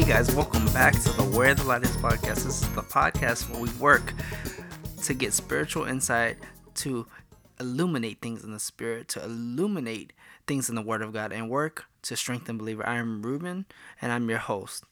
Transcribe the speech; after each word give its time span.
Hey 0.00 0.08
guys, 0.08 0.34
welcome 0.34 0.64
back 0.72 0.94
to 0.94 1.12
the 1.12 1.24
Where 1.24 1.54
the 1.54 1.64
Light 1.64 1.82
Is 1.82 1.94
podcast. 1.98 2.44
This 2.44 2.62
is 2.62 2.74
the 2.74 2.80
podcast 2.80 3.50
where 3.50 3.60
we 3.60 3.68
work 3.72 4.14
to 5.02 5.12
get 5.12 5.34
spiritual 5.34 5.84
insight, 5.84 6.38
to 6.76 7.06
illuminate 7.60 8.22
things 8.22 8.42
in 8.42 8.50
the 8.50 8.58
spirit, 8.58 9.08
to 9.08 9.22
illuminate 9.22 10.14
things 10.46 10.70
in 10.70 10.74
the 10.74 10.80
Word 10.80 11.02
of 11.02 11.12
God, 11.12 11.34
and 11.34 11.50
work 11.50 11.84
to 12.00 12.16
strengthen 12.16 12.56
believer. 12.56 12.82
I 12.88 12.96
am 12.96 13.20
Ruben, 13.20 13.66
and 14.00 14.10
I'm 14.10 14.30
your 14.30 14.38
host. 14.38 14.84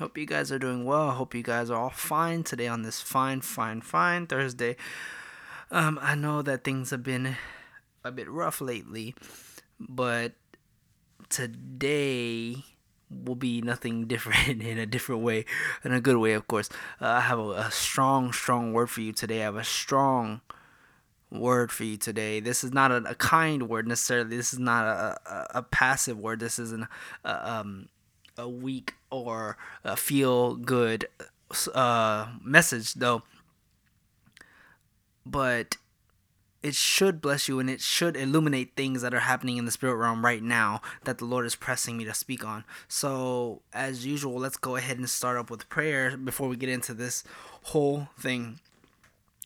Hope 0.00 0.18
you 0.18 0.26
guys 0.26 0.50
are 0.50 0.58
doing 0.58 0.84
well. 0.84 1.12
Hope 1.12 1.32
you 1.32 1.44
guys 1.44 1.70
are 1.70 1.80
all 1.80 1.90
fine 1.90 2.42
today 2.42 2.66
on 2.66 2.82
this 2.82 3.00
fine, 3.00 3.42
fine, 3.42 3.80
fine 3.80 4.26
Thursday. 4.26 4.74
Um, 5.70 6.00
I 6.02 6.16
know 6.16 6.42
that 6.42 6.64
things 6.64 6.90
have 6.90 7.04
been 7.04 7.36
a 8.02 8.10
bit 8.10 8.28
rough 8.28 8.60
lately, 8.60 9.14
but 9.78 10.32
today 11.28 12.64
will 13.10 13.34
be 13.34 13.60
nothing 13.60 14.06
different 14.06 14.62
in 14.62 14.78
a 14.78 14.86
different 14.86 15.22
way, 15.22 15.44
in 15.84 15.92
a 15.92 16.00
good 16.00 16.16
way, 16.16 16.32
of 16.32 16.46
course. 16.46 16.68
Uh, 17.00 17.06
I 17.06 17.20
have 17.20 17.38
a, 17.38 17.50
a, 17.50 17.70
strong, 17.70 18.32
strong 18.32 18.72
word 18.72 18.90
for 18.90 19.00
you 19.00 19.12
today. 19.12 19.40
I 19.40 19.44
have 19.44 19.56
a 19.56 19.64
strong 19.64 20.40
word 21.30 21.72
for 21.72 21.84
you 21.84 21.96
today. 21.96 22.40
This 22.40 22.64
is 22.64 22.72
not 22.72 22.90
a, 22.90 22.96
a 23.08 23.14
kind 23.14 23.68
word 23.68 23.86
necessarily. 23.86 24.36
This 24.36 24.52
is 24.52 24.58
not 24.58 24.84
a, 24.84 25.18
a, 25.26 25.46
a 25.58 25.62
passive 25.62 26.18
word. 26.18 26.40
This 26.40 26.58
isn't 26.58 26.86
a, 27.24 27.50
um, 27.52 27.88
a 28.36 28.48
weak 28.48 28.94
or 29.10 29.56
a 29.84 29.96
feel 29.96 30.56
good 30.56 31.08
uh, 31.74 32.28
message, 32.42 32.94
though. 32.94 33.22
But 35.24 35.76
it 36.66 36.74
should 36.74 37.20
bless 37.20 37.46
you 37.46 37.60
and 37.60 37.70
it 37.70 37.80
should 37.80 38.16
illuminate 38.16 38.74
things 38.74 39.00
that 39.00 39.14
are 39.14 39.20
happening 39.20 39.56
in 39.56 39.66
the 39.66 39.70
spirit 39.70 39.94
realm 39.94 40.24
right 40.24 40.42
now 40.42 40.80
that 41.04 41.18
the 41.18 41.24
Lord 41.24 41.46
is 41.46 41.54
pressing 41.54 41.96
me 41.96 42.04
to 42.06 42.12
speak 42.12 42.44
on. 42.44 42.64
So, 42.88 43.62
as 43.72 44.04
usual, 44.04 44.34
let's 44.40 44.56
go 44.56 44.74
ahead 44.74 44.98
and 44.98 45.08
start 45.08 45.36
up 45.36 45.48
with 45.48 45.68
prayer 45.68 46.16
before 46.16 46.48
we 46.48 46.56
get 46.56 46.68
into 46.68 46.92
this 46.92 47.22
whole 47.66 48.08
thing. 48.18 48.58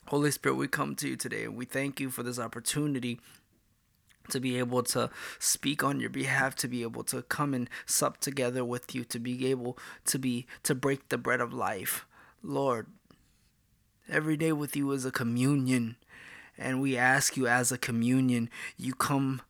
Holy 0.06 0.30
Spirit, 0.30 0.54
we 0.54 0.66
come 0.66 0.94
to 0.96 1.08
you 1.08 1.16
today 1.16 1.44
and 1.44 1.56
we 1.56 1.66
thank 1.66 2.00
you 2.00 2.08
for 2.08 2.22
this 2.22 2.38
opportunity 2.38 3.20
to 4.30 4.40
be 4.40 4.58
able 4.58 4.82
to 4.84 5.10
speak 5.38 5.84
on 5.84 6.00
your 6.00 6.08
behalf 6.08 6.54
to 6.54 6.68
be 6.68 6.82
able 6.82 7.04
to 7.04 7.20
come 7.20 7.52
and 7.52 7.68
sup 7.84 8.18
together 8.18 8.64
with 8.64 8.94
you 8.94 9.04
to 9.04 9.18
be 9.18 9.46
able 9.50 9.76
to 10.06 10.18
be 10.18 10.46
to 10.62 10.74
break 10.74 11.08
the 11.08 11.18
bread 11.18 11.40
of 11.40 11.52
life 11.52 12.06
lord 12.40 12.86
every 14.08 14.36
day 14.36 14.52
with 14.52 14.76
you 14.76 14.92
is 14.92 15.04
a 15.04 15.10
communion 15.10 15.96
and 16.60 16.80
we 16.80 16.96
ask 16.96 17.36
you 17.36 17.48
as 17.48 17.72
a 17.72 17.78
communion, 17.78 18.50
you 18.76 18.94
come 18.94 19.40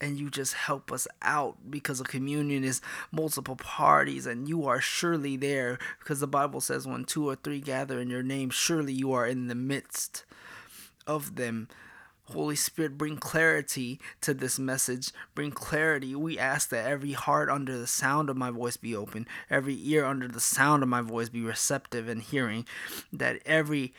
and 0.00 0.18
you 0.18 0.30
just 0.30 0.54
help 0.54 0.90
us 0.90 1.06
out 1.22 1.70
because 1.70 2.00
a 2.00 2.04
communion 2.04 2.64
is 2.64 2.80
multiple 3.12 3.56
parties 3.56 4.26
and 4.26 4.48
you 4.48 4.66
are 4.66 4.80
surely 4.80 5.36
there 5.36 5.78
because 5.98 6.20
the 6.20 6.26
Bible 6.26 6.60
says 6.60 6.86
when 6.86 7.04
two 7.04 7.28
or 7.28 7.36
three 7.36 7.60
gather 7.60 8.00
in 8.00 8.10
your 8.10 8.22
name, 8.22 8.50
surely 8.50 8.92
you 8.92 9.12
are 9.12 9.26
in 9.26 9.46
the 9.48 9.54
midst 9.54 10.24
of 11.06 11.36
them. 11.36 11.68
Holy 12.28 12.56
Spirit, 12.56 12.96
bring 12.96 13.18
clarity 13.18 14.00
to 14.22 14.32
this 14.32 14.58
message. 14.58 15.12
Bring 15.34 15.50
clarity. 15.50 16.14
We 16.14 16.38
ask 16.38 16.70
that 16.70 16.86
every 16.86 17.12
heart 17.12 17.50
under 17.50 17.76
the 17.76 17.86
sound 17.86 18.30
of 18.30 18.36
my 18.38 18.50
voice 18.50 18.78
be 18.78 18.96
open, 18.96 19.28
every 19.50 19.78
ear 19.86 20.06
under 20.06 20.26
the 20.26 20.40
sound 20.40 20.82
of 20.82 20.88
my 20.88 21.02
voice 21.02 21.28
be 21.28 21.42
receptive 21.42 22.08
and 22.08 22.22
hearing, 22.22 22.66
that 23.12 23.40
every 23.44 23.92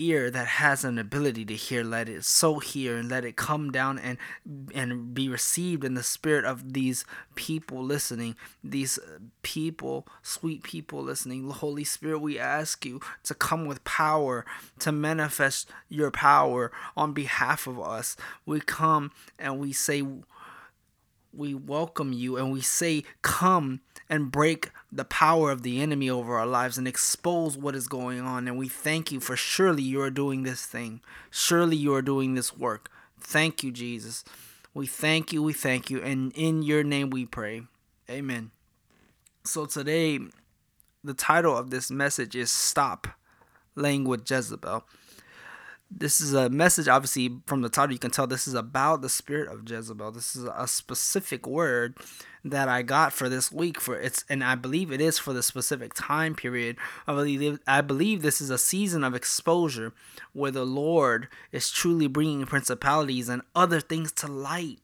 ear 0.00 0.30
that 0.30 0.46
has 0.46 0.84
an 0.84 0.98
ability 0.98 1.44
to 1.44 1.54
hear 1.54 1.84
let 1.84 2.08
it 2.08 2.24
so 2.24 2.58
hear 2.58 2.96
and 2.96 3.08
let 3.08 3.24
it 3.24 3.36
come 3.36 3.70
down 3.70 3.98
and 3.98 4.16
and 4.74 5.14
be 5.14 5.28
received 5.28 5.84
in 5.84 5.94
the 5.94 6.02
spirit 6.02 6.44
of 6.44 6.72
these 6.72 7.04
people 7.34 7.84
listening 7.84 8.34
these 8.64 8.98
people 9.42 10.06
sweet 10.22 10.62
people 10.62 11.02
listening. 11.02 11.48
Holy 11.50 11.84
spirit 11.84 12.20
we 12.20 12.38
ask 12.38 12.84
you 12.86 13.00
to 13.24 13.34
come 13.34 13.66
with 13.66 13.84
power 13.84 14.44
to 14.78 14.92
manifest 14.92 15.70
your 15.88 16.10
power 16.10 16.72
on 16.96 17.12
behalf 17.12 17.66
of 17.66 17.78
us. 17.78 18.16
We 18.46 18.60
come 18.60 19.12
and 19.38 19.58
we 19.58 19.72
say 19.72 20.02
we 21.32 21.54
welcome 21.54 22.12
you 22.12 22.36
and 22.36 22.52
we 22.52 22.60
say 22.60 23.04
come 23.22 23.80
and 24.10 24.32
break 24.32 24.72
the 24.90 25.04
power 25.04 25.52
of 25.52 25.62
the 25.62 25.80
enemy 25.80 26.10
over 26.10 26.36
our 26.36 26.44
lives 26.44 26.76
and 26.76 26.88
expose 26.88 27.56
what 27.56 27.76
is 27.76 27.86
going 27.86 28.20
on. 28.20 28.48
And 28.48 28.58
we 28.58 28.68
thank 28.68 29.12
you 29.12 29.20
for 29.20 29.36
surely 29.36 29.84
you 29.84 30.02
are 30.02 30.10
doing 30.10 30.42
this 30.42 30.66
thing. 30.66 31.00
Surely 31.30 31.76
you 31.76 31.94
are 31.94 32.02
doing 32.02 32.34
this 32.34 32.58
work. 32.58 32.90
Thank 33.20 33.62
you, 33.62 33.70
Jesus. 33.70 34.24
We 34.74 34.88
thank 34.88 35.32
you. 35.32 35.44
We 35.44 35.52
thank 35.52 35.90
you. 35.90 36.02
And 36.02 36.32
in 36.32 36.62
your 36.62 36.82
name 36.82 37.10
we 37.10 37.24
pray. 37.24 37.62
Amen. 38.10 38.50
So 39.44 39.64
today, 39.64 40.18
the 41.04 41.14
title 41.14 41.56
of 41.56 41.70
this 41.70 41.88
message 41.90 42.34
is 42.34 42.50
Stop 42.50 43.06
Laying 43.76 44.04
with 44.04 44.28
Jezebel 44.28 44.84
this 45.90 46.20
is 46.20 46.32
a 46.34 46.48
message 46.48 46.86
obviously 46.86 47.40
from 47.46 47.62
the 47.62 47.68
title 47.68 47.92
you 47.92 47.98
can 47.98 48.12
tell 48.12 48.26
this 48.26 48.46
is 48.46 48.54
about 48.54 49.02
the 49.02 49.08
spirit 49.08 49.48
of 49.48 49.68
jezebel 49.68 50.12
this 50.12 50.36
is 50.36 50.44
a 50.56 50.68
specific 50.68 51.46
word 51.46 51.96
that 52.44 52.68
i 52.68 52.82
got 52.82 53.12
for 53.12 53.28
this 53.28 53.52
week 53.52 53.80
for 53.80 53.98
it's 53.98 54.24
and 54.28 54.42
i 54.42 54.54
believe 54.54 54.90
it 54.90 55.00
is 55.00 55.18
for 55.18 55.32
the 55.32 55.42
specific 55.42 55.94
time 55.94 56.34
period 56.34 56.76
i 57.06 57.14
believe 57.14 57.58
i 57.66 57.80
believe 57.80 58.22
this 58.22 58.40
is 58.40 58.50
a 58.50 58.58
season 58.58 59.04
of 59.04 59.14
exposure 59.14 59.92
where 60.32 60.50
the 60.50 60.64
lord 60.64 61.28
is 61.52 61.70
truly 61.70 62.06
bringing 62.06 62.46
principalities 62.46 63.28
and 63.28 63.42
other 63.54 63.80
things 63.80 64.12
to 64.12 64.26
light 64.26 64.80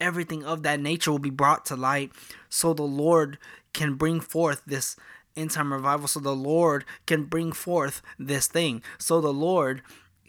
everything 0.00 0.44
of 0.44 0.62
that 0.62 0.80
nature 0.80 1.10
will 1.10 1.18
be 1.18 1.30
brought 1.30 1.66
to 1.66 1.76
light 1.76 2.10
so 2.48 2.72
the 2.72 2.82
lord 2.82 3.38
can 3.72 3.94
bring 3.94 4.20
forth 4.20 4.62
this 4.66 4.96
end 5.36 5.50
time 5.50 5.72
revival 5.72 6.08
so 6.08 6.20
the 6.20 6.34
Lord 6.34 6.84
can 7.06 7.24
bring 7.24 7.52
forth 7.52 8.02
this 8.18 8.46
thing. 8.46 8.82
So 8.98 9.20
the 9.20 9.32
Lord 9.32 9.82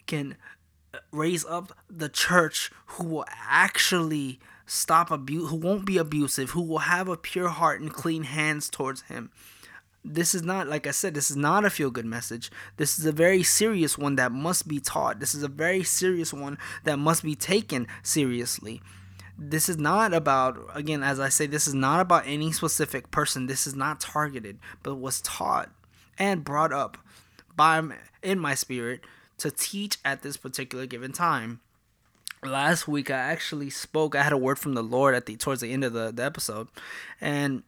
can 0.06 0.36
uh, 0.92 0.98
raise 1.10 1.44
up 1.44 1.76
the 1.88 2.08
church 2.08 2.70
who 2.86 3.04
will 3.04 3.24
actually 3.28 4.40
stop 4.66 5.10
abuse 5.10 5.50
who 5.50 5.56
won't 5.56 5.84
be 5.84 5.98
abusive, 5.98 6.50
who 6.50 6.62
will 6.62 6.78
have 6.78 7.08
a 7.08 7.16
pure 7.16 7.48
heart 7.48 7.80
and 7.80 7.92
clean 7.92 8.24
hands 8.24 8.68
towards 8.68 9.02
him. 9.02 9.30
This 10.04 10.34
is 10.34 10.42
not 10.42 10.66
like 10.66 10.86
I 10.86 10.90
said, 10.90 11.14
this 11.14 11.30
is 11.30 11.36
not 11.36 11.64
a 11.64 11.70
feel 11.70 11.90
good 11.90 12.06
message. 12.06 12.50
This 12.76 12.98
is 12.98 13.06
a 13.06 13.12
very 13.12 13.42
serious 13.42 13.96
one 13.96 14.16
that 14.16 14.32
must 14.32 14.66
be 14.66 14.80
taught. 14.80 15.20
This 15.20 15.34
is 15.34 15.42
a 15.42 15.48
very 15.48 15.84
serious 15.84 16.32
one 16.32 16.58
that 16.84 16.98
must 16.98 17.22
be 17.22 17.34
taken 17.34 17.86
seriously 18.02 18.82
this 19.38 19.68
is 19.68 19.78
not 19.78 20.12
about 20.12 20.58
again 20.74 21.02
as 21.02 21.18
i 21.18 21.28
say 21.28 21.46
this 21.46 21.66
is 21.66 21.74
not 21.74 22.00
about 22.00 22.26
any 22.26 22.52
specific 22.52 23.10
person 23.10 23.46
this 23.46 23.66
is 23.66 23.74
not 23.74 24.00
targeted 24.00 24.58
but 24.82 24.96
was 24.96 25.20
taught 25.22 25.70
and 26.18 26.44
brought 26.44 26.72
up 26.72 26.98
by 27.56 27.82
in 28.22 28.38
my 28.38 28.54
spirit 28.54 29.00
to 29.38 29.50
teach 29.50 29.98
at 30.04 30.22
this 30.22 30.36
particular 30.36 30.86
given 30.86 31.12
time 31.12 31.60
last 32.44 32.88
week 32.88 33.10
i 33.10 33.16
actually 33.16 33.70
spoke 33.70 34.14
i 34.14 34.22
had 34.22 34.32
a 34.32 34.36
word 34.36 34.58
from 34.58 34.74
the 34.74 34.82
lord 34.82 35.14
at 35.14 35.26
the 35.26 35.36
towards 35.36 35.60
the 35.60 35.72
end 35.72 35.84
of 35.84 35.92
the, 35.92 36.10
the 36.10 36.24
episode 36.24 36.68
and 37.20 37.62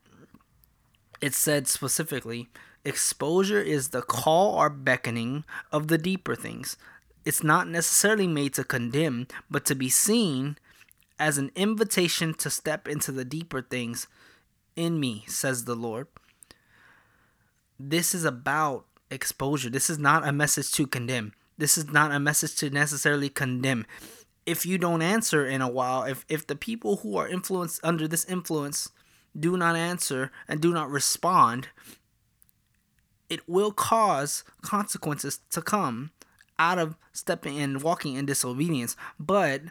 it 1.20 1.32
said 1.34 1.68
specifically 1.68 2.48
exposure 2.84 3.60
is 3.60 3.90
the 3.90 4.02
call 4.02 4.54
or 4.54 4.68
beckoning 4.68 5.44
of 5.70 5.88
the 5.88 5.98
deeper 5.98 6.34
things 6.34 6.76
it's 7.24 7.42
not 7.42 7.68
necessarily 7.68 8.26
made 8.26 8.52
to 8.52 8.64
condemn 8.64 9.26
but 9.48 9.64
to 9.64 9.74
be 9.74 9.88
seen 9.88 10.56
as 11.18 11.38
an 11.38 11.50
invitation 11.54 12.34
to 12.34 12.50
step 12.50 12.88
into 12.88 13.12
the 13.12 13.24
deeper 13.24 13.62
things 13.62 14.06
in 14.76 14.98
me, 14.98 15.24
says 15.26 15.64
the 15.64 15.74
Lord. 15.74 16.08
This 17.78 18.14
is 18.14 18.24
about 18.24 18.84
exposure. 19.10 19.70
This 19.70 19.88
is 19.88 19.98
not 19.98 20.26
a 20.26 20.32
message 20.32 20.72
to 20.72 20.86
condemn. 20.86 21.32
This 21.56 21.78
is 21.78 21.88
not 21.90 22.12
a 22.12 22.18
message 22.18 22.56
to 22.56 22.70
necessarily 22.70 23.28
condemn. 23.28 23.86
If 24.46 24.66
you 24.66 24.78
don't 24.78 25.02
answer 25.02 25.46
in 25.46 25.62
a 25.62 25.68
while, 25.68 26.04
if, 26.04 26.24
if 26.28 26.46
the 26.46 26.56
people 26.56 26.96
who 26.96 27.16
are 27.16 27.28
influenced 27.28 27.80
under 27.82 28.06
this 28.06 28.24
influence 28.26 28.90
do 29.38 29.56
not 29.56 29.76
answer 29.76 30.30
and 30.46 30.60
do 30.60 30.72
not 30.72 30.90
respond, 30.90 31.68
it 33.28 33.48
will 33.48 33.72
cause 33.72 34.44
consequences 34.62 35.40
to 35.50 35.62
come 35.62 36.10
out 36.58 36.78
of 36.78 36.96
stepping 37.12 37.58
and 37.58 37.82
walking 37.82 38.16
in 38.16 38.26
disobedience. 38.26 38.96
But 39.18 39.62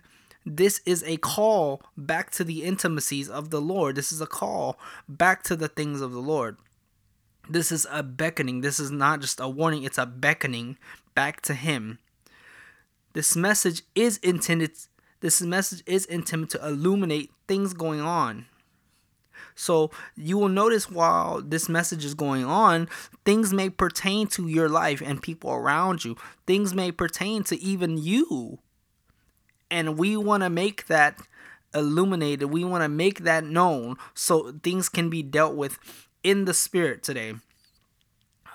this 0.45 0.81
is 0.85 1.03
a 1.03 1.17
call 1.17 1.81
back 1.95 2.31
to 2.31 2.43
the 2.43 2.63
intimacies 2.63 3.29
of 3.29 3.49
the 3.49 3.61
Lord. 3.61 3.95
This 3.95 4.11
is 4.11 4.21
a 4.21 4.27
call 4.27 4.77
back 5.07 5.43
to 5.43 5.55
the 5.55 5.67
things 5.67 6.01
of 6.01 6.11
the 6.11 6.19
Lord. 6.19 6.57
This 7.49 7.71
is 7.71 7.85
a 7.91 8.03
beckoning. 8.03 8.61
This 8.61 8.79
is 8.79 8.91
not 8.91 9.21
just 9.21 9.39
a 9.39 9.49
warning, 9.49 9.83
it's 9.83 9.97
a 9.97 10.05
beckoning 10.05 10.77
back 11.13 11.41
to 11.41 11.53
Him. 11.53 11.99
This 13.13 13.35
message 13.35 13.83
is 13.95 14.17
intended 14.17 14.71
this 15.21 15.41
message 15.41 15.83
is 15.85 16.05
intended 16.05 16.49
to 16.49 16.67
illuminate 16.67 17.31
things 17.47 17.73
going 17.73 18.01
on. 18.01 18.45
So 19.55 19.89
you 20.17 20.37
will 20.37 20.49
notice 20.49 20.91
while 20.91 21.41
this 21.41 21.69
message 21.69 22.03
is 22.03 22.13
going 22.13 22.43
on, 22.43 22.89
things 23.23 23.53
may 23.53 23.69
pertain 23.69 24.27
to 24.27 24.49
your 24.49 24.67
life 24.67 25.01
and 25.01 25.21
people 25.21 25.51
around 25.51 26.03
you. 26.03 26.17
Things 26.45 26.73
may 26.73 26.91
pertain 26.91 27.45
to 27.45 27.57
even 27.61 27.97
you 27.97 28.59
and 29.73 29.97
we 29.97 30.15
want 30.15 30.43
to 30.43 30.49
make 30.51 30.85
that 30.85 31.19
illuminated. 31.73 32.51
We 32.51 32.63
want 32.63 32.83
to 32.83 32.89
make 32.89 33.21
that 33.21 33.43
known 33.43 33.95
so 34.13 34.53
things 34.61 34.87
can 34.87 35.09
be 35.09 35.23
dealt 35.23 35.55
with 35.55 35.79
in 36.23 36.45
the 36.45 36.53
spirit 36.53 37.01
today. 37.01 37.33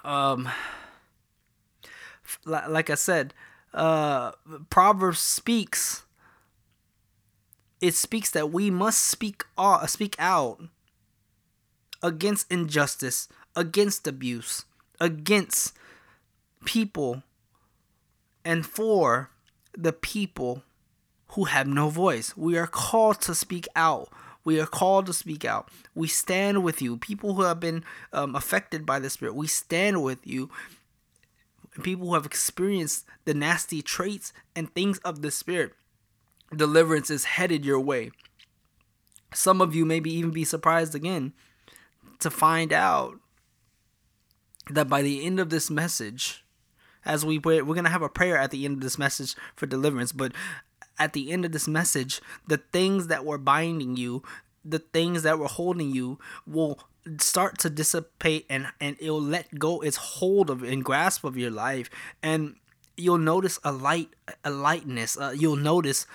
Um, 0.04 0.48
like 2.46 2.88
I 2.88 2.94
said, 2.94 3.34
uh, 3.78 4.32
Proverbs 4.70 5.20
speaks. 5.20 6.02
It 7.80 7.94
speaks 7.94 8.30
that 8.32 8.50
we 8.50 8.70
must 8.70 9.04
speak 9.04 9.44
speak 9.86 10.16
out 10.18 10.60
against 12.02 12.50
injustice, 12.50 13.28
against 13.54 14.06
abuse, 14.08 14.64
against 15.00 15.74
people, 16.64 17.22
and 18.44 18.66
for 18.66 19.30
the 19.76 19.92
people 19.92 20.62
who 21.28 21.44
have 21.44 21.68
no 21.68 21.88
voice. 21.88 22.36
We 22.36 22.58
are 22.58 22.66
called 22.66 23.20
to 23.22 23.34
speak 23.34 23.68
out. 23.76 24.08
We 24.42 24.60
are 24.60 24.66
called 24.66 25.06
to 25.06 25.12
speak 25.12 25.44
out. 25.44 25.68
We 25.94 26.08
stand 26.08 26.64
with 26.64 26.82
you. 26.82 26.96
People 26.96 27.34
who 27.34 27.42
have 27.42 27.60
been 27.60 27.84
um, 28.12 28.34
affected 28.34 28.84
by 28.84 28.98
the 28.98 29.10
Spirit, 29.10 29.36
we 29.36 29.46
stand 29.46 30.02
with 30.02 30.26
you. 30.26 30.50
People 31.82 32.08
who 32.08 32.14
have 32.14 32.26
experienced 32.26 33.04
the 33.24 33.34
nasty 33.34 33.82
traits 33.82 34.32
and 34.56 34.72
things 34.74 34.98
of 34.98 35.22
the 35.22 35.30
Spirit, 35.30 35.72
deliverance 36.54 37.10
is 37.10 37.24
headed 37.24 37.64
your 37.64 37.80
way. 37.80 38.10
Some 39.32 39.60
of 39.60 39.74
you 39.74 39.84
maybe 39.84 40.12
even 40.12 40.30
be 40.30 40.44
surprised 40.44 40.94
again 40.94 41.34
to 42.18 42.30
find 42.30 42.72
out 42.72 43.20
that 44.70 44.88
by 44.88 45.02
the 45.02 45.24
end 45.24 45.38
of 45.38 45.50
this 45.50 45.70
message, 45.70 46.44
as 47.04 47.24
we 47.24 47.38
pray, 47.38 47.62
we're 47.62 47.74
gonna 47.74 47.88
have 47.88 48.02
a 48.02 48.08
prayer 48.08 48.36
at 48.36 48.50
the 48.50 48.64
end 48.64 48.74
of 48.74 48.80
this 48.80 48.98
message 48.98 49.34
for 49.54 49.66
deliverance. 49.66 50.12
But 50.12 50.32
at 50.98 51.12
the 51.12 51.30
end 51.30 51.44
of 51.44 51.52
this 51.52 51.68
message, 51.68 52.20
the 52.46 52.58
things 52.58 53.06
that 53.06 53.24
were 53.24 53.38
binding 53.38 53.96
you, 53.96 54.22
the 54.64 54.80
things 54.80 55.22
that 55.22 55.38
were 55.38 55.46
holding 55.46 55.90
you, 55.90 56.18
will 56.46 56.80
start 57.18 57.58
to 57.58 57.70
dissipate 57.70 58.46
and 58.48 58.68
and 58.80 58.96
it'll 59.00 59.20
let 59.20 59.58
go 59.58 59.80
its 59.80 59.96
hold 59.96 60.50
of 60.50 60.62
and 60.62 60.84
grasp 60.84 61.24
of 61.24 61.36
your 61.36 61.50
life. 61.50 61.90
And 62.22 62.56
you'll 62.96 63.18
notice 63.18 63.58
a 63.64 63.72
light 63.72 64.10
a 64.44 64.50
lightness 64.50 65.16
uh, 65.16 65.32
you'll 65.36 65.56
notice 65.56 66.06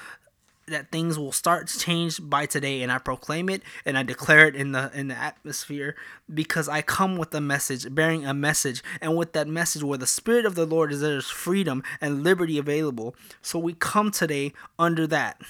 that 0.68 0.92
things 0.92 1.20
will 1.20 1.32
start 1.32 1.68
to 1.68 1.80
change 1.80 2.20
by 2.22 2.46
today. 2.46 2.82
And 2.82 2.92
I 2.92 2.98
proclaim 2.98 3.50
it 3.50 3.64
and 3.86 3.98
I 3.98 4.04
declare 4.04 4.48
it 4.48 4.56
in 4.56 4.72
the 4.72 4.92
in 4.94 5.08
the 5.08 5.16
atmosphere 5.16 5.96
because 6.34 6.70
I 6.70 6.82
come 6.82 7.18
with 7.18 7.34
a 7.36 7.42
message 7.42 7.94
bearing 7.94 8.26
a 8.26 8.34
message. 8.34 8.84
And 9.02 9.18
with 9.18 9.34
that 9.34 9.48
message 9.48 9.84
where 9.84 9.98
the 9.98 10.08
spirit 10.08 10.46
of 10.46 10.56
the 10.56 10.66
Lord 10.66 10.92
is 10.92 11.02
there's 11.02 11.30
freedom 11.30 11.84
and 12.00 12.24
liberty 12.24 12.58
available. 12.58 13.16
So 13.42 13.60
we 13.60 13.74
come 13.74 14.12
today 14.12 14.54
under 14.80 15.06
that 15.08 15.42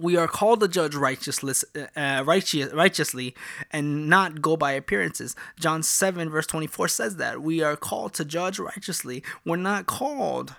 we 0.00 0.16
are 0.16 0.28
called 0.28 0.60
to 0.60 0.68
judge 0.68 0.94
righteously, 0.94 1.54
uh, 1.96 2.22
righteous, 2.26 2.72
righteously 2.72 3.34
and 3.70 4.08
not 4.08 4.40
go 4.40 4.56
by 4.56 4.72
appearances. 4.72 5.36
John 5.58 5.82
7, 5.82 6.30
verse 6.30 6.46
24 6.46 6.88
says 6.88 7.16
that. 7.16 7.42
We 7.42 7.62
are 7.62 7.76
called 7.76 8.14
to 8.14 8.24
judge 8.24 8.58
righteously. 8.58 9.22
We're 9.44 9.56
not 9.56 9.86
called 9.86 10.54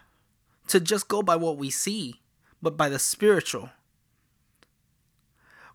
to 0.67 0.79
just 0.79 1.07
go 1.07 1.21
by 1.21 1.35
what 1.35 1.57
we 1.57 1.69
see 1.69 2.21
but 2.61 2.77
by 2.77 2.89
the 2.89 2.99
spiritual. 2.99 3.69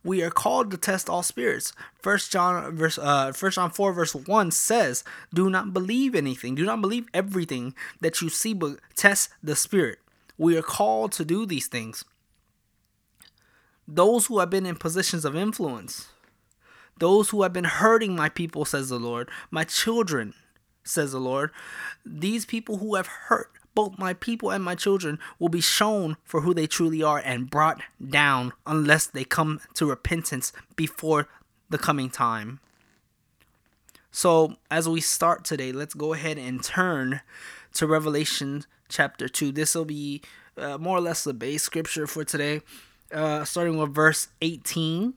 We 0.05 0.23
are 0.23 0.31
called 0.31 0.71
to 0.71 0.77
test 0.77 1.11
all 1.11 1.25
spirits. 1.25 1.73
First 2.01 2.31
John 2.31 2.77
verse 2.77 2.97
uh 2.97 3.33
First 3.33 3.57
John 3.57 3.71
4 3.71 3.93
verse 3.93 4.15
1 4.15 4.53
says, 4.53 5.03
"Do 5.35 5.51
not 5.51 5.73
believe 5.73 6.15
anything. 6.15 6.55
Do 6.55 6.65
not 6.65 6.81
believe 6.81 7.09
everything 7.12 7.75
that 8.01 8.23
you 8.23 8.29
see, 8.29 8.55
but 8.55 8.79
test 8.95 9.31
the 9.43 9.57
spirit." 9.57 9.99
We 10.39 10.57
are 10.57 10.62
called 10.62 11.11
to 11.12 11.25
do 11.25 11.45
these 11.45 11.67
things. 11.67 12.05
Those 13.88 14.27
who 14.27 14.38
have 14.41 14.50
been 14.50 14.67
in 14.67 14.77
positions 14.77 15.25
of 15.25 15.37
influence, 15.37 16.09
those 16.99 17.31
who 17.31 17.43
have 17.43 17.53
been 17.53 17.65
hurting 17.65 18.17
my 18.17 18.29
people, 18.29 18.65
says 18.65 18.88
the 18.88 18.99
Lord, 18.99 19.29
my 19.50 19.65
children, 19.65 20.35
says 20.83 21.12
the 21.12 21.21
Lord, 21.21 21.50
these 22.05 22.44
people 22.44 22.79
who 22.79 22.94
have 22.94 23.06
hurt 23.06 23.50
both 23.77 23.99
my 23.99 24.15
people 24.15 24.50
and 24.50 24.65
my 24.65 24.75
children 24.75 25.19
will 25.38 25.50
be 25.50 25.61
shown 25.61 26.17
for 26.25 26.41
who 26.41 26.55
they 26.55 26.67
truly 26.67 27.03
are 27.03 27.23
and 27.25 27.50
brought 27.50 27.81
down 28.09 28.53
unless 28.67 29.06
they 29.06 29.23
come 29.23 29.61
to 29.75 29.87
repentance 29.87 30.53
before 30.75 31.29
the 31.69 31.79
coming 31.79 32.09
time. 32.11 32.59
So, 34.11 34.56
as 34.71 34.88
we 34.88 35.03
start 35.03 35.44
today, 35.44 35.73
let's 35.73 35.93
go 35.93 36.15
ahead 36.15 36.38
and 36.38 36.65
turn 36.65 37.21
to 37.75 37.87
Revelation 37.87 38.65
chapter 38.88 39.29
2. 39.29 39.53
This 39.53 39.75
will 39.75 39.85
be 39.85 40.23
uh, 40.56 40.79
more 40.79 40.97
or 40.97 41.03
less 41.03 41.23
the 41.23 41.35
base 41.35 41.62
scripture 41.62 42.06
for 42.06 42.25
today, 42.25 42.62
uh, 43.12 43.44
starting 43.44 43.79
with 43.79 43.94
verse 43.94 44.29
18 44.41 45.14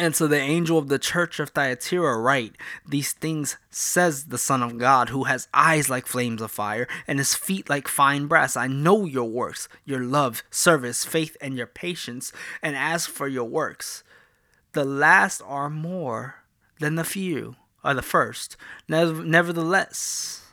and 0.00 0.14
so 0.14 0.28
the 0.28 0.38
angel 0.38 0.78
of 0.78 0.86
the 0.86 0.98
church 0.98 1.40
of 1.40 1.50
Thyatira 1.50 2.16
write, 2.16 2.54
These 2.86 3.12
things 3.12 3.56
says 3.68 4.26
the 4.26 4.38
Son 4.38 4.62
of 4.62 4.78
God, 4.78 5.08
who 5.08 5.24
has 5.24 5.48
eyes 5.52 5.90
like 5.90 6.06
flames 6.06 6.40
of 6.40 6.52
fire, 6.52 6.86
and 7.08 7.18
his 7.18 7.34
feet 7.34 7.68
like 7.68 7.88
fine 7.88 8.26
brass. 8.28 8.56
I 8.56 8.68
know 8.68 9.06
your 9.06 9.28
works, 9.28 9.68
your 9.84 10.00
love, 10.00 10.44
service, 10.50 11.04
faith, 11.04 11.36
and 11.40 11.56
your 11.56 11.66
patience. 11.66 12.32
And 12.62 12.76
as 12.76 13.06
for 13.06 13.26
your 13.26 13.46
works, 13.46 14.04
the 14.72 14.84
last 14.84 15.42
are 15.44 15.68
more 15.68 16.44
than 16.78 16.94
the 16.94 17.02
few, 17.02 17.56
or 17.84 17.94
the 17.94 18.02
first. 18.02 18.56
Nevertheless, 18.86 20.44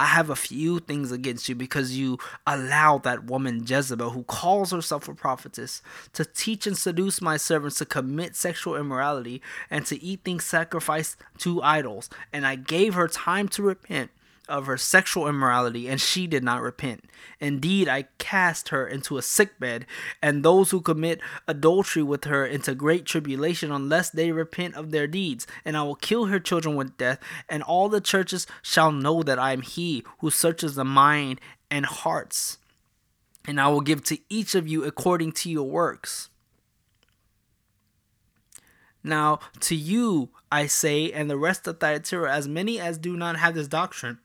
I 0.00 0.06
have 0.06 0.30
a 0.30 0.36
few 0.36 0.78
things 0.78 1.10
against 1.10 1.48
you 1.48 1.56
because 1.56 1.96
you 1.96 2.18
allow 2.46 2.98
that 2.98 3.24
woman 3.24 3.64
Jezebel, 3.66 4.10
who 4.10 4.22
calls 4.24 4.70
herself 4.70 5.08
a 5.08 5.14
prophetess, 5.14 5.82
to 6.12 6.24
teach 6.24 6.66
and 6.68 6.78
seduce 6.78 7.20
my 7.20 7.36
servants 7.36 7.78
to 7.78 7.84
commit 7.84 8.36
sexual 8.36 8.76
immorality 8.76 9.42
and 9.70 9.84
to 9.86 10.00
eat 10.02 10.20
things 10.24 10.44
sacrificed 10.44 11.16
to 11.38 11.62
idols. 11.62 12.08
And 12.32 12.46
I 12.46 12.54
gave 12.54 12.94
her 12.94 13.08
time 13.08 13.48
to 13.48 13.62
repent 13.62 14.10
of 14.48 14.66
her 14.66 14.76
sexual 14.76 15.28
immorality, 15.28 15.88
and 15.88 16.00
she 16.00 16.26
did 16.26 16.42
not 16.42 16.62
repent. 16.62 17.04
Indeed, 17.40 17.88
I 17.88 18.04
cast 18.18 18.70
her 18.70 18.86
into 18.86 19.18
a 19.18 19.22
sick 19.22 19.58
bed, 19.58 19.86
and 20.22 20.42
those 20.42 20.70
who 20.70 20.80
commit 20.80 21.20
adultery 21.46 22.02
with 22.02 22.24
her 22.24 22.44
into 22.44 22.74
great 22.74 23.04
tribulation, 23.04 23.70
unless 23.70 24.10
they 24.10 24.32
repent 24.32 24.74
of 24.74 24.90
their 24.90 25.06
deeds. 25.06 25.46
And 25.64 25.76
I 25.76 25.82
will 25.82 25.94
kill 25.94 26.26
her 26.26 26.40
children 26.40 26.76
with 26.76 26.96
death, 26.96 27.18
and 27.48 27.62
all 27.62 27.88
the 27.88 28.00
churches 28.00 28.46
shall 28.62 28.92
know 28.92 29.22
that 29.22 29.38
I 29.38 29.52
am 29.52 29.62
He 29.62 30.04
who 30.18 30.30
searches 30.30 30.74
the 30.74 30.84
mind 30.84 31.40
and 31.70 31.86
hearts. 31.86 32.58
And 33.46 33.60
I 33.60 33.68
will 33.68 33.80
give 33.80 34.04
to 34.04 34.18
each 34.28 34.54
of 34.54 34.68
you 34.68 34.84
according 34.84 35.32
to 35.32 35.50
your 35.50 35.68
works. 35.68 36.28
Now, 39.02 39.40
to 39.60 39.74
you 39.74 40.30
I 40.50 40.66
say, 40.66 41.12
and 41.12 41.30
the 41.30 41.36
rest 41.36 41.66
of 41.66 41.78
Thyatira, 41.78 42.32
as 42.32 42.48
many 42.48 42.80
as 42.80 42.98
do 42.98 43.16
not 43.16 43.36
have 43.36 43.54
this 43.54 43.68
doctrine, 43.68 44.18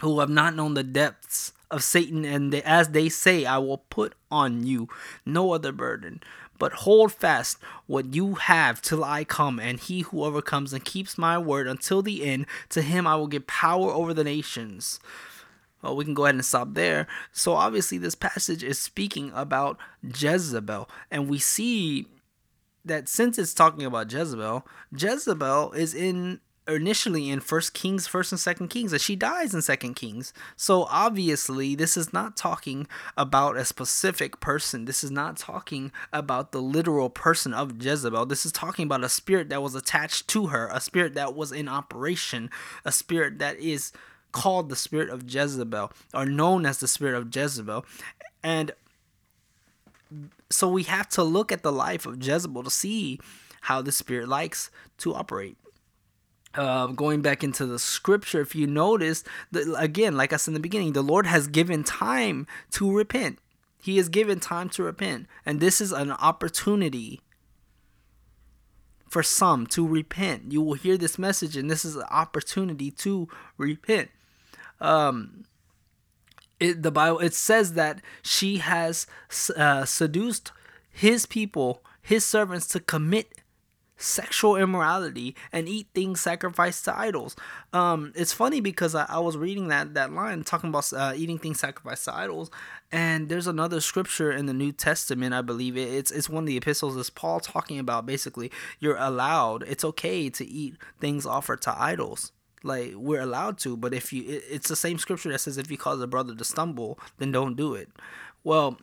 who 0.00 0.20
have 0.20 0.30
not 0.30 0.54
known 0.54 0.74
the 0.74 0.82
depths 0.82 1.52
of 1.70 1.82
Satan, 1.82 2.24
and 2.24 2.52
they, 2.52 2.62
as 2.62 2.90
they 2.90 3.08
say, 3.08 3.44
I 3.44 3.58
will 3.58 3.78
put 3.78 4.14
on 4.30 4.66
you 4.66 4.88
no 5.24 5.52
other 5.52 5.72
burden. 5.72 6.22
But 6.58 6.72
hold 6.72 7.12
fast 7.12 7.58
what 7.86 8.14
you 8.14 8.34
have 8.34 8.80
till 8.80 9.04
I 9.04 9.24
come, 9.24 9.60
and 9.60 9.78
he 9.78 10.00
who 10.00 10.24
overcomes 10.24 10.72
and 10.72 10.84
keeps 10.84 11.18
my 11.18 11.38
word 11.38 11.66
until 11.66 12.02
the 12.02 12.24
end, 12.24 12.46
to 12.70 12.82
him 12.82 13.06
I 13.06 13.16
will 13.16 13.26
give 13.26 13.46
power 13.46 13.90
over 13.90 14.14
the 14.14 14.24
nations. 14.24 15.00
Well, 15.82 15.96
we 15.96 16.04
can 16.04 16.14
go 16.14 16.24
ahead 16.24 16.36
and 16.36 16.44
stop 16.44 16.74
there. 16.74 17.06
So, 17.32 17.52
obviously, 17.52 17.98
this 17.98 18.14
passage 18.14 18.62
is 18.62 18.78
speaking 18.78 19.30
about 19.34 19.78
Jezebel, 20.02 20.88
and 21.10 21.28
we 21.28 21.38
see 21.38 22.06
that 22.84 23.08
since 23.08 23.38
it's 23.38 23.52
talking 23.52 23.84
about 23.84 24.10
Jezebel, 24.10 24.66
Jezebel 24.96 25.72
is 25.72 25.94
in 25.94 26.40
initially 26.68 27.30
in 27.30 27.40
first 27.40 27.74
kings 27.74 28.06
first 28.06 28.32
and 28.32 28.40
second 28.40 28.68
kings 28.68 28.92
and 28.92 29.00
she 29.00 29.14
dies 29.14 29.54
in 29.54 29.62
second 29.62 29.94
kings. 29.94 30.32
So 30.56 30.84
obviously 30.84 31.74
this 31.74 31.96
is 31.96 32.12
not 32.12 32.36
talking 32.36 32.86
about 33.16 33.56
a 33.56 33.64
specific 33.64 34.40
person. 34.40 34.84
This 34.84 35.04
is 35.04 35.10
not 35.10 35.36
talking 35.36 35.92
about 36.12 36.52
the 36.52 36.60
literal 36.60 37.08
person 37.08 37.54
of 37.54 37.82
jezebel. 37.82 38.26
This 38.26 38.44
is 38.44 38.52
talking 38.52 38.84
about 38.84 39.04
a 39.04 39.08
spirit 39.08 39.48
that 39.50 39.62
was 39.62 39.74
attached 39.74 40.28
to 40.28 40.46
her 40.48 40.68
a 40.72 40.80
spirit 40.80 41.14
that 41.14 41.34
was 41.34 41.52
in 41.52 41.68
operation 41.68 42.50
a 42.84 42.92
spirit 42.92 43.38
that 43.38 43.58
is 43.58 43.92
called 44.32 44.68
the 44.68 44.76
spirit 44.76 45.08
of 45.08 45.32
jezebel 45.32 45.92
or 46.12 46.26
known 46.26 46.66
as 46.66 46.78
the 46.78 46.88
spirit 46.88 47.16
of 47.16 47.34
jezebel. 47.34 47.86
And 48.42 48.72
so 50.50 50.68
we 50.68 50.84
have 50.84 51.08
to 51.10 51.22
look 51.22 51.52
at 51.52 51.62
the 51.62 51.72
life 51.72 52.06
of 52.06 52.22
jezebel 52.22 52.64
to 52.64 52.70
see 52.70 53.20
how 53.62 53.82
the 53.82 53.92
spirit 53.92 54.28
likes 54.28 54.70
to 54.98 55.14
operate 55.14 55.56
uh, 56.56 56.88
going 56.88 57.22
back 57.22 57.44
into 57.44 57.66
the 57.66 57.78
scripture, 57.78 58.40
if 58.40 58.54
you 58.54 58.66
notice, 58.66 59.24
that 59.52 59.72
again, 59.78 60.16
like 60.16 60.32
I 60.32 60.36
said 60.36 60.50
in 60.50 60.54
the 60.54 60.60
beginning, 60.60 60.92
the 60.92 61.02
Lord 61.02 61.26
has 61.26 61.46
given 61.46 61.84
time 61.84 62.46
to 62.72 62.90
repent. 62.90 63.38
He 63.80 63.98
has 63.98 64.08
given 64.08 64.40
time 64.40 64.68
to 64.70 64.82
repent. 64.82 65.26
And 65.44 65.60
this 65.60 65.80
is 65.80 65.92
an 65.92 66.10
opportunity 66.10 67.20
for 69.08 69.22
some 69.22 69.66
to 69.68 69.86
repent. 69.86 70.50
You 70.50 70.62
will 70.62 70.74
hear 70.74 70.96
this 70.96 71.18
message, 71.18 71.56
and 71.56 71.70
this 71.70 71.84
is 71.84 71.96
an 71.96 72.04
opportunity 72.10 72.90
to 72.90 73.28
repent. 73.56 74.10
Um, 74.80 75.44
it, 76.58 76.82
the 76.82 76.90
Bible 76.90 77.20
it 77.20 77.34
says 77.34 77.74
that 77.74 78.00
she 78.22 78.58
has 78.58 79.06
uh, 79.56 79.84
seduced 79.84 80.52
his 80.90 81.26
people, 81.26 81.82
his 82.02 82.24
servants, 82.24 82.66
to 82.68 82.80
commit 82.80 83.34
sexual 83.96 84.56
immorality 84.56 85.34
and 85.52 85.68
eat 85.68 85.88
things 85.94 86.20
sacrificed 86.20 86.84
to 86.84 86.98
idols. 86.98 87.34
Um, 87.72 88.12
it's 88.14 88.32
funny 88.32 88.60
because 88.60 88.94
I, 88.94 89.06
I 89.08 89.18
was 89.18 89.36
reading 89.36 89.68
that 89.68 89.94
that 89.94 90.12
line 90.12 90.44
talking 90.44 90.68
about 90.70 90.92
uh, 90.92 91.12
eating 91.16 91.38
things 91.38 91.60
sacrificed 91.60 92.04
to 92.04 92.14
idols, 92.14 92.50
and 92.92 93.28
there's 93.28 93.46
another 93.46 93.80
scripture 93.80 94.30
in 94.30 94.46
the 94.46 94.54
New 94.54 94.72
Testament, 94.72 95.34
I 95.34 95.42
believe 95.42 95.76
it, 95.76 95.92
it's 95.92 96.10
it's 96.10 96.28
one 96.28 96.44
of 96.44 96.46
the 96.46 96.56
epistles. 96.56 96.96
Is 96.96 97.10
Paul 97.10 97.40
talking 97.40 97.78
about 97.78 98.06
basically 98.06 98.50
you're 98.80 98.96
allowed, 98.98 99.62
it's 99.62 99.84
okay 99.84 100.28
to 100.30 100.44
eat 100.44 100.76
things 101.00 101.26
offered 101.26 101.62
to 101.62 101.80
idols. 101.80 102.32
Like 102.62 102.94
we're 102.96 103.20
allowed 103.20 103.58
to, 103.58 103.76
but 103.76 103.94
if 103.94 104.12
you, 104.12 104.24
it, 104.24 104.44
it's 104.50 104.68
the 104.68 104.76
same 104.76 104.98
scripture 104.98 105.30
that 105.30 105.38
says 105.40 105.56
if 105.56 105.70
you 105.70 105.78
cause 105.78 106.00
a 106.00 106.06
brother 106.06 106.34
to 106.34 106.44
stumble, 106.44 106.98
then 107.18 107.30
don't 107.30 107.56
do 107.56 107.74
it. 107.74 107.88
Well, 108.42 108.78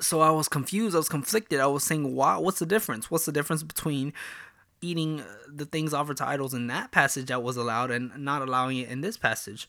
so 0.00 0.20
I 0.20 0.30
was 0.30 0.48
confused. 0.48 0.94
I 0.94 0.98
was 0.98 1.08
conflicted. 1.08 1.60
I 1.60 1.66
was 1.66 1.84
saying, 1.84 2.14
why? 2.14 2.36
What's 2.36 2.58
the 2.58 2.66
difference? 2.66 3.10
What's 3.10 3.24
the 3.24 3.32
difference 3.32 3.62
between 3.62 4.12
eating 4.80 5.20
uh, 5.20 5.24
the 5.48 5.64
things 5.64 5.92
offered 5.92 6.18
to 6.18 6.26
idols 6.26 6.54
in 6.54 6.68
that 6.68 6.92
passage 6.92 7.26
that 7.26 7.42
was 7.42 7.56
allowed 7.56 7.90
and 7.90 8.16
not 8.18 8.42
allowing 8.42 8.78
it 8.78 8.88
in 8.88 9.00
this 9.00 9.16
passage? 9.16 9.68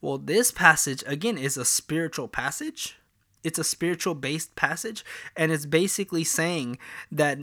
Well, 0.00 0.18
this 0.18 0.50
passage 0.50 1.02
again 1.06 1.38
is 1.38 1.56
a 1.56 1.64
spiritual 1.64 2.28
passage. 2.28 2.96
It's 3.44 3.58
a 3.58 3.64
spiritual 3.64 4.14
based 4.14 4.56
passage, 4.56 5.04
and 5.36 5.52
it's 5.52 5.66
basically 5.66 6.24
saying 6.24 6.78
that 7.10 7.38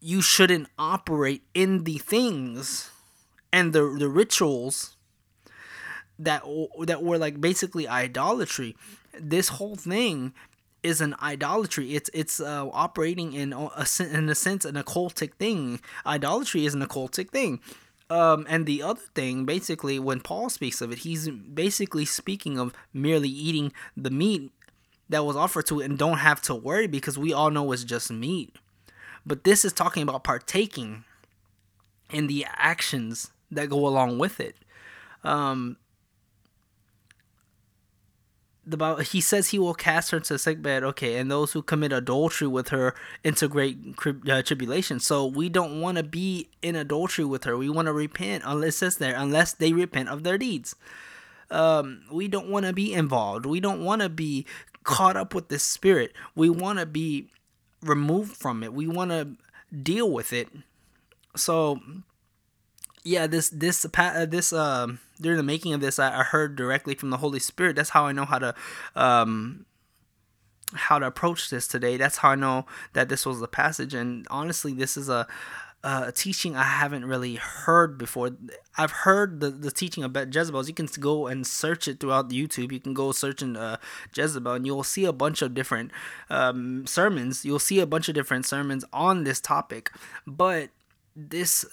you 0.00 0.22
shouldn't 0.22 0.68
operate 0.78 1.42
in 1.54 1.84
the 1.84 1.98
things 1.98 2.90
and 3.52 3.72
the 3.72 3.96
the 3.98 4.08
rituals 4.08 4.96
that 6.18 6.42
that 6.80 7.02
were 7.02 7.18
like 7.18 7.40
basically 7.40 7.86
idolatry. 7.88 8.76
This 9.18 9.48
whole 9.48 9.76
thing 9.76 10.32
is 10.82 11.00
an 11.00 11.14
idolatry. 11.22 11.94
It's 11.94 12.10
it's 12.14 12.40
uh, 12.40 12.68
operating 12.72 13.32
in 13.32 13.52
a 13.52 13.86
in 14.00 14.28
a 14.28 14.34
sense 14.34 14.64
an 14.64 14.74
occultic 14.76 15.34
thing. 15.34 15.80
Idolatry 16.06 16.64
is 16.64 16.74
an 16.74 16.84
occultic 16.84 17.30
thing. 17.30 17.60
Um, 18.08 18.44
and 18.48 18.66
the 18.66 18.82
other 18.82 19.00
thing, 19.14 19.44
basically, 19.44 20.00
when 20.00 20.20
Paul 20.20 20.50
speaks 20.50 20.80
of 20.80 20.90
it, 20.90 20.98
he's 20.98 21.28
basically 21.28 22.04
speaking 22.04 22.58
of 22.58 22.74
merely 22.92 23.28
eating 23.28 23.72
the 23.96 24.10
meat 24.10 24.50
that 25.08 25.24
was 25.24 25.36
offered 25.36 25.66
to 25.66 25.80
it 25.80 25.84
and 25.84 25.96
don't 25.96 26.18
have 26.18 26.42
to 26.42 26.54
worry 26.54 26.88
because 26.88 27.16
we 27.16 27.32
all 27.32 27.50
know 27.50 27.70
it's 27.70 27.84
just 27.84 28.10
meat. 28.10 28.56
But 29.24 29.44
this 29.44 29.64
is 29.64 29.72
talking 29.72 30.02
about 30.02 30.24
partaking 30.24 31.04
in 32.10 32.26
the 32.26 32.46
actions 32.56 33.30
that 33.52 33.68
go 33.68 33.86
along 33.86 34.18
with 34.18 34.40
it. 34.40 34.56
Um, 35.22 35.76
the 38.66 38.76
Bible, 38.76 39.00
he 39.00 39.20
says 39.20 39.48
he 39.48 39.58
will 39.58 39.74
cast 39.74 40.10
her 40.10 40.18
into 40.18 40.38
sick 40.38 40.62
bed. 40.62 40.84
Okay, 40.84 41.16
and 41.16 41.30
those 41.30 41.52
who 41.52 41.62
commit 41.62 41.92
adultery 41.92 42.48
with 42.48 42.68
her 42.68 42.94
into 43.24 43.48
great 43.48 43.78
uh, 44.28 44.42
tribulation. 44.42 45.00
So 45.00 45.26
we 45.26 45.48
don't 45.48 45.80
want 45.80 45.96
to 45.96 46.02
be 46.02 46.48
in 46.62 46.76
adultery 46.76 47.24
with 47.24 47.44
her. 47.44 47.56
We 47.56 47.70
want 47.70 47.86
to 47.86 47.92
repent. 47.92 48.44
Unless 48.46 48.74
it 48.74 48.78
says 48.78 48.96
there, 48.98 49.14
unless 49.16 49.52
they 49.52 49.72
repent 49.72 50.08
of 50.08 50.22
their 50.22 50.38
deeds. 50.38 50.74
Um, 51.50 52.02
we 52.12 52.28
don't 52.28 52.48
want 52.48 52.66
to 52.66 52.72
be 52.72 52.92
involved. 52.92 53.44
We 53.44 53.58
don't 53.58 53.84
want 53.84 54.02
to 54.02 54.08
be 54.08 54.46
caught 54.84 55.16
up 55.16 55.34
with 55.34 55.48
this 55.48 55.64
spirit. 55.64 56.12
We 56.34 56.48
want 56.48 56.78
to 56.78 56.86
be 56.86 57.28
removed 57.82 58.36
from 58.36 58.62
it. 58.62 58.72
We 58.72 58.86
want 58.86 59.10
to 59.10 59.32
deal 59.82 60.10
with 60.10 60.32
it. 60.32 60.48
So 61.34 61.80
yeah, 63.02 63.26
this 63.26 63.48
this 63.50 63.86
uh, 63.96 64.26
this 64.26 64.52
um 64.52 65.00
during 65.20 65.36
the 65.36 65.42
making 65.42 65.72
of 65.72 65.80
this, 65.80 65.98
I, 65.98 66.20
I 66.20 66.22
heard 66.22 66.56
directly 66.56 66.94
from 66.94 67.10
the 67.10 67.18
Holy 67.18 67.38
Spirit. 67.38 67.76
That's 67.76 67.90
how 67.90 68.06
I 68.06 68.12
know 68.12 68.24
how 68.24 68.38
to 68.38 68.54
um 68.94 69.66
how 70.74 70.98
to 70.98 71.06
approach 71.06 71.50
this 71.50 71.66
today. 71.66 71.96
That's 71.96 72.18
how 72.18 72.30
I 72.30 72.34
know 72.36 72.66
that 72.92 73.08
this 73.08 73.26
was 73.26 73.40
the 73.40 73.48
passage. 73.48 73.92
And 73.94 74.26
honestly, 74.30 74.72
this 74.72 74.96
is 74.96 75.08
a 75.08 75.26
a 75.82 76.12
teaching 76.12 76.56
I 76.56 76.64
haven't 76.64 77.06
really 77.06 77.36
heard 77.36 77.96
before. 77.96 78.32
I've 78.76 78.90
heard 78.90 79.40
the, 79.40 79.50
the 79.50 79.70
teaching 79.70 80.04
about 80.04 80.34
Jezebel. 80.34 80.66
You 80.66 80.74
can 80.74 80.86
go 81.00 81.26
and 81.26 81.46
search 81.46 81.88
it 81.88 82.00
throughout 82.00 82.28
YouTube. 82.28 82.70
You 82.70 82.80
can 82.80 82.92
go 82.92 83.12
search 83.12 83.40
in 83.40 83.56
uh, 83.56 83.78
Jezebel, 84.14 84.52
and 84.52 84.66
you'll 84.66 84.82
see 84.82 85.06
a 85.06 85.12
bunch 85.12 85.40
of 85.40 85.54
different 85.54 85.90
um, 86.28 86.86
sermons. 86.86 87.46
You'll 87.46 87.58
see 87.58 87.80
a 87.80 87.86
bunch 87.86 88.10
of 88.10 88.14
different 88.14 88.44
sermons 88.44 88.84
on 88.92 89.24
this 89.24 89.40
topic. 89.40 89.90
But 90.26 90.68
this 91.16 91.64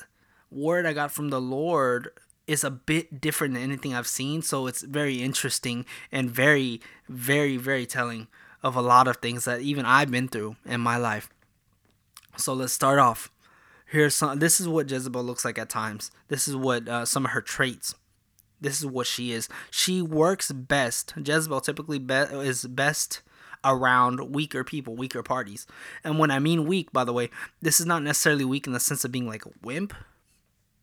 word 0.49 0.85
I 0.85 0.93
got 0.93 1.11
from 1.11 1.27
the 1.29 1.41
Lord 1.41 2.11
is 2.47 2.63
a 2.63 2.71
bit 2.71 3.21
different 3.21 3.53
than 3.53 3.63
anything 3.63 3.93
I've 3.93 4.07
seen. 4.07 4.41
So 4.41 4.67
it's 4.67 4.81
very 4.81 5.21
interesting 5.21 5.85
and 6.11 6.31
very, 6.31 6.81
very, 7.09 7.57
very 7.57 7.85
telling 7.85 8.27
of 8.63 8.75
a 8.75 8.81
lot 8.81 9.07
of 9.07 9.17
things 9.17 9.45
that 9.45 9.61
even 9.61 9.85
I've 9.85 10.09
been 10.09 10.27
through 10.27 10.55
in 10.65 10.81
my 10.81 10.97
life. 10.97 11.29
So 12.37 12.53
let's 12.53 12.73
start 12.73 12.99
off. 12.99 13.29
Here's 13.85 14.15
some. 14.15 14.39
This 14.39 14.59
is 14.59 14.67
what 14.67 14.89
Jezebel 14.89 15.23
looks 15.23 15.45
like 15.45 15.57
at 15.57 15.69
times. 15.69 16.11
This 16.27 16.47
is 16.47 16.55
what 16.55 16.87
uh, 16.87 17.05
some 17.05 17.25
of 17.25 17.31
her 17.31 17.41
traits. 17.41 17.95
This 18.59 18.79
is 18.79 18.85
what 18.85 19.07
she 19.07 19.31
is. 19.31 19.47
She 19.71 20.01
works 20.01 20.51
best. 20.51 21.13
Jezebel 21.15 21.61
typically 21.61 21.99
be- 21.99 22.13
is 22.13 22.65
best 22.65 23.21
around 23.63 24.33
weaker 24.33 24.63
people, 24.63 24.95
weaker 24.95 25.23
parties. 25.23 25.67
And 26.03 26.19
when 26.19 26.31
I 26.31 26.39
mean 26.39 26.65
weak, 26.65 26.91
by 26.91 27.03
the 27.03 27.13
way, 27.13 27.29
this 27.61 27.79
is 27.79 27.85
not 27.85 28.03
necessarily 28.03 28.45
weak 28.45 28.67
in 28.67 28.73
the 28.73 28.79
sense 28.79 29.05
of 29.05 29.11
being 29.11 29.27
like 29.27 29.45
a 29.45 29.51
wimp 29.61 29.93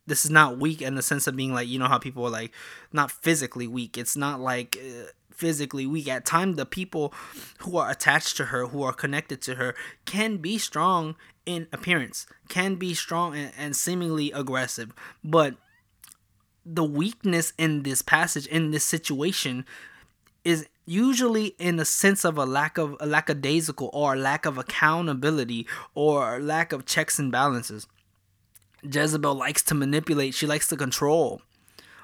this 0.06 0.24
is 0.24 0.30
not 0.30 0.58
weak 0.58 0.82
in 0.82 0.94
the 0.94 1.02
sense 1.02 1.26
of 1.26 1.36
being 1.36 1.52
like 1.52 1.68
you 1.68 1.78
know 1.78 1.88
how 1.88 1.98
people 1.98 2.26
are 2.26 2.30
like 2.30 2.52
not 2.92 3.10
physically 3.10 3.66
weak. 3.66 3.96
It's 3.96 4.16
not 4.16 4.40
like 4.40 4.76
uh, 4.78 5.06
physically 5.30 5.86
weak. 5.86 6.08
At 6.08 6.24
times 6.24 6.56
the 6.56 6.66
people 6.66 7.12
who 7.58 7.76
are 7.76 7.90
attached 7.90 8.36
to 8.38 8.46
her 8.46 8.66
who 8.66 8.82
are 8.82 8.92
connected 8.92 9.40
to 9.42 9.54
her 9.56 9.74
can 10.04 10.38
be 10.38 10.58
strong 10.58 11.16
in 11.46 11.66
appearance 11.72 12.26
can 12.48 12.76
be 12.76 12.94
strong 12.94 13.36
and, 13.36 13.52
and 13.56 13.76
seemingly 13.76 14.32
aggressive. 14.32 14.92
But 15.22 15.56
the 16.64 16.84
weakness 16.84 17.52
in 17.58 17.82
this 17.82 18.02
passage 18.02 18.46
in 18.46 18.70
this 18.70 18.84
situation 18.84 19.66
is 20.44 20.66
usually 20.86 21.48
in 21.58 21.76
the 21.76 21.84
sense 21.84 22.24
of 22.24 22.36
a 22.36 22.44
lack 22.44 22.78
of 22.78 22.96
a 23.00 23.06
lackadaisical 23.06 23.90
or 23.92 24.14
a 24.14 24.18
lack 24.18 24.46
of 24.46 24.58
accountability 24.58 25.66
or 25.94 26.40
lack 26.40 26.72
of 26.72 26.84
checks 26.84 27.18
and 27.18 27.32
balances 27.32 27.86
Jezebel 28.84 29.34
likes 29.34 29.62
to 29.62 29.74
manipulate, 29.74 30.34
she 30.34 30.46
likes 30.46 30.68
to 30.68 30.76
control. 30.76 31.42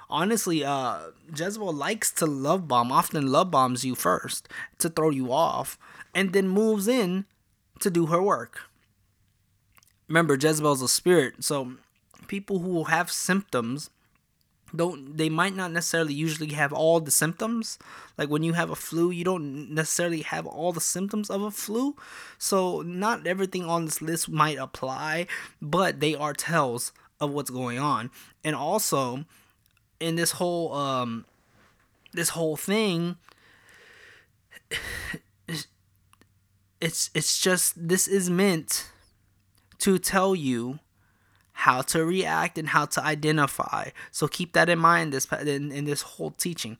Honestly, 0.09 0.65
uh, 0.65 1.11
Jezebel 1.37 1.73
likes 1.73 2.11
to 2.13 2.27
love 2.27 2.67
bomb, 2.67 2.91
often 2.91 3.31
love 3.31 3.51
bombs 3.51 3.85
you 3.85 3.95
first 3.95 4.49
to 4.79 4.89
throw 4.89 5.11
you 5.11 5.33
off, 5.33 5.79
and 6.15 6.33
then 6.33 6.49
moves 6.49 6.89
in 6.89 7.27
to 7.79 7.91
do 7.91 8.07
her 8.07 8.23
work. 8.23 8.63
Remember, 10.09 10.35
Jezebel's 10.35 10.83
a 10.83 10.89
spirit, 10.89 11.45
so 11.45 11.75
people 12.27 12.59
who 12.59 12.85
have 12.85 13.13
symptoms 13.13 13.91
don't 14.75 15.17
they 15.17 15.29
might 15.29 15.55
not 15.55 15.73
necessarily 15.73 16.15
usually 16.15 16.53
have 16.53 16.73
all 16.73 17.00
the 17.00 17.11
symptoms. 17.11 17.79
Like 18.17 18.29
when 18.29 18.43
you 18.43 18.53
have 18.55 18.71
a 18.71 18.77
flu 18.77 19.11
you 19.11 19.25
don't 19.25 19.71
necessarily 19.75 20.23
have 20.23 20.47
all 20.47 20.73
the 20.73 20.81
symptoms 20.81 21.31
of 21.31 21.43
a 21.43 21.50
flu. 21.50 21.97
So 22.39 22.83
not 22.83 23.27
everything 23.27 23.65
on 23.65 23.85
this 23.85 24.00
list 24.03 24.29
might 24.29 24.59
apply 24.59 25.27
but 25.61 26.00
they 26.00 26.15
are 26.15 26.33
tells 26.33 26.93
of 27.21 27.33
what's 27.33 27.50
going 27.50 27.79
on. 27.79 28.11
And 28.45 28.57
also 28.57 29.25
in 29.99 30.17
this 30.17 30.33
whole 30.33 30.73
um 30.73 31.25
this 32.12 32.31
whole 32.31 32.57
thing 32.57 33.17
it's 36.81 37.11
it's 37.15 37.41
just 37.41 37.89
this 37.89 38.09
is 38.09 38.31
meant 38.31 38.91
to 39.79 39.99
tell 39.99 40.35
you 40.35 40.79
how 41.61 41.83
to 41.83 42.05
react 42.05 42.59
and 42.59 42.69
how 42.69 42.87
to 42.87 43.05
identify. 43.05 43.90
So 44.11 44.26
keep 44.29 44.52
that 44.55 44.69
in 44.69 44.79
mind 44.79 45.12
this 45.12 45.26
in, 45.33 45.71
in 45.73 45.85
this 45.85 46.02
whole 46.02 46.31
teaching. 46.31 46.79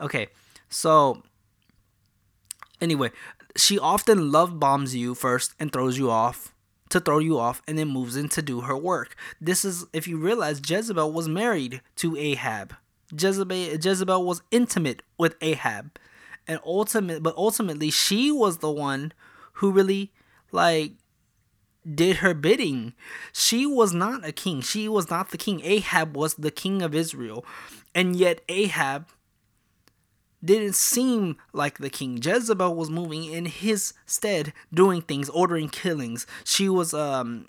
Okay, 0.00 0.28
so 0.68 1.22
anyway, 2.80 3.10
she 3.56 3.78
often 3.78 4.32
love 4.32 4.58
bombs 4.58 4.94
you 4.94 5.14
first 5.14 5.54
and 5.60 5.72
throws 5.72 5.98
you 5.98 6.10
off 6.10 6.54
to 6.88 7.00
throw 7.00 7.18
you 7.18 7.38
off 7.38 7.62
and 7.66 7.78
then 7.78 7.88
moves 7.88 8.16
in 8.16 8.28
to 8.30 8.42
do 8.42 8.62
her 8.62 8.76
work. 8.76 9.16
This 9.40 9.64
is 9.64 9.86
if 9.92 10.08
you 10.08 10.18
realize 10.18 10.60
Jezebel 10.66 11.12
was 11.12 11.28
married 11.28 11.82
to 11.96 12.16
Ahab. 12.16 12.74
Jezebel 13.12 13.76
Jezebel 13.82 14.24
was 14.24 14.42
intimate 14.50 15.02
with 15.18 15.36
Ahab. 15.40 15.98
And 16.48 16.60
ultimate 16.64 17.22
but 17.22 17.36
ultimately 17.36 17.90
she 17.90 18.30
was 18.30 18.58
the 18.58 18.70
one 18.70 19.12
who 19.54 19.72
really 19.72 20.12
like 20.52 20.92
did 21.94 22.16
her 22.16 22.34
bidding. 22.34 22.94
She 23.32 23.66
was 23.66 23.92
not 23.92 24.26
a 24.26 24.32
king. 24.32 24.60
She 24.60 24.88
was 24.88 25.08
not 25.10 25.30
the 25.30 25.38
king. 25.38 25.60
Ahab 25.62 26.16
was 26.16 26.34
the 26.34 26.50
king 26.50 26.82
of 26.82 26.94
Israel. 26.94 27.44
And 27.94 28.16
yet 28.16 28.42
Ahab 28.48 29.08
didn't 30.44 30.74
seem 30.74 31.36
like 31.52 31.78
the 31.78 31.90
king. 31.90 32.18
Jezebel 32.22 32.74
was 32.74 32.90
moving 32.90 33.24
in 33.24 33.46
his 33.46 33.94
stead, 34.04 34.52
doing 34.72 35.02
things, 35.02 35.28
ordering 35.28 35.68
killings. 35.68 36.26
She 36.44 36.68
was 36.68 36.92
um 36.92 37.46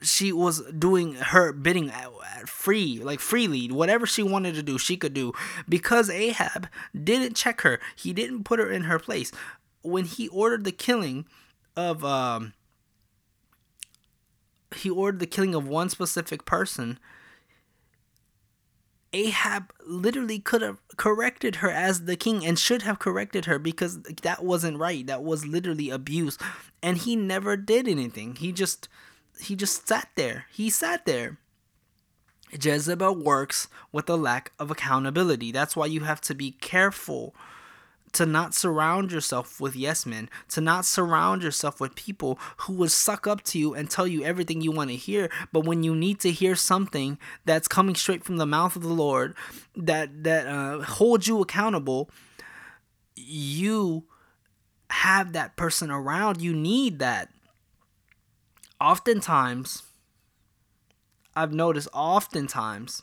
she 0.00 0.32
was 0.32 0.62
doing 0.72 1.14
her 1.14 1.52
bidding 1.52 1.88
at, 1.90 2.08
at 2.36 2.48
free, 2.48 3.00
like 3.02 3.20
freely, 3.20 3.70
whatever 3.70 4.04
she 4.04 4.22
wanted 4.22 4.54
to 4.56 4.62
do, 4.62 4.76
she 4.76 4.96
could 4.96 5.14
do 5.14 5.32
because 5.68 6.10
Ahab 6.10 6.68
didn't 6.92 7.36
check 7.36 7.60
her. 7.60 7.78
He 7.94 8.12
didn't 8.12 8.44
put 8.44 8.58
her 8.58 8.70
in 8.70 8.82
her 8.84 8.98
place. 8.98 9.30
When 9.82 10.04
he 10.04 10.28
ordered 10.28 10.64
the 10.64 10.72
killing 10.72 11.26
of 11.76 12.04
um 12.04 12.52
he 14.76 14.90
ordered 14.90 15.20
the 15.20 15.26
killing 15.26 15.54
of 15.54 15.66
one 15.66 15.88
specific 15.88 16.44
person 16.44 16.98
Ahab 19.12 19.72
literally 19.86 20.38
could 20.38 20.62
have 20.62 20.78
corrected 20.96 21.56
her 21.56 21.70
as 21.70 22.04
the 22.04 22.16
king 22.16 22.44
and 22.44 22.58
should 22.58 22.82
have 22.82 22.98
corrected 22.98 23.44
her 23.44 23.58
because 23.58 24.02
that 24.02 24.42
wasn't 24.42 24.78
right. 24.78 25.06
That 25.06 25.22
was 25.22 25.44
literally 25.44 25.90
abuse. 25.90 26.38
And 26.82 26.98
he 26.98 27.14
never 27.14 27.56
did 27.56 27.86
anything. 27.86 28.36
He 28.36 28.52
just 28.52 28.88
he 29.40 29.54
just 29.54 29.86
sat 29.86 30.08
there. 30.14 30.46
He 30.52 30.70
sat 30.70 31.04
there. 31.04 31.38
Jezebel 32.52 33.16
works 33.16 33.68
with 33.92 34.08
a 34.08 34.16
lack 34.16 34.52
of 34.58 34.70
accountability. 34.70 35.52
That's 35.52 35.74
why 35.74 35.86
you 35.86 36.00
have 36.00 36.20
to 36.22 36.34
be 36.34 36.52
careful 36.52 37.34
to 38.12 38.26
not 38.26 38.54
surround 38.54 39.10
yourself 39.10 39.60
with 39.60 39.74
yes 39.74 40.04
men, 40.04 40.28
to 40.50 40.60
not 40.60 40.84
surround 40.84 41.42
yourself 41.42 41.80
with 41.80 41.94
people 41.94 42.38
who 42.58 42.74
will 42.74 42.88
suck 42.88 43.26
up 43.26 43.42
to 43.42 43.58
you 43.58 43.74
and 43.74 43.90
tell 43.90 44.06
you 44.06 44.22
everything 44.22 44.60
you 44.60 44.70
want 44.70 44.90
to 44.90 44.96
hear. 44.96 45.30
But 45.52 45.64
when 45.64 45.82
you 45.82 45.94
need 45.94 46.20
to 46.20 46.30
hear 46.30 46.54
something 46.54 47.18
that's 47.44 47.68
coming 47.68 47.94
straight 47.94 48.24
from 48.24 48.36
the 48.36 48.46
mouth 48.46 48.76
of 48.76 48.82
the 48.82 48.88
Lord, 48.88 49.34
that 49.74 50.24
that 50.24 50.46
uh, 50.46 50.82
holds 50.82 51.26
you 51.26 51.40
accountable, 51.40 52.10
you 53.16 54.04
have 54.90 55.32
that 55.32 55.56
person 55.56 55.90
around. 55.90 56.42
You 56.42 56.52
need 56.52 56.98
that. 56.98 57.30
Oftentimes, 58.80 59.84
I've 61.34 61.52
noticed. 61.52 61.88
Oftentimes. 61.94 63.02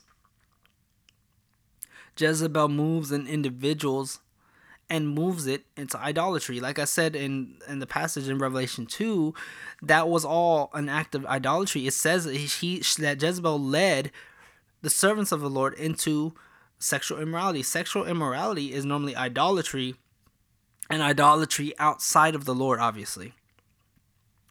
Jezebel 2.16 2.68
moves 2.68 3.10
in 3.12 3.26
individuals 3.26 4.20
and 4.90 5.08
moves 5.08 5.46
it 5.46 5.64
into 5.76 5.96
idolatry. 5.98 6.58
Like 6.58 6.80
I 6.80 6.84
said 6.84 7.14
in 7.14 7.58
in 7.68 7.78
the 7.78 7.86
passage 7.86 8.28
in 8.28 8.38
Revelation 8.38 8.84
2, 8.84 9.32
that 9.82 10.08
was 10.08 10.24
all 10.24 10.70
an 10.74 10.88
act 10.88 11.14
of 11.14 11.24
idolatry. 11.26 11.86
It 11.86 11.94
says 11.94 12.24
that 12.24 12.34
he 12.34 12.82
that 12.98 13.22
Jezebel 13.22 13.58
led 13.58 14.10
the 14.82 14.90
servants 14.90 15.30
of 15.30 15.40
the 15.40 15.48
Lord 15.48 15.74
into 15.74 16.34
sexual 16.78 17.20
immorality. 17.20 17.62
Sexual 17.62 18.06
immorality 18.06 18.72
is 18.72 18.84
normally 18.84 19.14
idolatry 19.14 19.94
and 20.90 21.02
idolatry 21.02 21.72
outside 21.78 22.34
of 22.34 22.44
the 22.44 22.54
Lord 22.54 22.80
obviously. 22.80 23.32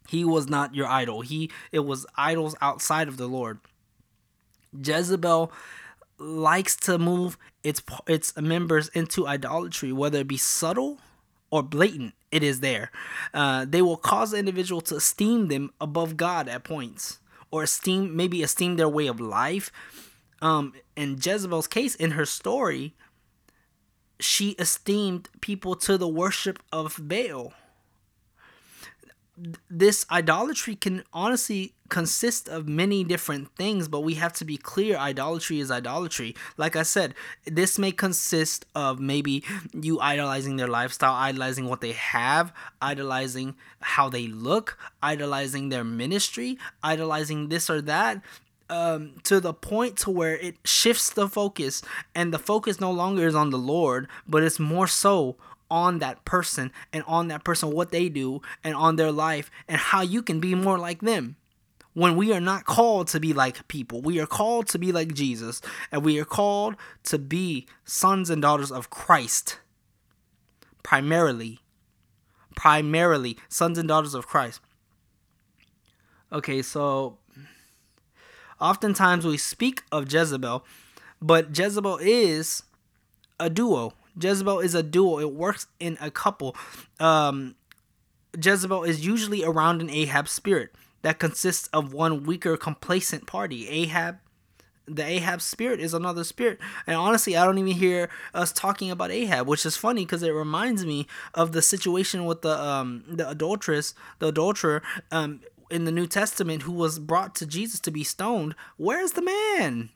He 0.07 0.23
was 0.23 0.47
not 0.47 0.73
your 0.73 0.87
idol. 0.87 1.21
He 1.21 1.51
it 1.73 1.79
was 1.79 2.07
idols 2.15 2.55
outside 2.61 3.09
of 3.09 3.17
the 3.17 3.27
Lord. 3.27 3.59
Jezebel 4.73 5.51
likes 6.17 6.75
to 6.75 6.97
move 6.97 7.37
its 7.63 7.81
its 8.07 8.35
members 8.37 8.89
into 8.89 9.27
idolatry, 9.27 9.91
whether 9.91 10.19
it 10.19 10.27
be 10.27 10.37
subtle 10.37 10.99
or 11.49 11.63
blatant. 11.63 12.13
It 12.31 12.43
is 12.43 12.59
there. 12.59 12.91
Uh, 13.33 13.65
they 13.67 13.81
will 13.81 13.97
cause 13.97 14.31
the 14.31 14.37
individual 14.37 14.81
to 14.81 14.97
esteem 14.97 15.47
them 15.47 15.71
above 15.81 16.15
God 16.15 16.47
at 16.47 16.63
points, 16.63 17.19
or 17.49 17.63
esteem 17.63 18.15
maybe 18.15 18.43
esteem 18.43 18.75
their 18.75 18.89
way 18.89 19.07
of 19.07 19.19
life. 19.19 19.71
Um, 20.41 20.73
in 20.95 21.17
Jezebel's 21.21 21.67
case, 21.67 21.95
in 21.95 22.11
her 22.11 22.25
story, 22.25 22.93
she 24.19 24.51
esteemed 24.51 25.27
people 25.41 25.75
to 25.75 25.97
the 25.97 26.07
worship 26.07 26.59
of 26.71 26.99
Baal 27.01 27.53
this 29.69 30.05
idolatry 30.11 30.75
can 30.75 31.03
honestly 31.13 31.73
consist 31.89 32.47
of 32.47 32.67
many 32.67 33.03
different 33.03 33.55
things, 33.55 33.87
but 33.87 34.01
we 34.01 34.15
have 34.15 34.33
to 34.33 34.45
be 34.45 34.57
clear 34.57 34.97
idolatry 34.97 35.59
is 35.59 35.71
idolatry. 35.71 36.35
Like 36.57 36.75
I 36.75 36.83
said, 36.83 37.13
this 37.45 37.77
may 37.77 37.91
consist 37.91 38.65
of 38.75 38.99
maybe 38.99 39.43
you 39.73 39.99
idolizing 39.99 40.55
their 40.55 40.67
lifestyle, 40.67 41.13
idolizing 41.13 41.67
what 41.67 41.81
they 41.81 41.93
have, 41.93 42.53
idolizing 42.81 43.55
how 43.81 44.09
they 44.09 44.27
look, 44.27 44.77
idolizing 45.01 45.69
their 45.69 45.83
ministry, 45.83 46.57
idolizing 46.83 47.49
this 47.49 47.69
or 47.69 47.81
that. 47.81 48.21
Um, 48.71 49.15
to 49.23 49.39
the 49.39 49.51
point 49.51 49.97
to 49.97 50.11
where 50.11 50.37
it 50.37 50.57
shifts 50.63 51.09
the 51.09 51.27
focus 51.27 51.81
and 52.13 52.31
the 52.31 52.37
focus 52.37 52.79
no 52.79 52.91
longer 52.91 53.25
is 53.25 53.33
on 53.33 53.49
the 53.49 53.57
lord 53.57 54.07
but 54.27 54.43
it's 54.43 54.59
more 54.59 54.85
so 54.85 55.37
on 55.71 55.97
that 55.99 56.23
person 56.23 56.71
and 56.93 57.03
on 57.07 57.29
that 57.29 57.43
person 57.43 57.71
what 57.71 57.91
they 57.91 58.09
do 58.09 58.43
and 58.63 58.75
on 58.75 58.95
their 58.95 59.11
life 59.11 59.49
and 59.67 59.77
how 59.77 60.01
you 60.01 60.21
can 60.21 60.39
be 60.39 60.53
more 60.53 60.77
like 60.77 61.01
them 61.01 61.35
when 61.99 62.15
we 62.15 62.33
are 62.33 62.39
not 62.39 62.65
called 62.65 63.07
to 63.09 63.19
be 63.19 63.33
like 63.33 63.67
people. 63.67 64.01
We 64.01 64.19
are 64.19 64.25
called 64.25 64.67
to 64.69 64.79
be 64.79 64.91
like 64.91 65.13
Jesus 65.13 65.61
and 65.91 66.03
we 66.03 66.19
are 66.19 66.25
called 66.25 66.75
to 67.03 67.17
be 67.17 67.67
sons 67.83 68.29
and 68.29 68.41
daughters 68.41 68.71
of 68.71 68.89
Christ. 68.89 69.59
Primarily 70.83 71.59
primarily 72.55 73.37
sons 73.47 73.77
and 73.77 73.87
daughters 73.87 74.13
of 74.13 74.27
Christ. 74.27 74.59
Okay 76.31 76.61
so 76.61 77.17
oftentimes 78.59 79.25
we 79.25 79.37
speak 79.37 79.83
of 79.91 80.11
Jezebel 80.11 80.65
but 81.21 81.57
Jezebel 81.57 81.97
is 82.01 82.63
a 83.39 83.49
duo. 83.49 83.93
Jezebel 84.21 84.59
is 84.59 84.73
a 84.73 84.83
duo. 84.83 85.19
It 85.19 85.33
works 85.33 85.67
in 85.79 85.97
a 86.01 86.09
couple. 86.11 86.55
Um, 86.99 87.55
Jezebel 88.41 88.83
is 88.83 89.05
usually 89.05 89.43
around 89.43 89.81
an 89.81 89.89
Ahab 89.89 90.27
spirit 90.29 90.73
that 91.01 91.19
consists 91.19 91.67
of 91.67 91.93
one 91.93 92.23
weaker, 92.23 92.57
complacent 92.57 93.27
party. 93.27 93.67
Ahab, 93.69 94.17
the 94.85 95.05
Ahab 95.05 95.41
spirit 95.41 95.79
is 95.79 95.93
another 95.93 96.23
spirit. 96.23 96.59
And 96.87 96.95
honestly, 96.95 97.37
I 97.37 97.45
don't 97.45 97.57
even 97.57 97.73
hear 97.73 98.09
us 98.33 98.51
talking 98.51 98.91
about 98.91 99.11
Ahab, 99.11 99.47
which 99.47 99.65
is 99.65 99.77
funny 99.77 100.05
because 100.05 100.23
it 100.23 100.31
reminds 100.31 100.85
me 100.85 101.07
of 101.33 101.51
the 101.51 101.61
situation 101.61 102.25
with 102.25 102.41
the 102.41 102.59
um 102.61 103.03
the 103.07 103.29
adulteress, 103.29 103.93
the 104.19 104.27
adulterer 104.27 104.81
um 105.11 105.41
in 105.69 105.85
the 105.85 105.91
New 105.91 106.07
Testament 106.07 106.63
who 106.63 106.71
was 106.71 106.97
brought 106.97 107.35
to 107.35 107.45
Jesus 107.45 107.79
to 107.81 107.91
be 107.91 108.03
stoned. 108.03 108.55
Where's 108.77 109.11
the 109.11 109.21
man? 109.21 109.89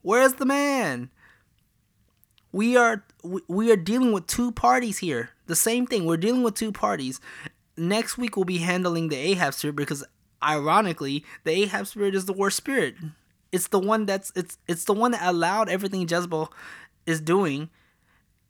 Where's 0.00 0.34
the 0.34 0.46
man? 0.46 1.10
we 2.52 2.76
are 2.76 3.04
we 3.48 3.72
are 3.72 3.76
dealing 3.76 4.12
with 4.12 4.26
two 4.26 4.52
parties 4.52 4.98
here. 4.98 5.30
The 5.46 5.56
same 5.56 5.86
thing. 5.86 6.04
We're 6.04 6.18
dealing 6.18 6.42
with 6.42 6.54
two 6.54 6.70
parties. 6.70 7.20
Next 7.76 8.18
week 8.18 8.36
we'll 8.36 8.44
be 8.44 8.58
handling 8.58 9.08
the 9.08 9.16
Ahab 9.16 9.54
spirit 9.54 9.76
because 9.76 10.04
ironically, 10.42 11.24
the 11.44 11.52
Ahab 11.52 11.86
spirit 11.86 12.14
is 12.14 12.26
the 12.26 12.32
worst 12.32 12.56
spirit. 12.56 12.94
It's 13.50 13.68
the 13.68 13.78
one 13.78 14.06
that's 14.06 14.32
it's 14.34 14.58
it's 14.66 14.84
the 14.84 14.94
one 14.94 15.12
that 15.12 15.22
allowed 15.22 15.68
everything 15.68 16.02
Jezebel 16.08 16.52
is 17.06 17.20
doing. 17.20 17.70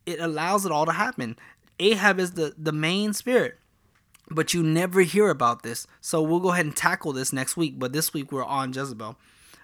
It 0.05 0.19
allows 0.19 0.65
it 0.65 0.71
all 0.71 0.85
to 0.85 0.91
happen. 0.91 1.37
Ahab 1.79 2.19
is 2.19 2.31
the 2.31 2.53
the 2.57 2.71
main 2.71 3.13
spirit. 3.13 3.59
But 4.29 4.53
you 4.53 4.63
never 4.63 5.01
hear 5.01 5.29
about 5.29 5.63
this. 5.63 5.85
So 5.99 6.21
we'll 6.21 6.39
go 6.39 6.53
ahead 6.53 6.65
and 6.65 6.75
tackle 6.75 7.11
this 7.11 7.33
next 7.33 7.57
week, 7.57 7.77
but 7.77 7.91
this 7.91 8.13
week 8.13 8.31
we're 8.31 8.45
on 8.45 8.71
Jezebel. 8.71 9.17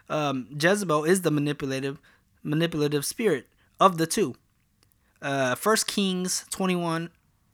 Um, 0.10 0.48
Jezebel 0.60 1.06
is 1.06 1.22
the 1.22 1.32
manipulative 1.32 2.00
manipulative 2.44 3.06
spirit 3.06 3.48
of 3.80 3.98
the 3.98 4.08
two. 4.08 4.36
Uh, 5.22 5.56
First 5.56 5.88
Kings 5.88 6.46
21 6.50 7.10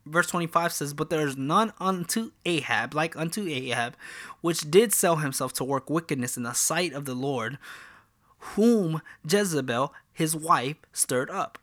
verse 0.06 0.28
25 0.28 0.72
says, 0.72 0.94
But 0.94 1.10
there 1.10 1.26
is 1.26 1.36
none 1.36 1.72
unto 1.78 2.30
Ahab, 2.44 2.94
like 2.94 3.16
unto 3.16 3.46
Ahab, 3.46 3.96
which 4.40 4.70
did 4.70 4.92
sell 4.92 5.16
himself 5.16 5.52
to 5.54 5.64
work 5.64 5.90
wickedness 5.90 6.36
in 6.36 6.44
the 6.44 6.52
sight 6.52 6.92
of 6.92 7.04
the 7.04 7.14
Lord, 7.14 7.58
whom 8.38 9.02
Jezebel, 9.28 9.92
his 10.12 10.36
wife, 10.36 10.76
stirred 10.92 11.30
up. 11.30 11.58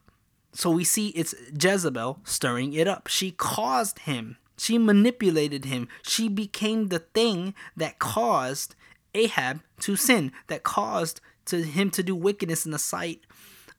So 0.53 0.69
we 0.69 0.83
see 0.83 1.09
it's 1.09 1.33
Jezebel 1.59 2.19
stirring 2.23 2.73
it 2.73 2.87
up. 2.87 3.07
She 3.07 3.31
caused 3.31 3.99
him, 3.99 4.37
she 4.57 4.77
manipulated 4.77 5.65
him, 5.65 5.87
she 6.03 6.29
became 6.29 6.89
the 6.89 6.99
thing 6.99 7.55
that 7.75 7.99
caused 7.99 8.75
Ahab 9.15 9.61
to 9.79 9.95
sin, 9.95 10.31
that 10.47 10.63
caused 10.63 11.21
to 11.45 11.63
him 11.63 11.89
to 11.91 12.03
do 12.03 12.15
wickedness 12.15 12.65
in 12.65 12.71
the 12.71 12.79
sight 12.79 13.21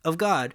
of 0.05 0.19
God 0.19 0.53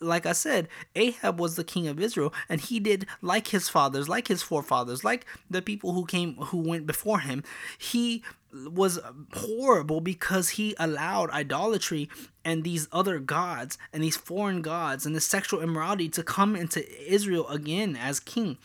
like 0.00 0.26
I 0.26 0.32
said, 0.32 0.68
Ahab 0.96 1.38
was 1.40 1.56
the 1.56 1.64
king 1.64 1.86
of 1.86 2.00
Israel, 2.00 2.32
and 2.48 2.60
he 2.60 2.80
did 2.80 3.06
like 3.22 3.48
his 3.48 3.68
fathers, 3.68 4.08
like 4.08 4.28
his 4.28 4.42
forefathers, 4.42 5.04
like 5.04 5.26
the 5.50 5.62
people 5.62 5.92
who 5.92 6.04
came 6.04 6.34
who 6.34 6.58
went 6.58 6.86
before 6.86 7.20
him. 7.20 7.44
He 7.78 8.22
was 8.52 8.98
horrible 9.34 10.00
because 10.00 10.50
he 10.50 10.74
allowed 10.78 11.30
idolatry 11.30 12.08
and 12.44 12.64
these 12.64 12.88
other 12.92 13.18
gods 13.18 13.76
and 13.92 14.02
these 14.02 14.16
foreign 14.16 14.62
gods 14.62 15.04
and 15.04 15.14
the 15.14 15.20
sexual 15.20 15.60
immorality 15.60 16.08
to 16.08 16.22
come 16.22 16.56
into 16.56 16.82
Israel 17.12 17.46
again 17.48 17.94
as 17.94 18.20
king. 18.20 18.56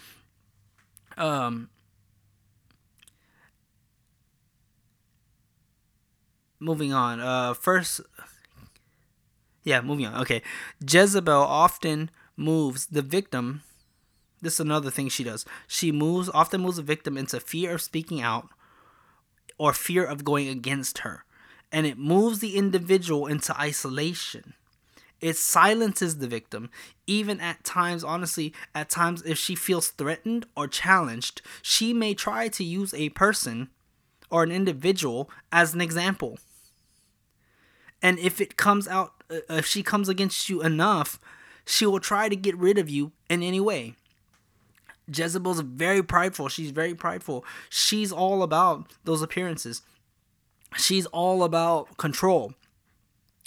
Um 1.17 1.69
moving 6.59 6.93
on. 6.93 7.19
Uh 7.19 7.53
first 7.53 8.01
yeah, 9.63 9.81
moving 9.81 10.05
on. 10.05 10.21
Okay. 10.21 10.41
Jezebel 10.87 11.33
often 11.33 12.09
moves 12.35 12.87
the 12.87 13.01
victim. 13.01 13.63
This 14.41 14.55
is 14.55 14.59
another 14.59 14.91
thing 14.91 15.09
she 15.09 15.23
does. 15.23 15.45
She 15.67 15.91
moves 15.91 16.29
often 16.33 16.61
moves 16.61 16.77
the 16.77 16.83
victim 16.83 17.17
into 17.17 17.39
fear 17.39 17.73
of 17.73 17.81
speaking 17.81 18.21
out 18.21 18.49
or 19.57 19.73
fear 19.73 20.03
of 20.03 20.25
going 20.25 20.47
against 20.47 20.99
her. 20.99 21.23
And 21.71 21.85
it 21.85 21.97
moves 21.97 22.39
the 22.39 22.57
individual 22.57 23.25
into 23.25 23.57
isolation. 23.59 24.53
It 25.21 25.37
silences 25.37 26.17
the 26.17 26.27
victim. 26.27 26.69
Even 27.07 27.39
at 27.39 27.63
times, 27.63 28.03
honestly, 28.03 28.53
at 28.75 28.89
times, 28.89 29.23
if 29.23 29.37
she 29.37 29.55
feels 29.55 29.89
threatened 29.89 30.45
or 30.55 30.67
challenged, 30.67 31.41
she 31.61 31.93
may 31.93 32.13
try 32.13 32.49
to 32.49 32.63
use 32.63 32.93
a 32.93 33.09
person 33.09 33.69
or 34.29 34.43
an 34.43 34.51
individual 34.51 35.29
as 35.51 35.73
an 35.73 35.79
example. 35.79 36.39
And 38.01 38.19
if 38.19 38.41
it 38.41 38.57
comes 38.57 38.85
out, 38.85 39.22
if 39.29 39.65
she 39.65 39.83
comes 39.83 40.09
against 40.09 40.49
you 40.49 40.61
enough, 40.61 41.19
she 41.65 41.85
will 41.85 41.99
try 41.99 42.29
to 42.29 42.35
get 42.35 42.57
rid 42.57 42.77
of 42.77 42.89
you 42.89 43.11
in 43.29 43.43
any 43.43 43.59
way. 43.59 43.95
Jezebel's 45.07 45.61
very 45.61 46.01
prideful. 46.01 46.49
She's 46.49 46.71
very 46.71 46.95
prideful. 46.95 47.45
She's 47.69 48.11
all 48.11 48.43
about 48.43 48.93
those 49.03 49.21
appearances. 49.21 49.81
She's 50.77 51.05
all 51.07 51.43
about 51.43 51.97
control. 51.97 52.53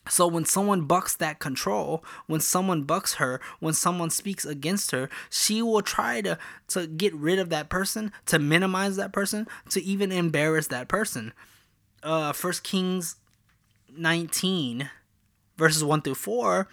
So 0.08 0.26
when 0.28 0.44
someone 0.44 0.82
bucks 0.82 1.16
that 1.16 1.40
control, 1.40 2.04
when 2.26 2.40
someone 2.40 2.84
bucks 2.84 3.14
her, 3.14 3.40
when 3.58 3.74
someone 3.74 4.10
speaks 4.10 4.44
against 4.44 4.92
her, 4.92 5.08
she 5.30 5.62
will 5.62 5.82
try 5.82 6.20
to 6.20 6.38
to 6.68 6.86
get 6.86 7.12
rid 7.14 7.38
of 7.38 7.50
that 7.50 7.68
person, 7.68 8.12
to 8.26 8.38
minimize 8.38 8.96
that 8.96 9.12
person, 9.12 9.48
to 9.70 9.82
even 9.82 10.12
embarrass 10.12 10.68
that 10.68 10.88
person. 10.88 11.32
Uh 12.02 12.32
First 12.32 12.62
Kings 12.62 13.16
19 13.96 14.90
verses 15.56 15.84
1 15.84 16.02
through 16.02 16.14
4 16.14 16.68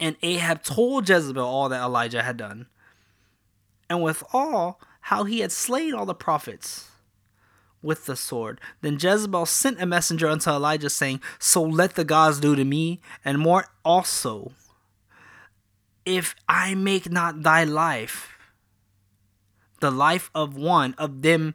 and 0.00 0.16
Ahab 0.22 0.62
told 0.62 1.08
Jezebel 1.08 1.44
all 1.44 1.68
that 1.68 1.82
Elijah 1.82 2.22
had 2.22 2.38
done 2.38 2.66
and 3.88 4.02
withal 4.02 4.80
how 5.02 5.24
he 5.24 5.40
had 5.40 5.52
slain 5.52 5.94
all 5.94 6.06
the 6.06 6.14
prophets 6.14 6.90
with 7.82 8.06
the 8.06 8.16
sword. 8.16 8.60
Then 8.80 8.98
Jezebel 9.00 9.46
sent 9.46 9.80
a 9.80 9.86
messenger 9.86 10.28
unto 10.28 10.50
Elijah, 10.50 10.90
saying, 10.90 11.20
So 11.38 11.62
let 11.62 11.94
the 11.94 12.04
gods 12.04 12.40
do 12.40 12.54
to 12.54 12.64
me, 12.64 13.00
and 13.24 13.38
more 13.38 13.66
also, 13.84 14.52
if 16.04 16.34
I 16.48 16.74
make 16.74 17.10
not 17.10 17.42
thy 17.42 17.64
life, 17.64 18.34
the 19.80 19.90
life 19.90 20.30
of 20.34 20.56
one 20.56 20.94
of 20.98 21.22
them 21.22 21.54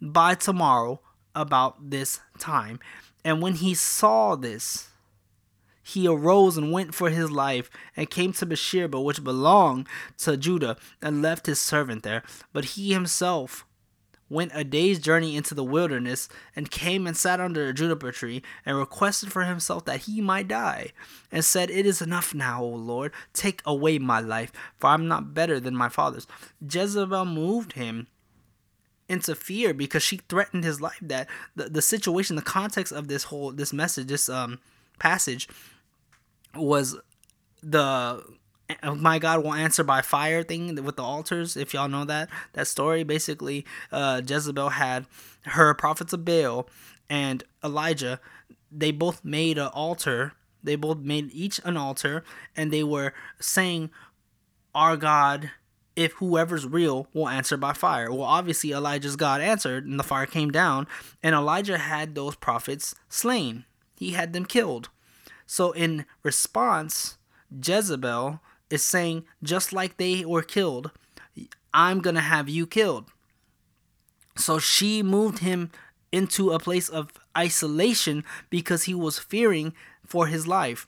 by 0.00 0.34
tomorrow 0.34 1.00
about 1.34 1.90
this 1.90 2.20
time. 2.38 2.80
And 3.24 3.42
when 3.42 3.54
he 3.54 3.74
saw 3.74 4.34
this, 4.34 4.88
he 5.86 6.08
arose 6.08 6.56
and 6.56 6.72
went 6.72 6.96
for 6.96 7.10
his 7.10 7.30
life 7.30 7.70
and 7.96 8.10
came 8.10 8.32
to 8.32 8.44
Beersheba, 8.44 9.00
which 9.00 9.22
belonged 9.22 9.86
to 10.18 10.36
Judah, 10.36 10.76
and 11.00 11.22
left 11.22 11.46
his 11.46 11.60
servant 11.60 12.02
there. 12.02 12.24
But 12.52 12.64
he 12.64 12.92
himself 12.92 13.64
went 14.28 14.50
a 14.52 14.64
day's 14.64 14.98
journey 14.98 15.36
into 15.36 15.54
the 15.54 15.62
wilderness 15.62 16.28
and 16.56 16.72
came 16.72 17.06
and 17.06 17.16
sat 17.16 17.38
under 17.38 17.68
a 17.68 17.72
juniper 17.72 18.10
tree 18.10 18.42
and 18.64 18.76
requested 18.76 19.30
for 19.30 19.44
himself 19.44 19.84
that 19.84 20.00
he 20.00 20.20
might 20.20 20.48
die 20.48 20.90
and 21.30 21.44
said 21.44 21.70
it 21.70 21.86
is 21.86 22.02
enough 22.02 22.34
now 22.34 22.60
o 22.60 22.68
lord 22.68 23.12
take 23.32 23.62
away 23.64 23.96
my 23.96 24.18
life 24.18 24.50
for 24.76 24.88
i'm 24.88 25.06
not 25.06 25.32
better 25.32 25.60
than 25.60 25.76
my 25.76 25.88
fathers 25.88 26.26
jezebel 26.68 27.24
moved 27.24 27.74
him 27.74 28.08
into 29.08 29.36
fear 29.36 29.72
because 29.72 30.02
she 30.02 30.16
threatened 30.28 30.64
his 30.64 30.80
life 30.80 30.98
that 31.00 31.28
the, 31.54 31.68
the 31.68 31.80
situation 31.80 32.34
the 32.34 32.42
context 32.42 32.92
of 32.92 33.06
this 33.06 33.22
whole 33.22 33.52
this 33.52 33.72
message 33.72 34.08
this 34.08 34.28
um 34.28 34.58
passage 34.98 35.48
was 36.58 36.96
the 37.62 38.22
my 38.96 39.18
God 39.18 39.44
will 39.44 39.54
answer 39.54 39.84
by 39.84 40.02
fire 40.02 40.42
thing 40.42 40.82
with 40.82 40.96
the 40.96 41.02
altars. 41.02 41.56
If 41.56 41.72
y'all 41.72 41.88
know 41.88 42.04
that 42.04 42.28
that 42.54 42.66
story, 42.66 43.04
basically, 43.04 43.64
uh, 43.92 44.22
Jezebel 44.26 44.70
had 44.70 45.06
her 45.44 45.72
prophets 45.74 46.12
of 46.12 46.24
Baal 46.24 46.68
and 47.08 47.44
Elijah. 47.62 48.20
They 48.72 48.90
both 48.90 49.24
made 49.24 49.58
an 49.58 49.68
altar. 49.68 50.32
They 50.62 50.74
both 50.74 50.98
made 50.98 51.30
each 51.32 51.60
an 51.64 51.76
altar, 51.76 52.24
and 52.56 52.72
they 52.72 52.82
were 52.82 53.12
saying, 53.40 53.90
"Our 54.74 54.96
God." 54.96 55.50
If 55.94 56.12
whoever's 56.12 56.66
real 56.66 57.08
will 57.14 57.26
answer 57.26 57.56
by 57.56 57.72
fire. 57.72 58.12
Well, 58.12 58.24
obviously 58.24 58.70
Elijah's 58.72 59.16
God 59.16 59.40
answered, 59.40 59.86
and 59.86 59.98
the 59.98 60.04
fire 60.04 60.26
came 60.26 60.50
down, 60.50 60.86
and 61.22 61.34
Elijah 61.34 61.78
had 61.78 62.14
those 62.14 62.36
prophets 62.36 62.94
slain. 63.08 63.64
He 63.96 64.10
had 64.10 64.34
them 64.34 64.44
killed. 64.44 64.90
So, 65.46 65.72
in 65.72 66.04
response, 66.22 67.18
Jezebel 67.50 68.40
is 68.68 68.82
saying, 68.82 69.24
just 69.42 69.72
like 69.72 69.96
they 69.96 70.24
were 70.24 70.42
killed, 70.42 70.90
I'm 71.72 72.00
going 72.00 72.16
to 72.16 72.20
have 72.20 72.48
you 72.48 72.66
killed. 72.66 73.10
So 74.36 74.58
she 74.58 75.02
moved 75.02 75.38
him 75.38 75.70
into 76.12 76.52
a 76.52 76.58
place 76.58 76.88
of 76.88 77.10
isolation 77.36 78.24
because 78.50 78.84
he 78.84 78.94
was 78.94 79.18
fearing 79.18 79.74
for 80.04 80.26
his 80.26 80.46
life. 80.46 80.86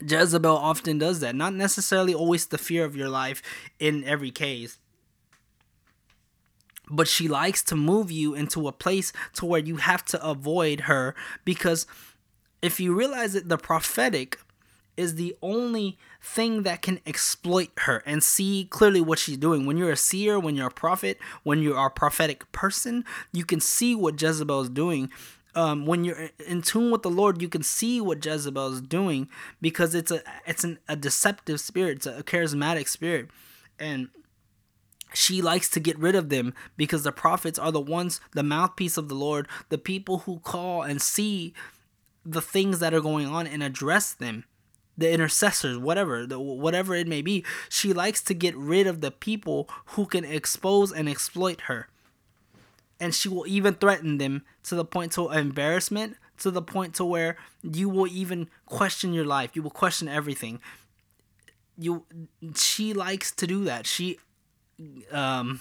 Jezebel 0.00 0.56
often 0.56 0.98
does 0.98 1.20
that, 1.20 1.34
not 1.34 1.54
necessarily 1.54 2.14
always 2.14 2.46
the 2.46 2.58
fear 2.58 2.84
of 2.84 2.96
your 2.96 3.08
life 3.08 3.42
in 3.78 4.04
every 4.04 4.30
case. 4.30 4.78
But 6.88 7.08
she 7.08 7.26
likes 7.26 7.62
to 7.64 7.76
move 7.76 8.10
you 8.10 8.34
into 8.34 8.68
a 8.68 8.72
place 8.72 9.12
to 9.34 9.46
where 9.46 9.60
you 9.60 9.76
have 9.76 10.04
to 10.06 10.24
avoid 10.24 10.82
her 10.82 11.14
because 11.44 11.86
if 12.66 12.80
you 12.80 12.94
realize 12.94 13.32
that 13.32 13.48
the 13.48 13.58
prophetic 13.58 14.38
is 14.96 15.16
the 15.16 15.36
only 15.42 15.98
thing 16.22 16.62
that 16.62 16.82
can 16.82 17.00
exploit 17.06 17.70
her 17.80 18.02
and 18.06 18.22
see 18.22 18.66
clearly 18.70 19.00
what 19.00 19.18
she's 19.18 19.36
doing. 19.36 19.66
When 19.66 19.76
you're 19.76 19.92
a 19.92 19.96
seer, 19.96 20.40
when 20.40 20.56
you're 20.56 20.68
a 20.68 20.72
prophet, 20.72 21.18
when 21.42 21.60
you 21.60 21.74
are 21.74 21.88
a 21.88 21.90
prophetic 21.90 22.50
person, 22.52 23.04
you 23.32 23.44
can 23.44 23.60
see 23.60 23.94
what 23.94 24.20
Jezebel 24.20 24.62
is 24.62 24.68
doing. 24.70 25.10
Um, 25.54 25.86
when 25.86 26.04
you're 26.04 26.30
in 26.46 26.62
tune 26.62 26.90
with 26.90 27.02
the 27.02 27.10
Lord, 27.10 27.40
you 27.40 27.48
can 27.48 27.62
see 27.62 28.00
what 28.00 28.24
Jezebel 28.24 28.72
is 28.74 28.80
doing 28.82 29.28
because 29.60 29.94
it's 29.94 30.10
a 30.10 30.22
it's 30.46 30.64
an, 30.64 30.78
a 30.86 30.96
deceptive 30.96 31.60
spirit, 31.60 31.98
it's 31.98 32.06
a 32.06 32.22
charismatic 32.22 32.88
spirit, 32.88 33.30
and 33.78 34.08
she 35.14 35.40
likes 35.40 35.70
to 35.70 35.80
get 35.80 35.98
rid 35.98 36.14
of 36.14 36.28
them 36.28 36.52
because 36.76 37.04
the 37.04 37.12
prophets 37.12 37.58
are 37.58 37.72
the 37.72 37.80
ones, 37.80 38.20
the 38.32 38.42
mouthpiece 38.42 38.98
of 38.98 39.08
the 39.08 39.14
Lord, 39.14 39.48
the 39.70 39.78
people 39.78 40.18
who 40.20 40.40
call 40.40 40.82
and 40.82 41.00
see 41.00 41.54
the 42.26 42.42
things 42.42 42.80
that 42.80 42.92
are 42.92 43.00
going 43.00 43.26
on 43.26 43.46
and 43.46 43.62
address 43.62 44.12
them 44.12 44.44
the 44.98 45.10
intercessors, 45.10 45.76
whatever, 45.76 46.26
the, 46.26 46.40
whatever 46.40 46.94
it 46.94 47.06
may 47.06 47.22
be. 47.22 47.44
She 47.68 47.92
likes 47.92 48.22
to 48.22 48.34
get 48.34 48.56
rid 48.56 48.86
of 48.86 49.00
the 49.00 49.10
people 49.10 49.68
who 49.86 50.06
can 50.06 50.24
expose 50.24 50.92
and 50.92 51.08
exploit 51.08 51.62
her. 51.62 51.88
And 52.98 53.14
she 53.14 53.28
will 53.28 53.46
even 53.46 53.74
threaten 53.74 54.18
them 54.18 54.42
to 54.64 54.74
the 54.74 54.84
point 54.84 55.12
to 55.12 55.30
embarrassment, 55.30 56.16
to 56.38 56.50
the 56.50 56.62
point 56.62 56.94
to 56.94 57.04
where 57.04 57.36
you 57.62 57.88
will 57.88 58.06
even 58.06 58.48
question 58.64 59.12
your 59.12 59.26
life. 59.26 59.50
You 59.54 59.62
will 59.62 59.70
question 59.70 60.08
everything. 60.08 60.60
You 61.76 62.04
she 62.54 62.94
likes 62.94 63.32
to 63.32 63.46
do 63.46 63.64
that. 63.64 63.86
She 63.86 64.18
um 65.12 65.60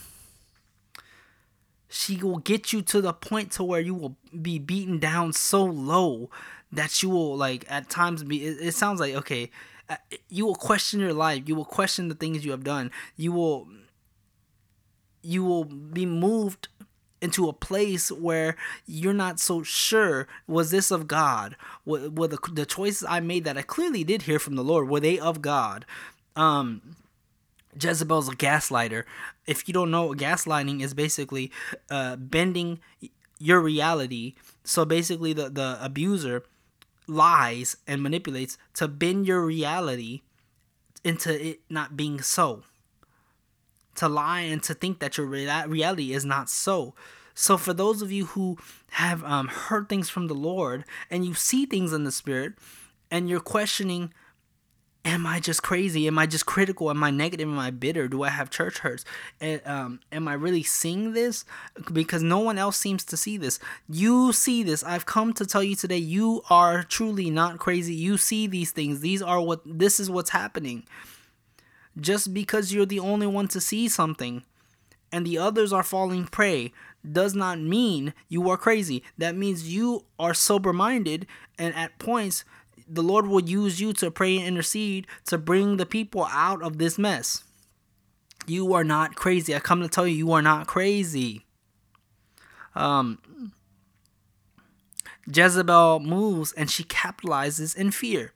she 1.90 2.18
will 2.18 2.38
get 2.38 2.72
you 2.72 2.82
to 2.84 3.02
the 3.02 3.12
point 3.12 3.52
to 3.54 3.64
where 3.64 3.82
you 3.82 3.94
will 3.94 4.16
be 4.42 4.58
beaten 4.58 4.98
down 4.98 5.34
so 5.34 5.64
low 5.64 6.30
that 6.76 7.02
you 7.02 7.10
will 7.10 7.36
like 7.36 7.66
at 7.70 7.90
times 7.90 8.24
be 8.24 8.46
it, 8.46 8.58
it 8.62 8.74
sounds 8.74 9.00
like 9.00 9.14
okay 9.14 9.50
uh, 9.90 9.96
you 10.30 10.46
will 10.46 10.56
question 10.56 11.00
your 11.00 11.14
life 11.14 11.44
you 11.46 11.56
will 11.56 11.66
question 11.66 12.08
the 12.08 12.16
things 12.16 12.46
you 12.46 12.52
have 12.52 12.64
done 12.64 12.92
you 13.16 13.32
will 13.32 13.68
you 15.22 15.44
will 15.44 15.66
be 15.66 16.06
moved 16.06 16.68
into 17.22 17.48
a 17.50 17.54
place 17.54 18.12
where 18.12 18.56
you're 18.86 19.14
not 19.14 19.40
so 19.40 19.64
sure 19.64 20.28
was 20.48 20.72
this 20.72 20.92
of 20.92 21.08
god 21.08 21.56
were, 21.86 22.10
were 22.10 22.28
the, 22.28 22.38
the 22.54 22.66
choices 22.66 23.06
i 23.10 23.20
made 23.20 23.44
that 23.44 23.58
i 23.58 23.62
clearly 23.62 24.04
did 24.04 24.24
hear 24.24 24.40
from 24.40 24.56
the 24.56 24.64
lord 24.64 24.90
were 24.90 25.00
they 25.00 25.20
of 25.20 25.42
god 25.42 25.86
um 26.36 26.96
Jezebel's 27.80 28.30
a 28.30 28.36
gaslighter. 28.36 29.04
If 29.46 29.68
you 29.68 29.74
don't 29.74 29.92
know, 29.92 30.14
gaslighting 30.14 30.82
is 30.82 30.94
basically 30.94 31.52
uh, 31.90 32.16
bending 32.16 32.80
your 33.40 33.60
reality. 33.60 34.36
So 34.64 34.86
basically, 34.86 35.34
the 35.34 35.50
the 35.50 35.78
abuser 35.82 36.44
lies 37.08 37.78
and 37.88 38.02
manipulates 38.02 38.58
to 38.76 38.88
bend 38.88 39.28
your 39.28 39.46
reality 39.46 40.22
into 41.04 41.50
it 41.50 41.62
not 41.70 41.96
being 41.96 42.22
so. 42.22 42.64
To 43.96 44.10
lie 44.10 44.42
and 44.42 44.62
to 44.64 44.74
think 44.74 45.00
that 45.00 45.18
your 45.18 45.28
reality 45.28 46.14
is 46.14 46.26
not 46.26 46.50
so. 46.50 46.96
So, 47.34 47.58
for 47.58 47.74
those 47.74 48.02
of 48.02 48.12
you 48.12 48.28
who 48.28 48.58
have 48.92 49.24
um, 49.24 49.48
heard 49.48 49.88
things 49.88 50.10
from 50.10 50.28
the 50.28 50.34
Lord 50.34 50.86
and 51.10 51.26
you 51.26 51.34
see 51.34 51.66
things 51.66 51.94
in 51.94 52.04
the 52.04 52.12
Spirit 52.12 52.54
and 53.12 53.30
you're 53.30 53.40
questioning, 53.40 54.14
am 55.06 55.28
I 55.28 55.40
just 55.40 55.62
crazy? 55.62 56.08
Am 56.08 56.18
I 56.18 56.26
just 56.26 56.48
critical? 56.48 56.90
Am 56.90 57.04
I 57.04 57.12
negative? 57.12 57.48
Am 57.48 57.60
I 57.60 57.70
bitter? 57.70 58.08
Do 58.08 58.24
I 58.24 58.30
have 58.30 58.50
church 58.50 58.80
hurts? 58.80 59.06
Um, 59.66 60.00
am 60.12 60.28
I 60.28 60.34
really 60.34 60.64
seeing 60.64 61.14
this? 61.14 61.46
Because 61.94 62.24
no 62.24 62.40
one 62.40 62.58
else 62.58 62.76
seems 62.76 63.06
to 63.06 63.18
see 63.18 63.38
this. 63.38 63.60
You 63.88 64.34
see 64.34 64.64
this. 64.64 64.84
I've 64.84 65.06
come 65.06 65.32
to 65.34 65.46
tell 65.46 65.64
you 65.64 65.76
today. 65.76 65.98
You 65.98 66.42
are 66.50 66.84
truly 66.84 67.30
not 67.30 67.60
crazy. 67.60 67.94
You 67.94 68.18
see 68.18 68.48
these 68.48 68.72
things. 68.72 69.02
These 69.02 69.22
are 69.22 69.40
what. 69.40 69.62
This 69.66 70.00
is 70.00 70.10
what's 70.10 70.32
happening. 70.32 70.84
Just 71.98 72.34
because 72.34 72.74
you're 72.74 72.86
the 72.86 73.00
only 73.00 73.28
one 73.28 73.48
to 73.50 73.62
see 73.62 73.88
something, 73.88 74.44
and 75.12 75.26
the 75.26 75.38
others 75.38 75.72
are 75.72 75.84
falling 75.84 76.26
prey, 76.26 76.74
does 77.10 77.36
not 77.36 77.60
mean 77.60 78.14
you 78.28 78.50
are 78.50 78.58
crazy. 78.58 79.04
That 79.18 79.36
means 79.36 79.74
you 79.74 80.04
are 80.20 80.34
sober 80.34 80.74
minded, 80.74 81.28
and 81.58 81.74
at 81.76 81.98
points 82.00 82.44
the 82.88 83.04
Lord 83.04 83.28
will 83.28 83.42
use 83.42 83.80
you 83.80 83.94
to 83.94 84.12
pray 84.12 84.38
and 84.38 84.48
intercede 84.48 85.08
to 85.26 85.38
bring 85.38 85.78
the 85.78 85.86
people 85.86 86.28
out 86.32 86.62
of 86.62 86.78
this 86.78 86.98
mess. 86.98 87.44
You 88.48 88.74
are 88.74 88.84
not 88.84 89.16
crazy. 89.16 89.56
I 89.56 89.60
come 89.60 89.82
to 89.82 89.88
tell 89.88 90.08
you, 90.08 90.16
you 90.16 90.32
are 90.34 90.42
not 90.42 90.68
crazy. 90.68 91.46
Um, 92.76 93.52
Jezebel 95.32 96.02
moves 96.02 96.54
and 96.54 96.70
she 96.70 96.84
capitalizes 96.84 97.76
in 97.76 97.92
fear. 97.92 98.34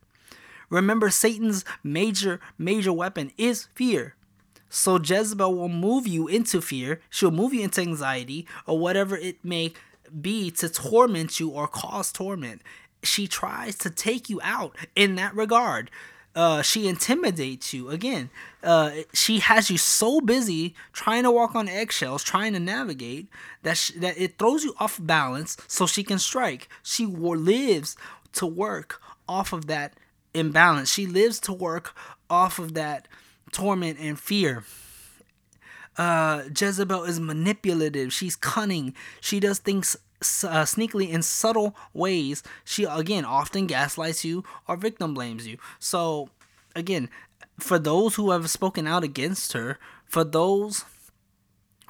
Remember, 0.69 1.09
Satan's 1.09 1.65
major, 1.83 2.39
major 2.57 2.93
weapon 2.93 3.31
is 3.37 3.67
fear. 3.75 4.15
So 4.69 4.99
Jezebel 4.99 5.53
will 5.53 5.69
move 5.69 6.07
you 6.07 6.27
into 6.27 6.61
fear. 6.61 7.01
She'll 7.09 7.31
move 7.31 7.53
you 7.53 7.61
into 7.61 7.81
anxiety 7.81 8.47
or 8.65 8.77
whatever 8.77 9.17
it 9.17 9.43
may 9.43 9.73
be 10.21 10.51
to 10.51 10.69
torment 10.69 11.39
you 11.39 11.49
or 11.49 11.67
cause 11.67 12.11
torment. 12.11 12.61
She 13.03 13.27
tries 13.27 13.75
to 13.77 13.89
take 13.89 14.29
you 14.29 14.39
out 14.43 14.75
in 14.95 15.15
that 15.15 15.35
regard. 15.35 15.89
Uh, 16.35 16.61
she 16.61 16.87
intimidates 16.87 17.73
you 17.73 17.89
again. 17.89 18.29
Uh, 18.63 18.91
she 19.13 19.39
has 19.39 19.69
you 19.71 19.77
so 19.77 20.21
busy 20.21 20.75
trying 20.93 21.23
to 21.23 21.31
walk 21.31 21.55
on 21.55 21.67
eggshells, 21.67 22.23
trying 22.23 22.53
to 22.53 22.59
navigate 22.59 23.27
that 23.63 23.77
sh- 23.77 23.93
that 23.97 24.17
it 24.17 24.37
throws 24.37 24.63
you 24.63 24.73
off 24.79 24.99
balance, 25.01 25.57
so 25.67 25.87
she 25.87 26.03
can 26.03 26.19
strike. 26.19 26.69
She 26.83 27.05
lives 27.05 27.97
to 28.33 28.45
work 28.45 29.01
off 29.27 29.53
of 29.53 29.67
that 29.67 29.95
imbalance. 30.33 30.91
She 30.91 31.07
lives 31.07 31.39
to 31.41 31.53
work 31.53 31.95
off 32.29 32.59
of 32.59 32.73
that 32.75 33.07
torment 33.51 33.97
and 33.99 34.19
fear. 34.19 34.63
Uh, 35.97 36.43
Jezebel 36.57 37.03
is 37.03 37.19
manipulative. 37.19 38.13
She's 38.13 38.35
cunning. 38.35 38.93
She 39.19 39.39
does 39.39 39.59
things 39.59 39.97
uh, 40.21 40.65
sneakily 40.65 41.09
in 41.09 41.21
subtle 41.21 41.75
ways. 41.93 42.43
She 42.63 42.83
again 42.83 43.25
often 43.25 43.67
gaslights 43.67 44.25
you 44.25 44.43
or 44.67 44.77
victim 44.77 45.13
blames 45.13 45.47
you. 45.47 45.57
So 45.79 46.29
again, 46.75 47.09
for 47.59 47.79
those 47.79 48.15
who 48.15 48.31
have 48.31 48.49
spoken 48.49 48.87
out 48.87 49.03
against 49.03 49.53
her, 49.53 49.77
for 50.05 50.23
those 50.23 50.85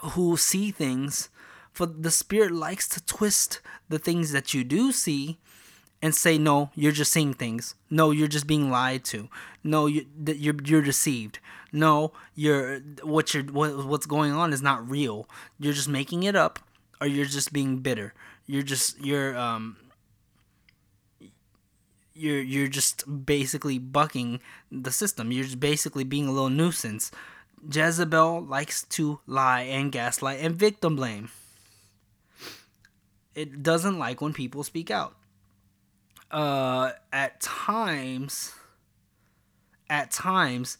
who 0.01 0.37
see 0.37 0.71
things, 0.71 1.29
for 1.71 1.85
the 1.85 2.11
spirit 2.11 2.51
likes 2.51 2.87
to 2.89 3.05
twist 3.05 3.61
the 3.87 3.99
things 3.99 4.31
that 4.31 4.53
you 4.53 4.63
do 4.63 4.91
see 4.91 5.39
and 6.01 6.15
say 6.15 6.37
no 6.37 6.69
you're 6.75 6.91
just 6.91 7.11
seeing 7.11 7.33
things 7.33 7.75
no 7.89 8.11
you're 8.11 8.27
just 8.27 8.47
being 8.47 8.71
lied 8.71 9.03
to 9.03 9.27
no 9.63 9.85
you, 9.85 10.05
you're 10.25 10.55
you're 10.63 10.81
deceived 10.81 11.39
no 11.71 12.11
you're 12.35 12.79
what 13.03 13.33
you're 13.33 13.43
what, 13.43 13.85
what's 13.85 14.05
going 14.05 14.31
on 14.31 14.53
is 14.53 14.61
not 14.61 14.89
real 14.89 15.27
you're 15.59 15.73
just 15.73 15.89
making 15.89 16.23
it 16.23 16.35
up 16.35 16.59
or 17.01 17.07
you're 17.07 17.25
just 17.25 17.53
being 17.53 17.77
bitter. 17.79 18.13
You're 18.45 18.63
just 18.63 18.99
you're 19.03 19.37
um 19.37 19.77
you're 22.13 22.41
you're 22.41 22.67
just 22.67 23.25
basically 23.25 23.79
bucking 23.79 24.41
the 24.71 24.91
system. 24.91 25.31
You're 25.31 25.45
just 25.45 25.59
basically 25.59 26.03
being 26.03 26.27
a 26.27 26.31
little 26.31 26.49
nuisance. 26.49 27.11
Jezebel 27.71 28.41
likes 28.45 28.83
to 28.83 29.19
lie 29.27 29.61
and 29.61 29.91
gaslight 29.91 30.39
and 30.41 30.55
victim 30.55 30.95
blame. 30.95 31.29
It 33.35 33.63
doesn't 33.63 33.97
like 33.97 34.21
when 34.21 34.33
people 34.33 34.63
speak 34.63 34.91
out. 34.91 35.15
Uh, 36.31 36.91
at 37.11 37.39
times, 37.41 38.53
at 39.89 40.11
times, 40.11 40.77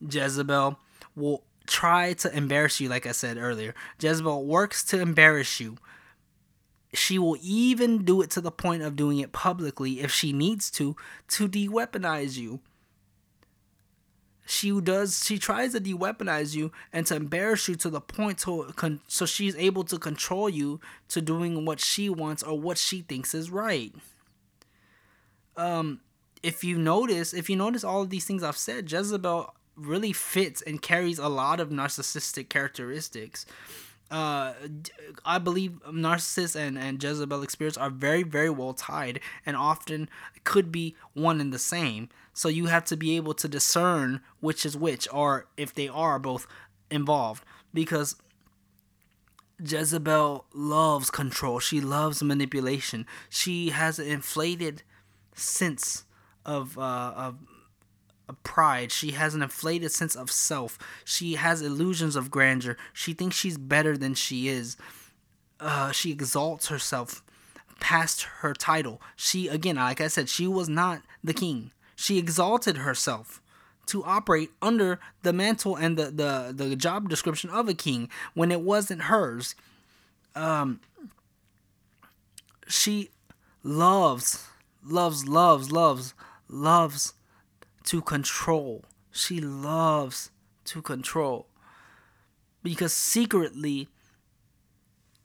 Jezebel 0.00 0.78
will 1.16 1.42
try 1.66 2.12
to 2.14 2.36
embarrass 2.36 2.80
you, 2.80 2.88
like 2.88 3.06
I 3.06 3.12
said 3.12 3.36
earlier. 3.36 3.74
Jezebel 4.00 4.44
works 4.44 4.82
to 4.84 5.00
embarrass 5.00 5.60
you. 5.60 5.76
She 6.94 7.18
will 7.18 7.38
even 7.40 8.04
do 8.04 8.20
it 8.20 8.30
to 8.30 8.40
the 8.40 8.50
point 8.50 8.82
of 8.82 8.96
doing 8.96 9.18
it 9.18 9.32
publicly 9.32 10.00
if 10.00 10.12
she 10.12 10.32
needs 10.32 10.70
to, 10.72 10.94
to 11.28 11.48
de 11.48 11.68
weaponize 11.68 12.36
you. 12.36 12.60
She 14.44 14.78
does. 14.80 15.24
She 15.24 15.38
tries 15.38 15.72
to 15.72 15.80
de-weaponize 15.80 16.54
you 16.54 16.72
and 16.92 17.06
to 17.06 17.14
embarrass 17.14 17.68
you 17.68 17.76
to 17.76 17.88
the 17.88 18.00
point 18.00 18.38
to 18.40 18.74
so 19.06 19.24
she's 19.24 19.56
able 19.56 19.84
to 19.84 19.98
control 19.98 20.48
you 20.50 20.80
to 21.08 21.22
doing 21.22 21.64
what 21.64 21.78
she 21.78 22.10
wants 22.10 22.42
or 22.42 22.58
what 22.58 22.76
she 22.76 23.02
thinks 23.02 23.34
is 23.34 23.50
right 23.50 23.94
um, 25.56 26.00
if 26.42 26.64
you 26.64 26.78
notice, 26.78 27.32
if 27.34 27.48
you 27.48 27.56
notice 27.56 27.84
all 27.84 28.02
of 28.02 28.10
these 28.10 28.24
things 28.24 28.42
I've 28.42 28.56
said, 28.56 28.90
Jezebel 28.90 29.54
really 29.76 30.12
fits 30.12 30.62
and 30.62 30.80
carries 30.82 31.18
a 31.18 31.28
lot 31.28 31.60
of 31.60 31.70
narcissistic 31.70 32.48
characteristics. 32.48 33.46
Uh, 34.10 34.52
I 35.24 35.38
believe 35.38 35.80
narcissists 35.88 36.54
and, 36.54 36.76
and 36.78 36.98
Jezebelic 36.98 37.50
spirits 37.50 37.78
are 37.78 37.88
very, 37.88 38.22
very 38.22 38.50
well 38.50 38.74
tied 38.74 39.20
and 39.46 39.56
often 39.56 40.10
could 40.44 40.70
be 40.70 40.94
one 41.14 41.40
and 41.40 41.52
the 41.52 41.58
same. 41.58 42.10
So 42.34 42.48
you 42.48 42.66
have 42.66 42.84
to 42.86 42.96
be 42.96 43.16
able 43.16 43.34
to 43.34 43.48
discern 43.48 44.20
which 44.40 44.66
is 44.66 44.76
which, 44.76 45.08
or 45.12 45.46
if 45.56 45.72
they 45.72 45.88
are 45.88 46.18
both 46.18 46.46
involved. 46.90 47.44
Because 47.72 48.16
Jezebel 49.64 50.44
loves 50.52 51.10
control, 51.10 51.58
she 51.58 51.80
loves 51.80 52.22
manipulation, 52.22 53.06
she 53.30 53.70
has 53.70 53.98
an 53.98 54.08
inflated 54.08 54.82
sense 55.34 56.04
of 56.44 56.76
uh, 56.76 57.12
of 57.16 57.36
pride. 58.42 58.92
She 58.92 59.12
has 59.12 59.34
an 59.34 59.42
inflated 59.42 59.92
sense 59.92 60.14
of 60.14 60.30
self. 60.30 60.78
She 61.04 61.34
has 61.34 61.62
illusions 61.62 62.16
of 62.16 62.30
grandeur. 62.30 62.76
She 62.92 63.12
thinks 63.12 63.36
she's 63.36 63.58
better 63.58 63.96
than 63.96 64.14
she 64.14 64.48
is. 64.48 64.76
Uh, 65.60 65.92
she 65.92 66.10
exalts 66.10 66.68
herself 66.68 67.22
past 67.80 68.22
her 68.40 68.54
title. 68.54 69.00
She, 69.16 69.48
again, 69.48 69.76
like 69.76 70.00
I 70.00 70.08
said, 70.08 70.28
she 70.28 70.46
was 70.46 70.68
not 70.68 71.02
the 71.22 71.34
king. 71.34 71.72
She 71.96 72.18
exalted 72.18 72.78
herself 72.78 73.40
to 73.86 74.04
operate 74.04 74.50
under 74.60 75.00
the 75.22 75.32
mantle 75.32 75.76
and 75.76 75.96
the, 75.96 76.04
the, 76.10 76.52
the 76.54 76.76
job 76.76 77.08
description 77.08 77.50
of 77.50 77.68
a 77.68 77.74
king 77.74 78.08
when 78.34 78.52
it 78.52 78.60
wasn't 78.60 79.02
hers. 79.02 79.54
Um, 80.34 80.80
she 82.68 83.10
loves 83.62 84.46
loves, 84.84 85.28
loves, 85.28 85.70
loves, 85.70 86.14
loves 86.48 87.14
to 87.84 88.00
control. 88.00 88.84
She 89.10 89.40
loves 89.40 90.30
to 90.66 90.82
control. 90.82 91.46
Because 92.62 92.92
secretly, 92.92 93.88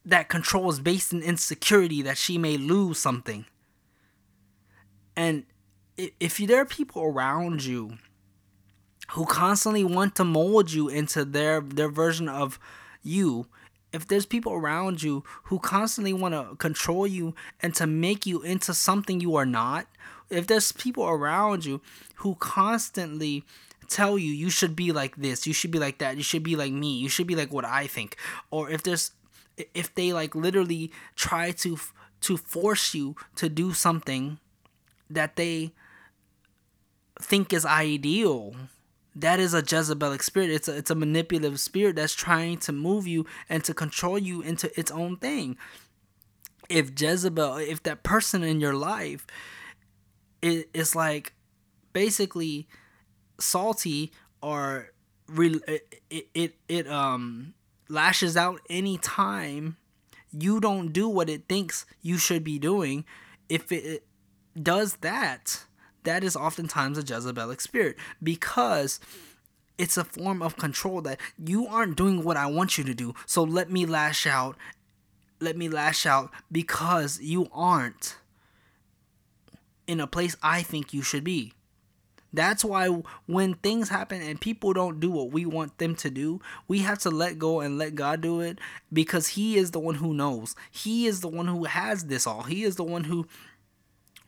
that 0.06 0.30
control 0.30 0.70
is 0.70 0.80
based 0.80 1.13
in 1.13 1.22
insecurity 1.22 2.02
that 2.02 2.17
she 2.17 2.38
may 2.38 2.58
lose 2.58 2.98
something. 2.98 3.46
And 5.15 5.46
if 5.98 6.38
there 6.38 6.62
are 6.62 6.65
people 6.65 7.04
around 7.04 7.63
you 7.63 7.98
who 9.12 9.26
constantly 9.26 9.84
want 9.84 10.15
to 10.15 10.24
mold 10.24 10.72
you 10.72 10.89
into 10.89 11.26
their 11.26 11.62
their 11.62 11.89
version 11.89 12.30
of 12.30 12.60
you 13.02 13.48
if 13.93 14.08
there's 14.08 14.26
people 14.26 14.54
around 14.54 15.02
you 15.02 15.24
who 15.43 15.60
constantly 15.60 16.13
want 16.13 16.34
to 16.34 16.56
control 16.58 17.08
you 17.08 17.34
and 17.62 17.74
to 17.76 17.88
make 17.88 18.26
you 18.26 18.41
into 18.41 18.74
something 18.74 19.22
you 19.22 19.36
are 19.36 19.46
not, 19.46 19.88
if 20.30 20.48
there's 20.48 20.72
people 20.72 21.06
around 21.06 21.66
you 21.66 21.82
who 22.18 22.36
constantly 22.36 23.44
tell 23.88 24.18
you 24.18 24.32
you 24.32 24.50
should 24.50 24.76
be 24.76 24.92
like 24.92 25.16
this, 25.16 25.48
you 25.48 25.54
should 25.54 25.72
be 25.72 25.80
like 25.80 26.00
that, 26.00 26.18
you 26.18 26.24
should 26.24 26.44
be 26.44 26.56
like 26.56 26.74
me, 26.74 26.98
you 26.98 27.10
should 27.10 27.28
be 27.28 27.36
like 27.36 27.52
what 27.52 27.66
I 27.66 27.88
think, 27.88 28.18
or 28.52 28.70
if 28.70 28.84
there's 28.84 29.12
if 29.74 29.94
they 29.96 30.13
like 30.13 30.36
literally 30.36 30.92
try 31.16 31.52
to 31.52 31.78
to 32.22 32.38
force 32.38 32.94
you 32.94 33.16
to 33.36 33.50
do 33.50 33.74
something 33.74 34.40
that 35.10 35.36
they 35.36 35.74
think 37.20 37.54
is 37.54 37.66
ideal 37.66 38.56
that 39.20 39.40
is 39.40 39.56
a 39.56 39.63
Jezebelic 39.63 40.22
spirit. 40.22 40.52
It's 40.52 40.68
a, 40.68 40.78
it's 40.78 40.92
a 40.92 40.96
manipulative 40.96 41.60
spirit 41.60 41.96
that's 41.96 42.13
trying 42.13 42.60
to 42.60 42.72
move 42.72 43.08
you 43.08 43.26
and 43.50 43.63
to 43.63 43.74
control 43.74 44.20
you 44.20 44.42
into 44.42 44.72
its 44.80 44.92
own 44.92 45.18
thing. 45.18 45.58
If 46.70 46.92
Jezebel, 47.00 47.58
if 47.58 47.82
that 47.84 48.04
person 48.04 48.44
in 48.44 48.62
your 48.62 48.76
life 48.76 49.26
is, 50.41 50.65
is 50.73 50.95
like 50.95 51.34
basically 51.93 52.67
salty 53.39 54.12
or 54.41 54.91
re, 55.28 55.60
it, 55.67 56.28
it 56.34 56.56
it 56.67 56.88
um 56.88 57.54
lashes 57.89 58.36
out 58.36 58.60
any 58.69 58.97
time 58.97 59.78
you 60.32 60.60
don't 60.60 60.91
do 60.91 61.08
what 61.08 61.30
it 61.30 61.47
thinks 61.47 61.86
you 62.02 62.17
should 62.17 62.43
be 62.43 62.60
doing, 62.60 63.06
if 63.50 63.71
it 63.71 64.06
does 64.62 64.97
that, 64.97 65.65
that 66.04 66.23
is 66.23 66.36
oftentimes 66.36 66.97
a 66.97 67.04
Jezebelic 67.04 67.62
spirit 67.62 67.95
because 68.21 69.00
it's 69.78 69.97
a 69.97 70.04
form 70.04 70.41
of 70.41 70.58
control 70.58 71.02
that 71.02 71.19
you 71.38 71.67
aren't 71.67 71.95
doing 71.95 72.23
what 72.23 72.38
I 72.38 72.47
want 72.47 72.78
you 72.78 72.84
to 72.84 72.93
do. 72.93 73.13
So 73.26 73.43
let 73.43 73.71
me 73.71 73.86
lash 73.86 74.26
out. 74.26 74.58
Let 75.39 75.56
me 75.56 75.69
lash 75.69 76.06
out 76.06 76.32
because 76.52 77.19
you 77.21 77.47
aren't 77.54 78.17
in 79.88 80.00
a 80.00 80.08
place 80.08 80.36
I 80.43 80.62
think 80.62 80.93
you 80.93 81.02
should 81.02 81.23
be. 81.23 81.54
That's 82.34 82.63
why 82.63 82.88
when 83.26 83.56
things 83.56 83.89
happen 83.89 84.21
and 84.21 84.39
people 84.39 84.73
don't 84.73 85.00
do 85.00 85.10
what 85.10 85.32
we 85.32 85.45
want 85.45 85.78
them 85.78 85.95
to 85.95 86.10
do, 86.10 86.41
we 86.67 86.80
have 86.80 87.00
to 87.00 87.10
let 87.10 87.39
go 87.39 87.62
and 87.62 87.78
let 87.78 87.95
God 87.95 88.21
do 88.21 88.41
it 88.41 88.60
because 88.91 89.30
He 89.30 89.58
is 89.58 89.71
the 89.71 89.80
one 89.80 89.95
who 89.95 90.13
knows. 90.13 90.56
He 90.69 91.08
is 91.08 91.21
the 91.21 91.30
one 91.30 91.47
who 91.47 91.63
has 91.63 92.06
this 92.06 92.28
all. 92.28 92.43
He 92.43 92.63
is 92.63 92.76
the 92.76 92.84
one 92.84 93.06
who 93.06 93.28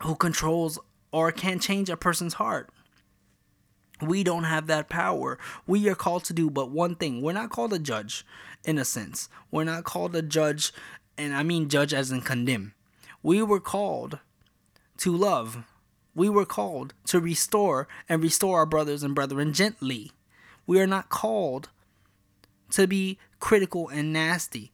who 0.02 0.16
controls 0.16 0.80
or 1.12 1.32
can 1.32 1.60
change 1.60 1.90
a 1.90 1.98
person's 1.98 2.36
heart. 2.36 2.70
We 4.02 4.24
don't 4.24 4.46
have 4.46 4.68
that 4.68 4.88
power. 4.88 5.38
We 5.68 5.90
are 5.90 5.96
called 5.96 6.24
to 6.26 6.34
do 6.34 6.50
but 6.50 6.72
one 6.72 6.96
thing. 6.96 7.22
We're 7.22 7.34
not 7.34 7.50
called 7.50 7.72
to 7.72 7.80
judge, 7.80 8.26
in 8.64 8.78
a 8.78 8.86
sense. 8.86 9.28
We're 9.52 9.66
not 9.66 9.84
called 9.84 10.14
to 10.14 10.22
judge, 10.22 10.72
and 11.18 11.36
I 11.36 11.44
mean 11.44 11.68
judge 11.68 11.94
as 11.94 12.12
in 12.12 12.22
condemn. 12.22 12.74
We 13.22 13.42
were 13.42 13.60
called 13.60 14.20
to 15.00 15.16
love. 15.16 15.64
We 16.16 16.30
were 16.30 16.46
called 16.46 16.94
to 17.08 17.20
restore 17.20 17.88
and 18.08 18.22
restore 18.22 18.60
our 18.60 18.66
brothers 18.66 19.04
and 19.04 19.16
brethren 19.16 19.54
gently. 19.54 20.12
We 20.68 20.80
are 20.80 20.88
not 20.88 21.10
called 21.10 21.70
to 22.72 22.88
be 22.88 23.18
critical 23.40 23.88
and 23.90 24.14
nasty. 24.14 24.72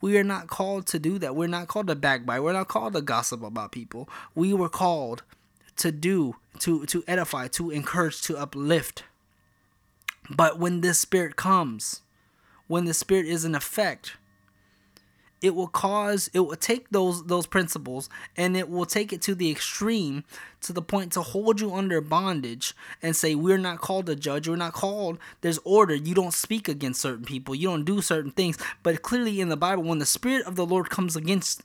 We 0.00 0.18
are 0.18 0.24
not 0.24 0.48
called 0.48 0.86
to 0.88 0.98
do 0.98 1.18
that. 1.18 1.34
We're 1.34 1.48
not 1.48 1.68
called 1.68 1.86
to 1.86 1.94
backbite. 1.94 2.42
We're 2.42 2.52
not 2.52 2.68
called 2.68 2.92
to 2.92 3.00
gossip 3.00 3.42
about 3.42 3.72
people. 3.72 4.08
We 4.34 4.52
were 4.52 4.68
called 4.68 5.22
to 5.76 5.90
do, 5.90 6.36
to 6.60 6.84
to 6.86 7.02
edify, 7.06 7.48
to 7.48 7.70
encourage, 7.70 8.20
to 8.22 8.36
uplift. 8.36 9.04
But 10.30 10.58
when 10.58 10.80
this 10.80 10.98
spirit 10.98 11.36
comes, 11.36 12.02
when 12.66 12.84
the 12.84 12.94
spirit 12.94 13.26
is 13.26 13.44
in 13.44 13.54
effect, 13.54 14.16
it 15.44 15.54
will 15.54 15.68
cause 15.68 16.30
it 16.32 16.40
will 16.40 16.56
take 16.56 16.88
those 16.88 17.26
those 17.26 17.46
principles 17.46 18.08
and 18.34 18.56
it 18.56 18.70
will 18.70 18.86
take 18.86 19.12
it 19.12 19.20
to 19.20 19.34
the 19.34 19.50
extreme 19.50 20.24
to 20.62 20.72
the 20.72 20.80
point 20.80 21.12
to 21.12 21.20
hold 21.20 21.60
you 21.60 21.74
under 21.74 22.00
bondage 22.00 22.74
and 23.02 23.14
say 23.14 23.34
we're 23.34 23.58
not 23.58 23.78
called 23.78 24.06
to 24.06 24.16
judge. 24.16 24.48
We're 24.48 24.56
not 24.56 24.72
called 24.72 25.18
there's 25.42 25.58
order. 25.58 25.94
You 25.94 26.14
don't 26.14 26.32
speak 26.32 26.66
against 26.66 27.02
certain 27.02 27.26
people. 27.26 27.54
You 27.54 27.68
don't 27.68 27.84
do 27.84 28.00
certain 28.00 28.30
things. 28.30 28.56
But 28.82 29.02
clearly 29.02 29.38
in 29.38 29.50
the 29.50 29.56
bible 29.56 29.82
when 29.82 29.98
the 29.98 30.06
spirit 30.06 30.46
of 30.46 30.56
the 30.56 30.64
lord 30.64 30.88
comes 30.88 31.14
against 31.14 31.62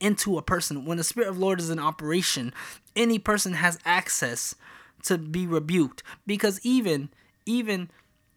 into 0.00 0.38
a 0.38 0.42
person 0.42 0.86
when 0.86 0.96
the 0.96 1.04
spirit 1.04 1.28
of 1.28 1.34
the 1.34 1.42
lord 1.42 1.60
is 1.60 1.68
in 1.68 1.78
operation 1.78 2.54
any 2.96 3.18
person 3.18 3.52
has 3.52 3.78
access 3.84 4.54
to 5.02 5.18
be 5.18 5.46
rebuked. 5.46 6.02
Because 6.26 6.58
even 6.64 7.10
even 7.44 7.90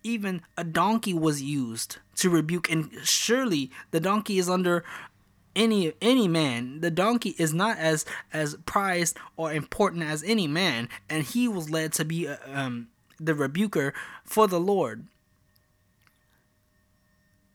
even 0.04 0.42
a 0.58 0.64
donkey 0.64 1.14
was 1.14 1.42
used 1.42 1.98
to 2.16 2.30
rebuke 2.30 2.70
and 2.70 2.92
surely 3.04 3.72
the 3.92 4.00
donkey 4.00 4.38
is 4.38 4.50
under 4.50 4.84
any 5.56 5.94
any 6.02 6.28
man. 6.28 6.82
The 6.82 6.92
donkey 6.92 7.36
is 7.38 7.54
not 7.54 7.78
as 7.78 8.06
as 8.32 8.56
prized 8.66 9.18
or 9.38 9.54
important 9.54 10.04
as 10.04 10.24
any 10.24 10.48
man 10.48 10.90
and 11.10 11.24
he 11.24 11.48
was 11.48 11.70
led 11.70 11.94
to 11.94 12.06
be 12.06 12.28
uh, 12.28 12.38
um, 12.52 12.90
the 13.20 13.34
rebuker 13.34 13.94
for 14.26 14.48
the 14.48 14.60
lord. 14.60 15.08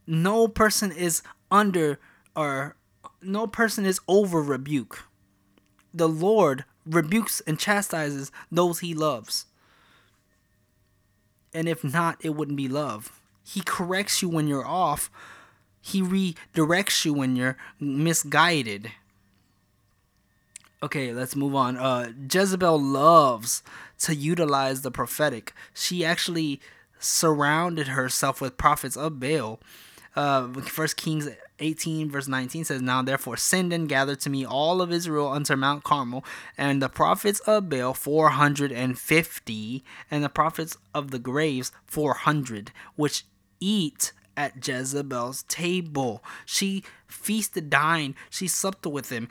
No 0.07 0.49
person 0.49 0.91
is 0.91 1.23
under 1.51 1.99
or 2.35 2.77
no 3.21 3.47
person 3.47 3.85
is 3.85 4.01
over 4.09 4.43
rebuke. 4.43 5.05
The 5.93 6.09
lord 6.09 6.65
rebukes 6.87 7.43
and 7.47 7.59
chastises 7.59 8.33
those 8.51 8.79
he 8.79 8.95
loves 8.95 9.47
and 11.55 11.69
if 11.69 11.85
not, 11.85 12.19
it 12.25 12.31
wouldn't 12.31 12.57
be 12.57 12.69
love. 12.69 13.21
He 13.45 13.61
corrects 13.61 14.23
you 14.23 14.29
when 14.29 14.49
you're 14.49 14.67
off, 14.67 15.11
he 15.81 16.03
redirects 16.03 17.05
you 17.05 17.15
when 17.15 17.37
you're 17.37 17.57
misguided. 17.81 18.93
Okay, 20.83 21.13
let's 21.13 21.35
move 21.35 21.55
on. 21.55 21.77
Uh, 21.77 22.13
Jezebel 22.31 22.81
loves 22.81 23.63
to 24.01 24.15
utilize 24.15 24.83
the 24.83 24.91
prophetic. 24.91 25.53
She 25.75 26.05
actually 26.05 26.61
surrounded 26.99 27.89
herself 27.89 28.41
with 28.41 28.57
prophets 28.57 28.97
of 28.97 29.19
Baal. 29.19 29.61
Uh, 30.17 30.53
First 30.63 30.97
Kings 30.97 31.29
18 31.61 32.11
verse 32.11 32.29
19 32.29 32.65
says 32.65 32.81
now 32.81 33.03
therefore 33.03 33.37
send 33.37 33.73
and 33.73 33.89
gather 33.89 34.15
to 34.15 34.31
me 34.31 34.47
all 34.47 34.81
of 34.81 34.93
israel 34.93 35.27
unto 35.29 35.57
mount 35.57 35.83
carmel 35.83 36.25
and 36.57 36.81
the 36.81 36.89
prophets 36.89 37.41
of 37.41 37.69
baal 37.69 37.93
450 37.93 39.85
and 40.09 40.23
the 40.23 40.29
prophets 40.29 40.77
of 40.95 41.11
the 41.11 41.19
groves 41.19 41.73
400 41.87 42.71
which 42.95 43.25
eat 43.61 44.13
at 44.37 44.67
jezebel's 44.67 45.43
table. 45.45 46.23
She 46.47 46.85
feasted 47.09 47.69
dined 47.69 48.15
she 48.31 48.47
supped 48.47 48.87
with 48.87 49.11
him. 49.11 49.29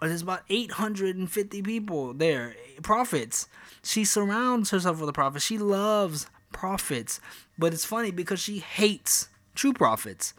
There's 0.00 0.22
about 0.22 0.42
850 0.48 1.62
people 1.62 2.14
there 2.14 2.56
prophets. 2.82 3.46
She 3.82 4.04
surrounds 4.06 4.70
herself 4.70 4.98
with 4.98 5.08
the 5.08 5.12
prophets. 5.12 5.44
She 5.44 5.58
loves 5.58 6.26
prophets. 6.52 7.20
But 7.58 7.74
it's 7.74 7.84
funny 7.84 8.10
because 8.10 8.40
she 8.40 8.60
hates 8.60 9.28
true 9.54 9.72
prophets 9.72 10.34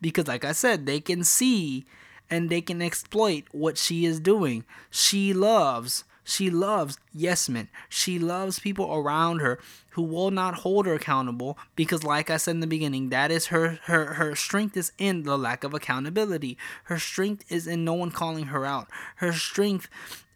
because 0.00 0.28
like 0.28 0.44
I 0.44 0.52
said, 0.52 0.86
they 0.86 1.00
can 1.00 1.24
see 1.24 1.84
and 2.30 2.48
they 2.48 2.60
can 2.60 2.80
exploit 2.80 3.44
what 3.52 3.76
she 3.76 4.04
is 4.04 4.20
doing. 4.20 4.64
She 4.90 5.32
loves 5.32 6.04
she 6.22 6.48
loves 6.48 6.96
yes 7.12 7.48
men. 7.48 7.68
She 7.88 8.18
loves 8.18 8.60
people 8.60 8.94
around 8.94 9.40
her 9.40 9.58
who 9.90 10.02
will 10.02 10.30
not 10.30 10.56
hold 10.56 10.86
her 10.86 10.94
accountable 10.94 11.58
because 11.74 12.04
like 12.04 12.30
I 12.30 12.36
said 12.36 12.52
in 12.52 12.60
the 12.60 12.66
beginning, 12.68 13.08
that 13.08 13.32
is 13.32 13.46
her 13.46 13.80
her 13.84 14.14
her 14.14 14.36
strength 14.36 14.76
is 14.76 14.92
in 14.96 15.24
the 15.24 15.36
lack 15.36 15.64
of 15.64 15.74
accountability. 15.74 16.56
Her 16.84 16.98
strength 17.00 17.44
is 17.48 17.66
in 17.66 17.84
no 17.84 17.94
one 17.94 18.12
calling 18.12 18.46
her 18.46 18.64
out. 18.64 18.88
Her 19.16 19.32
strength 19.32 19.88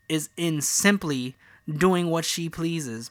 is 0.09 0.31
in 0.37 0.63
simply 0.63 1.37
doing 1.69 2.11
what 2.11 2.25
she 2.25 2.49
pleases. 2.49 3.11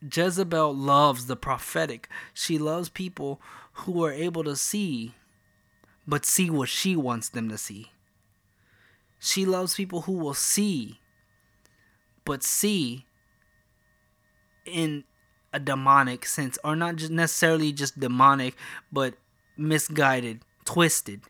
Jezebel 0.00 0.74
loves 0.74 1.26
the 1.26 1.36
prophetic. 1.36 2.08
She 2.32 2.58
loves 2.58 2.88
people 2.88 3.40
who 3.74 4.04
are 4.04 4.12
able 4.12 4.44
to 4.44 4.56
see, 4.56 5.14
but 6.06 6.24
see 6.24 6.50
what 6.50 6.68
she 6.68 6.96
wants 6.96 7.28
them 7.28 7.48
to 7.48 7.58
see. 7.58 7.90
She 9.18 9.46
loves 9.46 9.74
people 9.74 10.02
who 10.02 10.12
will 10.12 10.34
see, 10.34 11.00
but 12.24 12.42
see 12.42 13.06
in 14.64 15.04
a 15.52 15.60
demonic 15.60 16.26
sense, 16.26 16.58
or 16.64 16.74
not 16.76 16.96
just 16.96 17.12
necessarily 17.12 17.72
just 17.72 17.98
demonic, 17.98 18.54
but 18.92 19.14
misguided, 19.56 20.40
twisted, 20.64 21.22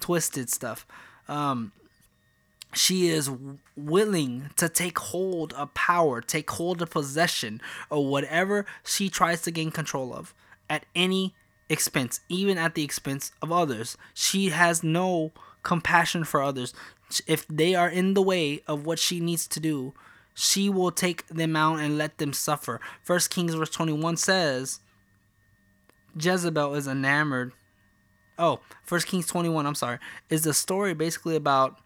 twisted 0.00 0.50
stuff. 0.50 0.86
Um, 1.28 1.72
she 2.72 3.08
is 3.08 3.30
willing 3.76 4.50
to 4.56 4.68
take 4.68 4.98
hold 4.98 5.52
of 5.54 5.74
power, 5.74 6.20
take 6.20 6.50
hold 6.50 6.82
of 6.82 6.90
possession, 6.90 7.60
or 7.90 8.06
whatever 8.06 8.66
she 8.84 9.08
tries 9.08 9.42
to 9.42 9.50
gain 9.50 9.70
control 9.70 10.14
of 10.14 10.34
at 10.68 10.86
any 10.94 11.34
expense, 11.70 12.20
even 12.28 12.58
at 12.58 12.74
the 12.74 12.84
expense 12.84 13.32
of 13.40 13.50
others. 13.50 13.96
She 14.12 14.50
has 14.50 14.82
no 14.82 15.32
compassion 15.62 16.24
for 16.24 16.42
others. 16.42 16.74
If 17.26 17.46
they 17.48 17.74
are 17.74 17.88
in 17.88 18.14
the 18.14 18.22
way 18.22 18.62
of 18.66 18.84
what 18.84 18.98
she 18.98 19.20
needs 19.20 19.46
to 19.48 19.60
do, 19.60 19.94
she 20.34 20.68
will 20.68 20.90
take 20.90 21.26
them 21.28 21.56
out 21.56 21.80
and 21.80 21.96
let 21.96 22.18
them 22.18 22.32
suffer. 22.32 22.80
First 23.02 23.30
Kings 23.30 23.54
verse 23.54 23.70
21 23.70 24.16
says 24.16 24.80
Jezebel 26.18 26.74
is 26.74 26.88
enamored. 26.88 27.52
Oh, 28.38 28.60
First 28.84 29.06
Kings 29.06 29.26
21, 29.26 29.66
I'm 29.66 29.74
sorry, 29.74 29.98
is 30.28 30.42
the 30.42 30.54
story 30.54 30.94
basically 30.94 31.36
about 31.36 31.78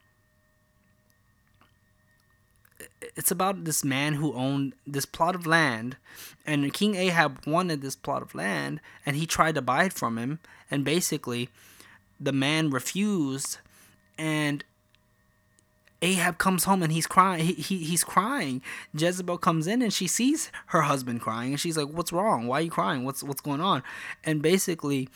it's 3.17 3.31
about 3.31 3.65
this 3.65 3.85
man 3.85 4.15
who 4.15 4.33
owned 4.35 4.75
this 4.87 5.07
plot 5.07 5.35
of 5.35 5.47
land 5.47 5.97
and 6.47 6.73
king 6.73 6.95
ahab 6.95 7.47
wanted 7.47 7.83
this 7.83 7.97
plot 7.97 8.23
of 8.23 8.35
land 8.35 8.81
and 9.05 9.17
he 9.17 9.27
tried 9.27 9.55
to 9.55 9.63
buy 9.63 9.85
it 9.85 9.93
from 9.93 10.19
him 10.19 10.39
and 10.71 10.85
basically 10.85 11.49
the 12.21 12.33
man 12.33 12.71
refused 12.71 13.59
and 14.19 14.65
ahab 16.03 16.39
comes 16.39 16.65
home 16.65 16.83
and 16.83 16.93
he's 16.93 17.07
crying 17.07 17.45
he, 17.45 17.55
he, 17.55 17.79
he's 17.79 18.05
crying. 18.05 18.63
Jezebel 18.95 19.39
comes 19.39 19.67
in 19.67 19.83
and 19.83 19.93
she 19.93 20.07
sees 20.07 20.51
her 20.67 20.83
husband 20.83 21.21
crying 21.21 21.53
and 21.53 21.61
she's 21.61 21.77
like 21.77 21.89
what's 21.89 22.13
wrong? 22.13 22.47
Why 22.47 22.59
are 22.59 22.63
you 22.63 22.71
crying? 22.71 23.05
What's 23.05 23.23
what's 23.23 23.41
going 23.41 23.61
on? 23.61 23.83
And 24.23 24.43
basically 24.43 25.09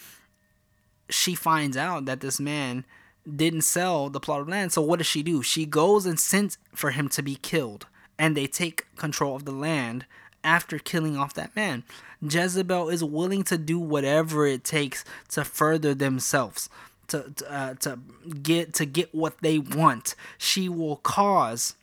she 1.11 1.35
finds 1.35 1.77
out 1.77 2.07
that 2.07 2.21
this 2.21 2.41
man 2.41 2.85
didn't 3.27 3.63
sell 3.63 4.09
the 4.09 4.21
plot 4.21 4.41
of 4.41 4.49
land. 4.49 4.73
So 4.73 4.83
what 4.83 4.99
does 4.99 5.07
she 5.07 5.23
do? 5.23 5.43
She 5.43 5.67
goes 5.67 6.07
and 6.07 6.19
sends 6.19 6.59
for 6.75 6.91
him 6.91 7.09
to 7.11 7.23
be 7.23 7.37
killed, 7.37 7.87
and 8.19 8.37
they 8.37 8.47
take 8.47 8.87
control 8.97 9.37
of 9.37 9.45
the 9.45 9.53
land 9.53 10.07
after 10.45 10.79
killing 10.79 11.17
off 11.17 11.35
that 11.35 11.55
man. 11.55 11.85
Jezebel 12.23 12.89
is 12.89 13.05
willing 13.05 13.45
to 13.45 13.59
do 13.59 13.79
whatever 13.79 14.47
it 14.47 14.65
takes 14.65 15.05
to 15.31 15.45
further 15.45 15.95
themselves, 15.95 16.69
to 17.09 17.33
to, 17.37 17.53
uh, 17.53 17.75
to 17.75 17.99
get 18.43 18.75
to 18.75 18.87
get 18.87 19.15
what 19.15 19.39
they 19.41 19.59
want. 19.59 20.15
She 20.37 20.69
will 20.69 20.97
cause 20.97 21.75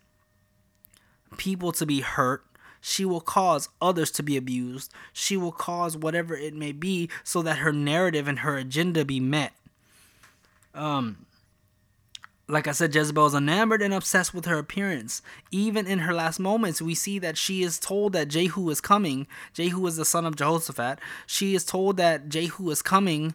people 1.38 1.72
to 1.74 1.86
be 1.86 2.02
hurt. 2.02 2.44
She 2.82 3.04
will 3.04 3.22
cause 3.22 3.70
others 3.82 4.12
to 4.12 4.24
be 4.24 4.38
abused. 4.38 4.94
She 5.12 5.38
will 5.38 5.52
cause 5.52 5.98
whatever 5.98 6.36
it 6.36 6.54
may 6.54 6.72
be 6.72 7.10
so 7.24 7.42
that 7.42 7.58
her 7.58 7.74
narrative 7.74 8.28
and 8.28 8.40
her 8.40 8.58
agenda 8.58 9.04
be 9.04 9.20
met. 9.20 9.54
Um, 10.76 11.25
like 12.48 12.68
I 12.68 12.72
said, 12.74 12.94
Jezebel 12.94 13.26
is 13.28 13.34
enamored 13.34 13.82
and 13.82 13.94
obsessed 13.94 14.34
with 14.34 14.46
her 14.46 14.58
appearance. 14.60 15.22
Even 15.52 15.88
in 15.88 16.00
her 16.00 16.14
last 16.14 16.40
moments, 16.40 16.82
we 16.82 16.94
see 16.96 17.18
that 17.20 17.38
she 17.38 17.64
is 17.64 17.80
told 17.80 18.14
that 18.14 18.28
Jehu 18.28 18.70
is 18.70 18.82
coming. 18.82 19.28
Jehu 19.54 19.86
is 19.88 19.96
the 19.98 20.06
son 20.06 20.26
of 20.26 20.36
Jehoshaphat. 20.36 21.00
She 21.26 21.56
is 21.56 21.66
told 21.66 21.98
that 21.98 22.30
Jehu 22.30 22.70
is 22.70 22.82
coming. 22.82 23.34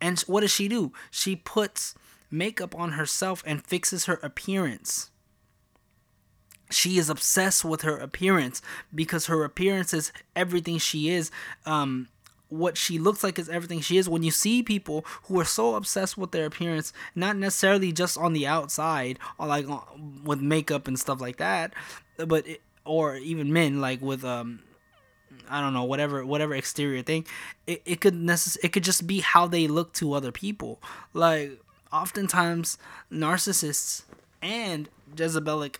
And 0.00 0.20
what 0.22 0.40
does 0.42 0.52
she 0.52 0.68
do? 0.68 0.92
She 1.10 1.34
puts 1.36 1.94
makeup 2.30 2.74
on 2.74 2.92
herself 2.92 3.42
and 3.46 3.64
fixes 3.64 4.04
her 4.06 4.18
appearance. 4.22 5.10
she 6.70 6.96
is 6.98 7.10
obsessed 7.10 7.64
with 7.64 7.82
her 7.82 7.96
appearance 7.98 8.62
because 8.94 9.26
her 9.26 9.44
appearance 9.44 9.92
is 9.92 10.12
everything 10.34 10.78
she 10.78 11.10
is 11.10 11.30
um 11.66 12.08
what 12.52 12.76
she 12.76 12.98
looks 12.98 13.24
like 13.24 13.38
is 13.38 13.48
everything 13.48 13.80
she 13.80 13.96
is. 13.96 14.08
When 14.08 14.22
you 14.22 14.30
see 14.30 14.62
people 14.62 15.04
who 15.24 15.40
are 15.40 15.44
so 15.44 15.74
obsessed 15.74 16.18
with 16.18 16.32
their 16.32 16.44
appearance 16.46 16.92
not 17.14 17.36
necessarily 17.36 17.92
just 17.92 18.18
on 18.18 18.34
the 18.34 18.46
outside 18.46 19.18
or 19.38 19.46
like 19.46 19.68
uh, 19.68 19.80
with 20.22 20.40
makeup 20.40 20.86
and 20.86 20.98
stuff 20.98 21.20
like 21.20 21.38
that 21.38 21.72
but 22.16 22.46
it, 22.46 22.60
or 22.84 23.16
even 23.16 23.52
men 23.52 23.80
like 23.80 24.00
with 24.02 24.24
um 24.24 24.60
I 25.48 25.60
don't 25.60 25.72
know 25.72 25.84
whatever 25.84 26.24
whatever 26.24 26.54
exterior 26.54 27.02
thing 27.02 27.26
it, 27.66 27.82
it 27.84 28.00
could 28.00 28.14
necess- 28.14 28.58
it 28.62 28.72
could 28.72 28.84
just 28.84 29.06
be 29.06 29.20
how 29.20 29.46
they 29.46 29.66
look 29.66 29.92
to 29.94 30.12
other 30.12 30.32
people. 30.32 30.80
Like 31.14 31.60
oftentimes 31.92 32.78
narcissists 33.10 34.02
and 34.40 34.88
Jezebelic 35.14 35.76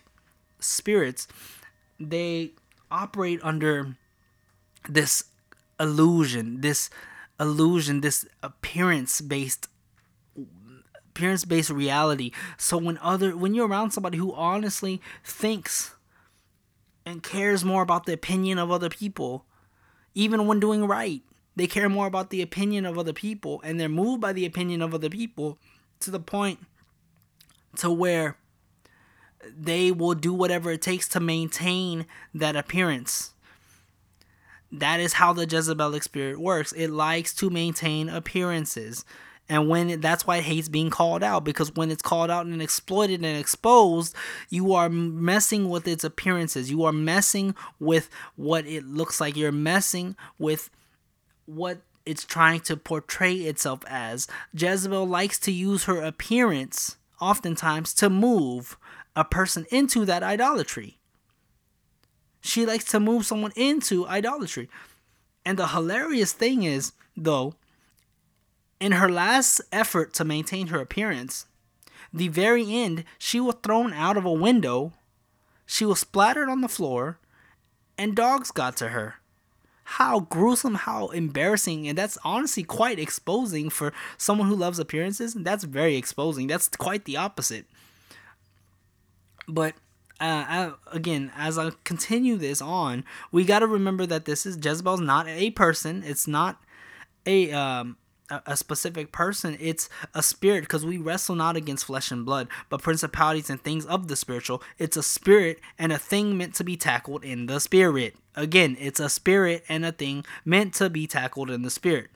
spirits 0.59 1.27
they 1.99 2.51
operate 2.91 3.39
under 3.43 3.95
this 4.87 5.25
illusion 5.79 6.61
this 6.61 6.89
illusion 7.39 8.01
this 8.01 8.25
appearance 8.41 9.21
based 9.21 9.67
appearance 10.95 11.45
based 11.45 11.69
reality 11.69 12.31
so 12.57 12.77
when 12.77 12.97
other 12.99 13.35
when 13.35 13.53
you're 13.53 13.67
around 13.67 13.91
somebody 13.91 14.17
who 14.17 14.33
honestly 14.33 15.01
thinks 15.23 15.95
and 17.05 17.21
cares 17.21 17.65
more 17.65 17.81
about 17.81 18.05
the 18.05 18.13
opinion 18.13 18.57
of 18.57 18.71
other 18.71 18.89
people 18.89 19.45
even 20.15 20.47
when 20.47 20.59
doing 20.59 20.85
right 20.85 21.21
they 21.55 21.67
care 21.67 21.89
more 21.89 22.07
about 22.07 22.29
the 22.29 22.41
opinion 22.41 22.85
of 22.85 22.97
other 22.97 23.13
people 23.13 23.61
and 23.63 23.79
they're 23.79 23.89
moved 23.89 24.21
by 24.21 24.33
the 24.33 24.45
opinion 24.45 24.81
of 24.81 24.93
other 24.93 25.09
people 25.09 25.57
to 25.99 26.11
the 26.11 26.19
point 26.19 26.59
to 27.75 27.91
where 27.91 28.37
they 29.55 29.91
will 29.91 30.13
do 30.13 30.33
whatever 30.33 30.71
it 30.71 30.81
takes 30.81 31.07
to 31.09 31.19
maintain 31.19 32.05
that 32.33 32.55
appearance. 32.55 33.33
That 34.73 34.99
is 34.99 35.13
how 35.13 35.33
the 35.33 35.45
Jezebelic 35.45 36.01
spirit 36.01 36.39
works. 36.39 36.71
It 36.71 36.89
likes 36.89 37.33
to 37.35 37.51
maintain 37.51 38.09
appearances. 38.09 39.05
And 39.47 39.69
when 39.69 40.01
that's 40.01 40.25
why 40.25 40.37
it 40.37 40.45
hates 40.45 40.67
being 40.67 40.89
called 40.89 41.21
out 41.21 41.43
because 41.43 41.75
when 41.75 41.91
it's 41.91 42.01
called 42.01 42.31
out 42.31 42.47
and 42.47 42.61
exploited 42.61 43.23
and 43.23 43.37
exposed, 43.37 44.15
you 44.49 44.73
are 44.73 44.89
messing 44.89 45.69
with 45.69 45.87
its 45.87 46.03
appearances. 46.03 46.71
You 46.71 46.83
are 46.85 46.91
messing 46.91 47.53
with 47.79 48.09
what 48.35 48.65
it 48.65 48.85
looks 48.85 49.21
like. 49.21 49.37
You're 49.37 49.51
messing 49.51 50.15
with 50.39 50.71
what 51.45 51.81
it's 52.05 52.23
trying 52.23 52.61
to 52.61 52.75
portray 52.75 53.33
itself 53.33 53.81
as. 53.87 54.27
Jezebel 54.53 55.05
likes 55.07 55.37
to 55.39 55.51
use 55.51 55.83
her 55.83 56.01
appearance 56.01 56.97
oftentimes 57.21 57.93
to 57.95 58.09
move 58.09 58.77
a 59.15 59.23
person 59.23 59.67
into 59.69 60.03
that 60.05 60.23
idolatry. 60.23 60.97
She 62.43 62.65
likes 62.65 62.83
to 62.85 62.99
move 62.99 63.25
someone 63.25 63.53
into 63.55 64.05
idolatry. 64.05 64.69
And 65.45 65.57
the 65.57 65.67
hilarious 65.67 66.33
thing 66.33 66.63
is, 66.63 66.91
though, 67.15 67.55
in 68.81 68.91
her 68.93 69.09
last 69.09 69.61
effort 69.71 70.13
to 70.15 70.25
maintain 70.25 70.67
her 70.67 70.81
appearance, 70.81 71.45
the 72.13 72.27
very 72.27 72.69
end, 72.69 73.05
she 73.17 73.39
was 73.39 73.55
thrown 73.63 73.93
out 73.93 74.17
of 74.17 74.25
a 74.25 74.31
window, 74.31 74.91
she 75.65 75.85
was 75.85 76.01
splattered 76.01 76.49
on 76.49 76.59
the 76.59 76.67
floor, 76.67 77.17
and 77.97 78.15
dogs 78.15 78.51
got 78.51 78.75
to 78.77 78.89
her. 78.89 79.15
How 79.85 80.19
gruesome, 80.19 80.75
how 80.75 81.07
embarrassing, 81.07 81.87
and 81.87 81.97
that's 81.97 82.17
honestly 82.25 82.63
quite 82.63 82.99
exposing 82.99 83.69
for 83.69 83.93
someone 84.17 84.49
who 84.49 84.55
loves 84.55 84.79
appearances. 84.79 85.33
That's 85.33 85.63
very 85.63 85.95
exposing. 85.95 86.47
That's 86.47 86.67
quite 86.67 87.05
the 87.05 87.17
opposite. 87.17 87.65
But 89.47 89.75
uh, 90.23 90.45
I, 90.47 90.71
again, 90.95 91.33
as 91.35 91.57
I 91.57 91.71
continue 91.83 92.37
this 92.37 92.61
on, 92.61 93.03
we 93.31 93.43
got 93.43 93.59
to 93.59 93.67
remember 93.67 94.05
that 94.05 94.23
this 94.23 94.45
is 94.45 94.57
Jezebel's 94.63 95.01
not 95.01 95.27
a 95.27 95.51
person. 95.51 96.01
It's 96.05 96.27
not 96.27 96.63
a 97.25 97.51
um, 97.51 97.97
a 98.45 98.55
specific 98.55 99.11
person. 99.11 99.57
It's 99.59 99.89
a 100.13 100.23
spirit 100.23 100.61
because 100.61 100.85
we 100.85 100.97
wrestle 100.97 101.35
not 101.35 101.57
against 101.57 101.85
flesh 101.85 102.09
and 102.09 102.25
blood, 102.25 102.47
but 102.69 102.81
principalities 102.81 103.49
and 103.49 103.61
things 103.61 103.85
of 103.85 104.07
the 104.07 104.15
spiritual. 104.15 104.63
It's 104.77 104.95
a 104.95 105.03
spirit 105.03 105.59
and 105.77 105.91
a 105.91 105.97
thing 105.97 106.37
meant 106.37 106.55
to 106.55 106.63
be 106.63 106.77
tackled 106.77 107.25
in 107.25 107.47
the 107.47 107.59
spirit. 107.59 108.15
Again, 108.33 108.77
it's 108.79 109.01
a 109.01 109.09
spirit 109.09 109.65
and 109.67 109.85
a 109.85 109.91
thing 109.91 110.25
meant 110.45 110.73
to 110.75 110.89
be 110.89 111.05
tackled 111.05 111.49
in 111.49 111.63
the 111.63 111.69
spirit. 111.69 112.09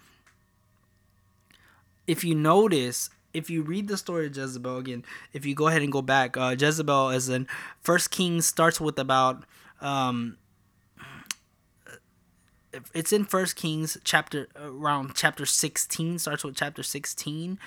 If 2.07 2.23
you 2.23 2.35
notice, 2.35 3.09
if 3.33 3.49
you 3.49 3.61
read 3.61 3.87
the 3.87 3.97
story 3.97 4.27
of 4.27 4.35
Jezebel 4.35 4.77
again, 4.77 5.05
if 5.33 5.45
you 5.45 5.53
go 5.55 5.67
ahead 5.67 5.81
and 5.81 5.91
go 5.91 6.01
back, 6.01 6.37
uh, 6.37 6.55
Jezebel 6.57 7.09
is 7.09 7.29
in 7.29 7.47
First 7.81 8.11
Kings 8.11 8.45
starts 8.45 8.81
with 8.81 8.97
about 8.97 9.43
um, 9.81 10.37
it's 12.93 13.13
in 13.13 13.25
First 13.25 13.55
Kings 13.55 13.97
chapter 14.03 14.47
around 14.55 15.13
chapter 15.15 15.45
sixteen 15.45 16.19
starts 16.19 16.43
with 16.43 16.55
chapter 16.55 16.83
sixteen, 16.83 17.59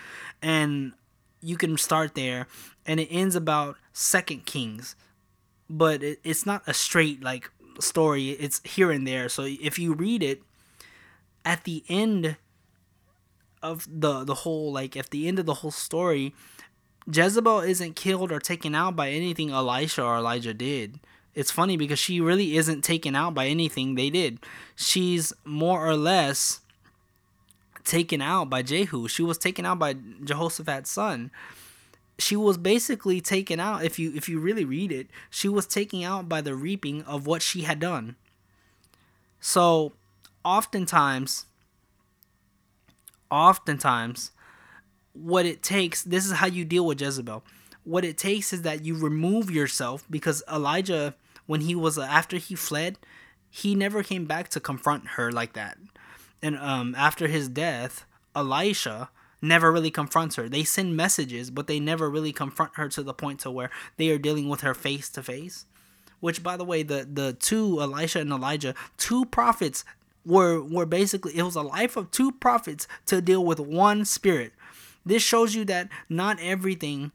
and 0.43 0.93
you 1.41 1.57
can 1.57 1.77
start 1.79 2.15
there, 2.15 2.47
and 2.87 3.01
it 3.01 3.09
ends 3.11 3.35
about 3.35 3.77
Second 3.93 4.47
Kings, 4.47 4.95
but 5.69 6.03
it, 6.03 6.21
it's 6.25 6.45
not 6.45 6.63
a 6.67 6.75
straight 6.75 7.23
like 7.23 7.51
story. 7.79 8.31
It's 8.31 8.61
here 8.65 8.91
and 8.91 9.07
there. 9.07 9.29
So 9.29 9.45
if 9.45 9.79
you 9.79 9.95
read 9.95 10.23
it, 10.23 10.43
at 11.45 11.65
the 11.65 11.83
end 11.89 12.37
of 13.63 13.87
the 13.91 14.25
the 14.25 14.35
whole 14.35 14.73
like 14.73 14.97
at 14.97 15.11
the 15.11 15.29
end 15.29 15.39
of 15.39 15.47
the 15.47 15.55
whole 15.55 15.71
story, 15.71 16.35
Jezebel 17.11 17.61
isn't 17.61 17.97
killed 17.97 18.33
or 18.33 18.39
taken 18.39 18.75
out 18.75 18.97
by 18.97 19.11
anything 19.11 19.51
Elisha 19.51 20.03
or 20.03 20.17
Elijah 20.17 20.55
did. 20.55 21.01
It's 21.35 21.51
funny 21.51 21.77
because 21.77 21.99
she 21.99 22.21
really 22.21 22.57
isn't 22.57 22.83
taken 22.83 23.15
out 23.15 23.35
by 23.35 23.47
anything 23.47 23.95
they 23.95 24.11
did. 24.11 24.41
She's 24.75 25.33
more 25.45 25.87
or 25.87 25.97
less 25.97 26.61
taken 27.85 28.21
out 28.21 28.51
by 28.51 28.63
Jehu. 28.63 29.09
She 29.09 29.23
was 29.23 29.39
taken 29.39 29.65
out 29.65 29.79
by 29.79 29.95
Jehoshaphat's 30.25 30.91
son. 30.91 31.31
She 32.19 32.37
was 32.37 32.59
basically 32.59 33.21
taken 33.21 33.61
out 33.61 33.85
if 33.85 33.99
you 33.99 34.13
if 34.15 34.29
you 34.29 34.41
really 34.41 34.65
read 34.65 34.93
it, 34.93 35.09
she 35.31 35.49
was 35.49 35.67
taken 35.67 36.03
out 36.03 36.29
by 36.29 36.41
the 36.41 36.55
reaping 36.55 37.03
of 37.05 37.27
what 37.27 37.43
she 37.43 37.63
had 37.63 37.81
done. 37.81 38.17
So, 39.41 39.95
oftentimes 40.45 41.47
oftentimes 43.31 44.33
what 45.13 45.47
it 45.47 45.63
takes 45.63 46.03
this 46.03 46.27
is 46.27 46.33
how 46.33 46.47
you 46.47 46.65
deal 46.65 46.87
with 46.87 47.01
Jezebel. 47.01 47.45
What 47.85 48.05
it 48.05 48.19
takes 48.19 48.53
is 48.53 48.63
that 48.63 48.85
you 48.85 48.97
remove 48.97 49.51
yourself 49.51 50.05
because 50.11 50.43
Elijah 50.51 51.15
when 51.47 51.63
he 51.63 51.75
was 51.75 51.99
after 51.99 52.37
he 52.37 52.55
fled, 52.55 52.99
he 53.51 53.75
never 53.75 54.03
came 54.03 54.25
back 54.25 54.49
to 54.51 54.61
confront 54.61 55.09
her 55.09 55.33
like 55.33 55.55
that. 55.55 55.79
And 56.43 56.57
um 56.59 56.95
after 56.97 57.27
his 57.27 57.49
death, 57.49 58.05
Elisha 58.35 59.11
never 59.43 59.73
really 59.73 59.91
confronts 59.91 60.37
her. 60.37 60.49
They 60.49 60.65
send 60.65 60.97
messages, 60.97 61.51
but 61.51 61.67
they 61.67 61.81
never 61.81 62.11
really 62.11 62.33
confront 62.33 62.77
her 62.77 62.89
to 62.91 63.03
the 63.03 63.15
point 63.15 63.41
to 63.41 63.51
where 63.51 63.71
they 63.97 64.11
are 64.11 64.19
dealing 64.19 64.49
with 64.49 64.61
her 64.61 64.75
face 64.75 65.09
to 65.11 65.23
face. 65.23 65.67
Which 66.21 66.43
by 66.43 66.57
the 66.57 66.65
way, 66.65 66.83
the 66.83 67.09
the 67.11 67.33
two 67.33 67.81
Elisha 67.81 68.21
and 68.21 68.31
Elijah, 68.31 68.75
two 68.99 69.25
prophets 69.25 69.85
were 70.25 70.63
were 70.63 70.87
basically 70.87 71.37
it 71.37 71.43
was 71.43 71.57
a 71.57 71.63
life 71.63 71.97
of 71.97 72.11
two 72.11 72.33
prophets 72.33 72.87
to 73.07 73.21
deal 73.21 73.45
with 73.45 73.61
one 73.61 74.05
spirit. 74.05 74.53
This 75.05 75.23
shows 75.23 75.55
you 75.55 75.65
that 75.67 75.89
not 76.09 76.39
everything 76.41 77.13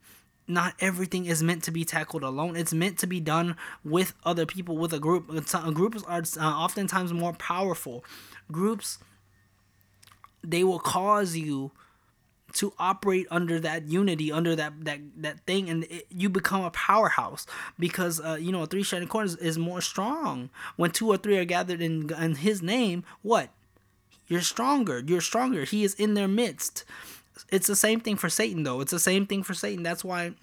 not 0.47 0.73
everything 0.79 1.25
is 1.25 1.41
meant 1.41 1.63
to 1.63 1.71
be 1.71 1.83
tackled 1.83 2.23
alone. 2.23 2.55
It's 2.55 2.73
meant 2.73 2.99
to 2.99 3.07
be 3.07 3.19
done 3.19 3.55
with 3.83 4.13
other 4.23 4.45
people, 4.45 4.77
with 4.77 4.93
a 4.93 4.99
group. 4.99 5.27
Groups 5.27 6.03
are 6.03 6.21
uh, 6.21 6.43
oftentimes 6.43 7.13
more 7.13 7.33
powerful. 7.33 8.05
Groups, 8.51 8.99
they 10.43 10.63
will 10.63 10.79
cause 10.79 11.35
you 11.35 11.71
to 12.55 12.73
operate 12.79 13.27
under 13.29 13.59
that 13.59 13.83
unity, 13.83 14.31
under 14.31 14.55
that 14.55 14.85
that 14.85 14.99
that 15.17 15.39
thing, 15.41 15.69
and 15.69 15.83
it, 15.85 16.07
you 16.09 16.29
become 16.29 16.63
a 16.63 16.71
powerhouse 16.71 17.45
because 17.77 18.19
uh, 18.19 18.37
you 18.39 18.51
know 18.51 18.65
three 18.65 18.83
shining 18.83 19.07
cord 19.07 19.27
is, 19.27 19.35
is 19.37 19.57
more 19.57 19.81
strong 19.81 20.49
when 20.75 20.91
two 20.91 21.07
or 21.07 21.17
three 21.17 21.37
are 21.37 21.45
gathered 21.45 21.81
in 21.81 22.11
in 22.13 22.35
His 22.35 22.61
name. 22.61 23.03
What? 23.21 23.49
You're 24.27 24.41
stronger. 24.41 25.03
You're 25.05 25.21
stronger. 25.21 25.65
He 25.65 25.83
is 25.83 25.93
in 25.93 26.15
their 26.15 26.27
midst. 26.27 26.83
It's 27.51 27.67
the 27.67 27.75
same 27.75 27.99
thing 27.99 28.15
for 28.15 28.29
Satan, 28.29 28.63
though. 28.63 28.81
It's 28.81 28.91
the 28.91 28.99
same 28.99 29.27
thing 29.27 29.43
for 29.43 29.53
Satan. 29.53 29.83
That's 29.83 30.03
why 30.03 30.33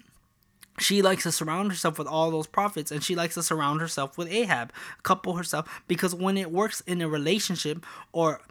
she 0.79 1.01
likes 1.01 1.23
to 1.23 1.31
surround 1.31 1.71
herself 1.71 1.99
with 1.99 2.07
all 2.07 2.31
those 2.31 2.47
prophets 2.47 2.91
and 2.91 3.03
she 3.03 3.15
likes 3.15 3.35
to 3.35 3.43
surround 3.43 3.81
herself 3.81 4.17
with 4.17 4.31
Ahab, 4.31 4.71
couple 5.03 5.35
herself 5.35 5.81
because 5.87 6.15
when 6.15 6.37
it 6.37 6.51
works 6.51 6.81
in 6.81 7.01
a 7.01 7.07
relationship 7.07 7.85
or 8.11 8.41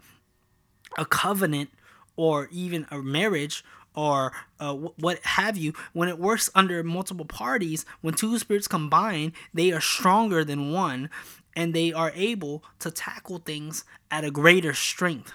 a 0.97 1.05
covenant 1.05 1.69
or 2.15 2.47
even 2.51 2.85
a 2.91 2.99
marriage 2.99 3.63
or 3.95 4.31
uh, 4.59 4.73
what 4.73 5.19
have 5.23 5.55
you, 5.57 5.73
when 5.93 6.09
it 6.09 6.17
works 6.17 6.49
under 6.55 6.83
multiple 6.83 7.25
parties, 7.25 7.85
when 8.01 8.13
two 8.13 8.37
spirits 8.39 8.67
combine, 8.67 9.33
they 9.53 9.71
are 9.71 9.81
stronger 9.81 10.43
than 10.43 10.71
one 10.71 11.09
and 11.55 11.73
they 11.73 11.93
are 11.93 12.11
able 12.15 12.63
to 12.79 12.89
tackle 12.89 13.37
things 13.37 13.83
at 14.09 14.23
a 14.23 14.31
greater 14.31 14.73
strength. 14.73 15.33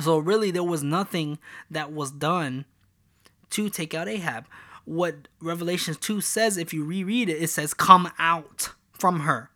So, 0.00 0.18
really, 0.18 0.50
there 0.50 0.64
was 0.64 0.82
nothing 0.82 1.38
that 1.70 1.92
was 1.92 2.10
done 2.10 2.64
to 3.50 3.68
take 3.68 3.92
out 3.92 4.08
Ahab. 4.08 4.46
what 4.86 5.28
Revelation 5.40 5.94
2 5.94 6.20
says, 6.20 6.56
if 6.56 6.72
you 6.72 6.84
reread 6.84 7.28
it, 7.28 7.42
it 7.42 7.48
says, 7.48 7.74
Come 7.74 8.10
out 8.18 8.70
from 8.92 9.20
her. 9.20 9.50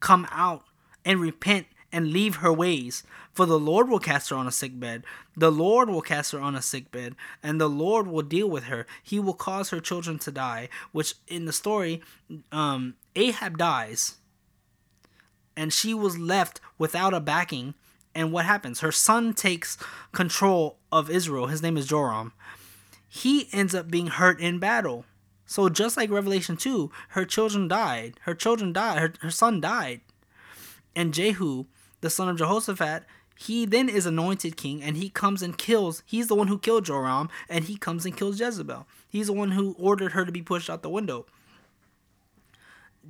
Come 0.00 0.26
out 0.30 0.64
and 1.04 1.20
repent 1.20 1.66
and 1.92 2.12
leave 2.12 2.36
her 2.36 2.52
ways. 2.52 3.04
For 3.36 3.44
the 3.44 3.58
Lord 3.58 3.90
will 3.90 3.98
cast 3.98 4.30
her 4.30 4.36
on 4.36 4.46
a 4.46 4.50
sick 4.50 4.80
bed. 4.80 5.04
The 5.36 5.52
Lord 5.52 5.90
will 5.90 6.00
cast 6.00 6.32
her 6.32 6.40
on 6.40 6.54
a 6.54 6.62
sick 6.62 6.90
bed, 6.90 7.14
and 7.42 7.60
the 7.60 7.68
Lord 7.68 8.06
will 8.06 8.22
deal 8.22 8.48
with 8.48 8.64
her. 8.64 8.86
He 9.02 9.20
will 9.20 9.34
cause 9.34 9.68
her 9.68 9.78
children 9.78 10.18
to 10.20 10.32
die. 10.32 10.70
Which 10.90 11.16
in 11.28 11.44
the 11.44 11.52
story, 11.52 12.00
um, 12.50 12.94
Ahab 13.14 13.58
dies, 13.58 14.14
and 15.54 15.70
she 15.70 15.92
was 15.92 16.16
left 16.18 16.62
without 16.78 17.12
a 17.12 17.20
backing. 17.20 17.74
And 18.14 18.32
what 18.32 18.46
happens? 18.46 18.80
Her 18.80 18.90
son 18.90 19.34
takes 19.34 19.76
control 20.12 20.78
of 20.90 21.10
Israel. 21.10 21.48
His 21.48 21.60
name 21.60 21.76
is 21.76 21.86
Joram. 21.86 22.32
He 23.06 23.50
ends 23.52 23.74
up 23.74 23.90
being 23.90 24.06
hurt 24.06 24.40
in 24.40 24.58
battle. 24.58 25.04
So 25.44 25.68
just 25.68 25.98
like 25.98 26.08
Revelation 26.10 26.56
2, 26.56 26.90
her 27.10 27.26
children 27.26 27.68
died. 27.68 28.14
Her 28.22 28.34
children 28.34 28.72
died. 28.72 28.98
Her, 28.98 29.12
her 29.20 29.30
son 29.30 29.60
died. 29.60 30.00
And 30.94 31.12
Jehu, 31.12 31.66
the 32.00 32.08
son 32.08 32.30
of 32.30 32.38
Jehoshaphat, 32.38 33.04
he 33.38 33.66
then 33.66 33.88
is 33.88 34.06
anointed 34.06 34.56
king 34.56 34.82
and 34.82 34.96
he 34.96 35.10
comes 35.10 35.42
and 35.42 35.56
kills. 35.56 36.02
He's 36.06 36.28
the 36.28 36.34
one 36.34 36.48
who 36.48 36.58
killed 36.58 36.86
Joram 36.86 37.28
and 37.48 37.64
he 37.64 37.76
comes 37.76 38.06
and 38.06 38.16
kills 38.16 38.40
Jezebel. 38.40 38.86
He's 39.08 39.26
the 39.26 39.34
one 39.34 39.52
who 39.52 39.76
ordered 39.78 40.12
her 40.12 40.24
to 40.24 40.32
be 40.32 40.42
pushed 40.42 40.70
out 40.70 40.82
the 40.82 40.88
window. 40.88 41.26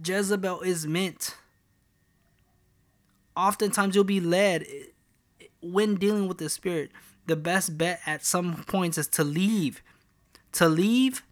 Jezebel 0.04 0.62
is 0.62 0.86
meant. 0.86 1.36
Oftentimes 3.36 3.94
you'll 3.94 4.04
be 4.04 4.20
led 4.20 4.66
when 5.62 5.94
dealing 5.94 6.26
with 6.26 6.38
the 6.38 6.50
spirit. 6.50 6.90
The 7.26 7.36
best 7.36 7.78
bet 7.78 8.00
at 8.04 8.24
some 8.24 8.64
points 8.64 8.98
is 8.98 9.08
to 9.08 9.24
leave. 9.24 9.82
To 10.52 10.68
leave, 10.68 11.22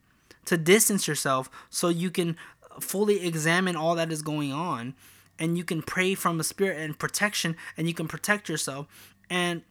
to 0.45 0.57
distance 0.57 1.09
yourself 1.09 1.51
so 1.69 1.89
you 1.89 2.11
can 2.11 2.37
fully 2.81 3.27
examine 3.27 3.77
all 3.77 3.95
that 3.97 4.13
is 4.13 4.23
going 4.23 4.53
on 4.53 4.95
and 5.39 5.57
you 5.59 5.65
can 5.65 5.83
pray 5.83 6.15
from 6.15 6.41
a 6.41 6.45
spirit 6.45 6.79
and 6.79 6.99
protection 6.99 7.57
and 7.77 7.89
you 7.89 7.95
can 7.95 8.09
protect 8.09 8.49
yourself 8.49 8.87
and 9.29 9.63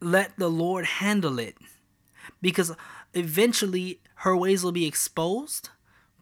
let 0.00 0.36
the 0.38 0.48
Lord 0.48 0.84
handle 0.84 1.38
it. 1.38 1.56
Because 2.42 2.72
eventually 3.14 4.00
her 4.16 4.36
ways 4.36 4.62
will 4.62 4.72
be 4.72 4.86
exposed 4.86 5.70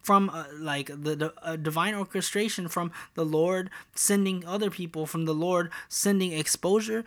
from 0.01 0.29
uh, 0.29 0.45
like 0.57 0.87
the, 0.87 1.15
the 1.15 1.33
uh, 1.41 1.55
divine 1.55 1.95
orchestration 1.95 2.67
from 2.67 2.91
the 3.15 3.25
Lord 3.25 3.71
sending 3.95 4.45
other 4.45 4.69
people 4.69 5.07
from 5.07 5.25
the 5.25 5.33
Lord 5.33 5.71
sending 5.89 6.31
exposure. 6.31 7.03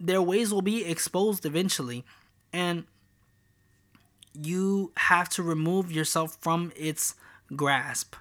Their 0.00 0.22
ways 0.22 0.52
will 0.52 0.62
be 0.62 0.84
exposed 0.84 1.44
eventually. 1.44 2.04
And 2.52 2.84
you 4.32 4.92
have 4.96 5.28
to 5.30 5.42
remove 5.42 5.92
yourself 5.92 6.38
from 6.40 6.72
its 6.76 7.14
grasp 7.54 8.14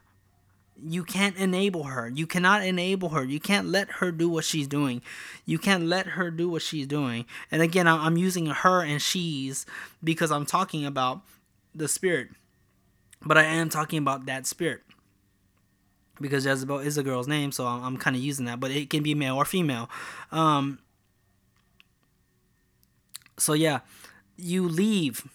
you 0.84 1.04
can't 1.04 1.36
enable 1.38 1.84
her. 1.84 2.10
You 2.10 2.28
cannot 2.28 2.64
enable 2.64 3.10
her. 3.10 3.24
You 3.24 3.40
can't 3.40 3.68
let 3.68 3.90
her 3.94 4.12
do 4.12 4.30
what 4.30 4.46
she's 4.46 4.68
doing. 4.68 5.02
You 5.46 5.58
can't 5.58 5.86
let 5.86 6.08
her 6.08 6.32
do 6.32 6.50
what 6.50 6.62
she's 6.62 6.88
doing. 6.88 7.26
And 7.52 7.62
again, 7.62 7.88
I'm 7.88 8.18
using 8.18 8.48
her 8.48 8.84
and 8.84 9.02
she's 9.02 9.66
because 10.04 10.32
I'm 10.32 10.46
talking 10.46 10.86
about 10.86 11.22
the 11.74 11.88
spirit. 11.88 12.30
But 13.22 13.38
I 13.38 13.44
am 13.44 13.70
talking 13.70 14.00
about 14.00 14.26
that 14.28 14.46
spirit. 14.48 14.82
Because 16.22 16.46
Jezebel 16.46 16.80
is 16.80 16.98
a 16.98 17.04
girl's 17.04 17.28
name, 17.28 17.52
so 17.52 17.66
I'm, 17.66 17.84
I'm 17.84 17.98
kind 17.98 18.16
of 18.16 18.22
using 18.22 18.46
that. 18.46 18.60
But 18.60 18.72
it 18.72 18.90
can 18.90 19.04
be 19.04 19.16
male 19.16 19.36
or 19.36 19.46
female. 19.46 19.90
Um, 20.32 20.80
so 23.38 23.54
yeah, 23.54 23.80
you 24.36 24.68
leave 24.68 25.26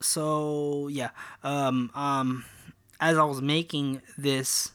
so 0.00 0.88
yeah, 0.88 1.10
um, 1.42 1.90
um, 1.94 2.44
as 3.00 3.16
I 3.18 3.24
was 3.24 3.40
making 3.40 4.02
this 4.16 4.72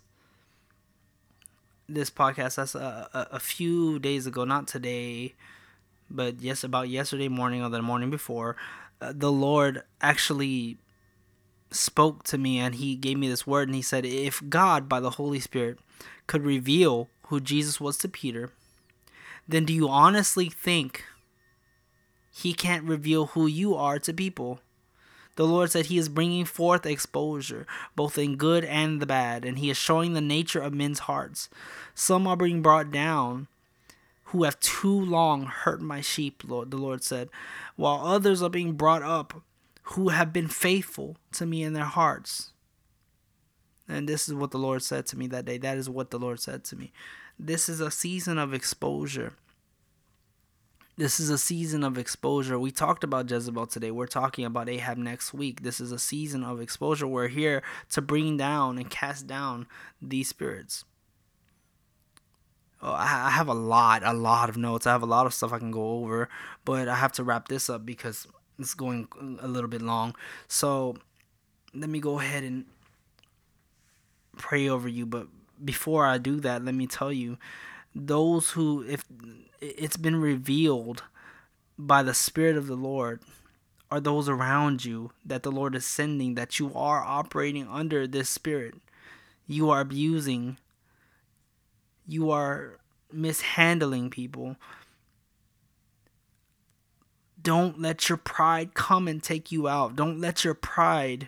this 1.88 2.10
podcast, 2.10 2.56
that's 2.56 2.76
a, 2.76 3.10
a, 3.14 3.36
a 3.36 3.40
few 3.40 4.00
days 4.00 4.26
ago, 4.26 4.46
not 4.46 4.68
today, 4.68 5.34
but 6.10 6.42
yes, 6.42 6.64
about 6.64 6.90
yesterday 6.90 7.28
morning 7.28 7.62
or 7.62 7.70
the 7.70 7.82
morning 7.82 8.10
before, 8.10 8.56
uh, 9.02 9.12
the 9.14 9.32
Lord 9.32 9.84
actually 10.00 10.78
spoke 11.72 12.24
to 12.24 12.38
me 12.38 12.60
and 12.60 12.76
he 12.76 12.96
gave 12.96 13.18
me 13.18 13.28
this 13.28 13.48
word 13.48 13.68
and 13.68 13.76
he 13.76 13.82
said 13.82 14.06
if 14.06 14.42
God 14.50 14.90
by 14.90 15.00
the 15.00 15.12
Holy 15.12 15.40
Spirit 15.40 15.80
could 16.28 16.44
reveal 16.44 17.10
who 17.28 17.40
Jesus 17.40 17.80
was 17.80 17.98
to 18.00 18.10
Peter 18.10 18.52
then 19.48 19.64
do 19.64 19.74
you 19.74 19.88
honestly 19.88 20.50
think 20.50 21.06
he 22.30 22.54
can't 22.54 22.84
reveal 22.84 23.28
who 23.28 23.48
you 23.48 23.74
are 23.76 24.00
to 24.00 24.14
people 24.14 24.60
the 25.36 25.46
Lord 25.46 25.72
said 25.72 25.88
He 25.88 25.98
is 25.98 26.10
bringing 26.10 26.46
forth 26.46 26.86
exposure, 26.86 27.66
both 27.96 28.18
in 28.18 28.36
good 28.36 28.66
and 28.66 29.02
the 29.02 29.06
bad, 29.06 29.46
and 29.46 29.60
He 29.60 29.70
is 29.70 29.78
showing 29.78 30.14
the 30.14 30.22
nature 30.22 30.62
of 30.62 30.74
men's 30.74 31.00
hearts. 31.00 31.50
Some 31.96 32.28
are 32.28 32.38
being 32.38 32.62
brought 32.62 32.92
down 32.92 33.48
who 34.26 34.44
have 34.44 34.60
too 34.60 35.00
long 35.00 35.44
hurt 35.44 35.82
my 35.82 36.02
sheep, 36.02 36.44
Lord, 36.48 36.72
the 36.72 36.78
Lord 36.78 37.04
said, 37.04 37.30
while 37.76 38.06
others 38.06 38.42
are 38.42 38.50
being 38.50 38.74
brought 38.74 39.04
up 39.04 39.42
who 39.84 40.10
have 40.10 40.32
been 40.32 40.48
faithful 40.48 41.18
to 41.34 41.46
me 41.46 41.64
in 41.64 41.74
their 41.74 41.84
hearts. 41.84 42.52
And 43.90 44.08
this 44.08 44.30
is 44.30 44.34
what 44.34 44.52
the 44.52 44.58
Lord 44.58 44.84
said 44.84 45.06
to 45.08 45.18
me 45.18 45.28
that 45.28 45.46
day. 45.46 45.58
That 45.58 45.78
is 45.78 45.90
what 45.90 46.12
the 46.12 46.20
Lord 46.20 46.40
said 46.40 46.64
to 46.66 46.78
me. 46.78 46.94
This 47.38 47.68
is 47.68 47.82
a 47.82 47.92
season 47.92 48.38
of 48.38 48.54
exposure. 48.54 49.34
This 50.98 51.20
is 51.20 51.30
a 51.30 51.38
season 51.38 51.84
of 51.84 51.98
exposure. 51.98 52.60
We 52.60 52.70
talked 52.70 53.04
about 53.04 53.30
Jezebel 53.30 53.68
today. 53.68 53.92
We're 53.92 54.08
talking 54.08 54.44
about 54.44 54.68
Ahab 54.68 54.98
next 54.98 55.34
week. 55.34 55.64
This 55.64 55.80
is 55.80 55.92
a 55.92 56.00
season 56.00 56.44
of 56.44 56.60
exposure. 56.60 57.08
We're 57.08 57.30
here 57.30 57.64
to 57.92 58.02
bring 58.02 58.36
down 58.36 58.78
and 58.78 58.90
cast 58.90 59.26
down 59.26 59.68
these 60.02 60.28
spirits. 60.28 60.84
Oh, 62.82 62.92
I 62.92 63.30
have 63.30 63.48
a 63.48 63.54
lot, 63.54 64.02
a 64.04 64.12
lot 64.12 64.50
of 64.50 64.58
notes. 64.58 64.86
I 64.86 64.92
have 64.92 65.04
a 65.04 65.08
lot 65.08 65.26
of 65.26 65.34
stuff 65.34 65.54
I 65.54 65.60
can 65.60 65.72
go 65.72 65.98
over, 66.00 66.28
but 66.66 66.88
I 66.88 66.96
have 66.96 67.14
to 67.14 67.24
wrap 67.24 67.48
this 67.48 67.70
up 67.70 67.86
because 67.86 68.28
it's 68.60 68.74
going 68.74 69.08
a 69.40 69.48
little 69.48 69.70
bit 69.70 69.82
long. 69.82 70.16
So 70.48 70.98
let 71.74 71.90
me 71.90 72.00
go 72.00 72.20
ahead 72.20 72.44
and 72.44 72.66
pray 74.38 74.68
over 74.68 74.90
you. 74.90 75.06
But 75.06 75.28
before 75.64 76.06
I 76.06 76.18
do 76.18 76.40
that, 76.42 76.66
let 76.66 76.76
me 76.76 76.86
tell 76.86 77.14
you 77.14 77.38
those 77.96 78.52
who 78.52 78.84
if 78.84 79.06
it's 79.62 79.98
been 79.98 80.16
revealed 80.16 81.04
by 81.78 82.04
the 82.04 82.14
spirit 82.14 82.58
of 82.58 82.68
the 82.68 82.76
Lord 82.76 83.22
are 83.90 84.00
those 84.00 84.28
around 84.28 84.86
you 84.86 85.12
that 85.26 85.44
the 85.44 85.52
Lord 85.52 85.76
is 85.76 85.86
sending 85.86 86.36
that 86.36 86.60
you 86.60 86.72
are 86.74 87.04
operating 87.04 87.68
under 87.68 88.08
this 88.08 88.30
spirit. 88.30 88.76
You 89.48 89.70
are 89.70 89.82
abusing. 89.82 90.58
You 92.08 92.32
are 92.32 92.80
mishandling 93.12 94.10
people. 94.10 94.56
Don't 97.42 97.82
let 97.82 98.08
your 98.08 98.18
pride 98.18 98.74
come 98.74 99.08
and 99.08 99.22
take 99.22 99.52
you 99.52 99.68
out. 99.68 99.96
Don't 99.96 100.22
let 100.22 100.46
your 100.46 100.54
pride 100.54 101.28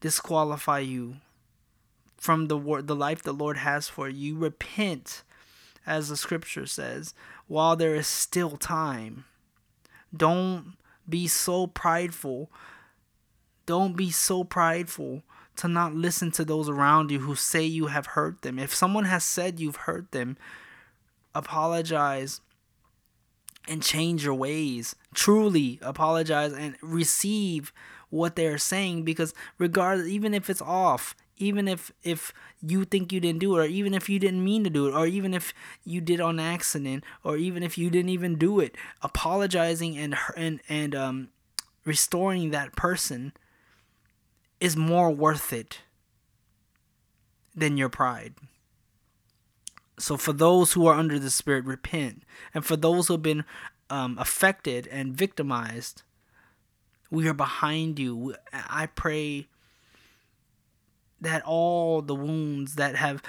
disqualify 0.00 0.78
you 0.78 1.16
from 2.16 2.46
the 2.46 2.82
the 2.82 2.94
life 2.94 3.22
the 3.22 3.32
Lord 3.32 3.56
has 3.56 3.88
for 3.88 4.08
you 4.08 4.36
repent 4.36 5.22
as 5.90 6.08
the 6.08 6.16
scripture 6.16 6.66
says, 6.66 7.14
while 7.48 7.74
there 7.74 7.96
is 7.96 8.06
still 8.06 8.56
time. 8.56 9.24
Don't 10.16 10.76
be 11.08 11.26
so 11.26 11.66
prideful. 11.66 12.48
Don't 13.66 13.96
be 13.96 14.10
so 14.12 14.44
prideful 14.44 15.24
to 15.56 15.66
not 15.66 15.92
listen 15.92 16.30
to 16.30 16.44
those 16.44 16.68
around 16.68 17.10
you 17.10 17.18
who 17.18 17.34
say 17.34 17.64
you 17.64 17.88
have 17.88 18.06
hurt 18.06 18.42
them. 18.42 18.56
If 18.56 18.72
someone 18.72 19.04
has 19.06 19.24
said 19.24 19.58
you've 19.58 19.76
hurt 19.76 20.12
them, 20.12 20.36
apologize 21.34 22.40
and 23.66 23.82
change 23.82 24.24
your 24.24 24.34
ways. 24.34 24.94
Truly 25.12 25.80
apologize 25.82 26.52
and 26.52 26.76
receive 26.80 27.72
what 28.10 28.36
they're 28.36 28.58
saying 28.58 29.02
because 29.02 29.34
regardless 29.58 30.06
even 30.06 30.34
if 30.34 30.48
it's 30.48 30.62
off, 30.62 31.16
even 31.40 31.66
if 31.66 31.90
if 32.02 32.32
you 32.60 32.84
think 32.84 33.12
you 33.12 33.20
didn't 33.20 33.40
do 33.40 33.56
it 33.56 33.60
or 33.60 33.66
even 33.66 33.94
if 33.94 34.08
you 34.08 34.18
didn't 34.18 34.44
mean 34.44 34.62
to 34.62 34.70
do 34.70 34.86
it 34.86 34.94
or 34.94 35.06
even 35.06 35.34
if 35.34 35.52
you 35.84 36.00
did 36.00 36.20
on 36.20 36.38
accident 36.38 37.02
or 37.24 37.36
even 37.36 37.62
if 37.62 37.78
you 37.78 37.90
didn't 37.90 38.10
even 38.10 38.36
do 38.36 38.60
it 38.60 38.76
apologizing 39.02 39.96
and 39.96 40.14
and 40.36 40.60
and 40.68 40.94
um 40.94 41.28
restoring 41.84 42.50
that 42.50 42.76
person 42.76 43.32
is 44.60 44.76
more 44.76 45.10
worth 45.10 45.52
it 45.52 45.80
than 47.54 47.76
your 47.76 47.88
pride. 47.88 48.34
So 49.98 50.16
for 50.16 50.32
those 50.32 50.74
who 50.74 50.86
are 50.86 50.94
under 50.94 51.18
the 51.18 51.30
spirit 51.30 51.64
repent. 51.64 52.22
And 52.54 52.64
for 52.64 52.76
those 52.76 53.08
who 53.08 53.14
have 53.14 53.22
been 53.22 53.44
um, 53.88 54.18
affected 54.18 54.86
and 54.86 55.14
victimized 55.14 56.02
we 57.10 57.26
are 57.28 57.34
behind 57.34 57.98
you. 57.98 58.34
I 58.52 58.86
pray 58.86 59.48
that 61.20 61.42
all 61.44 62.02
the 62.02 62.14
wounds 62.14 62.76
that 62.76 62.96
have 62.96 63.22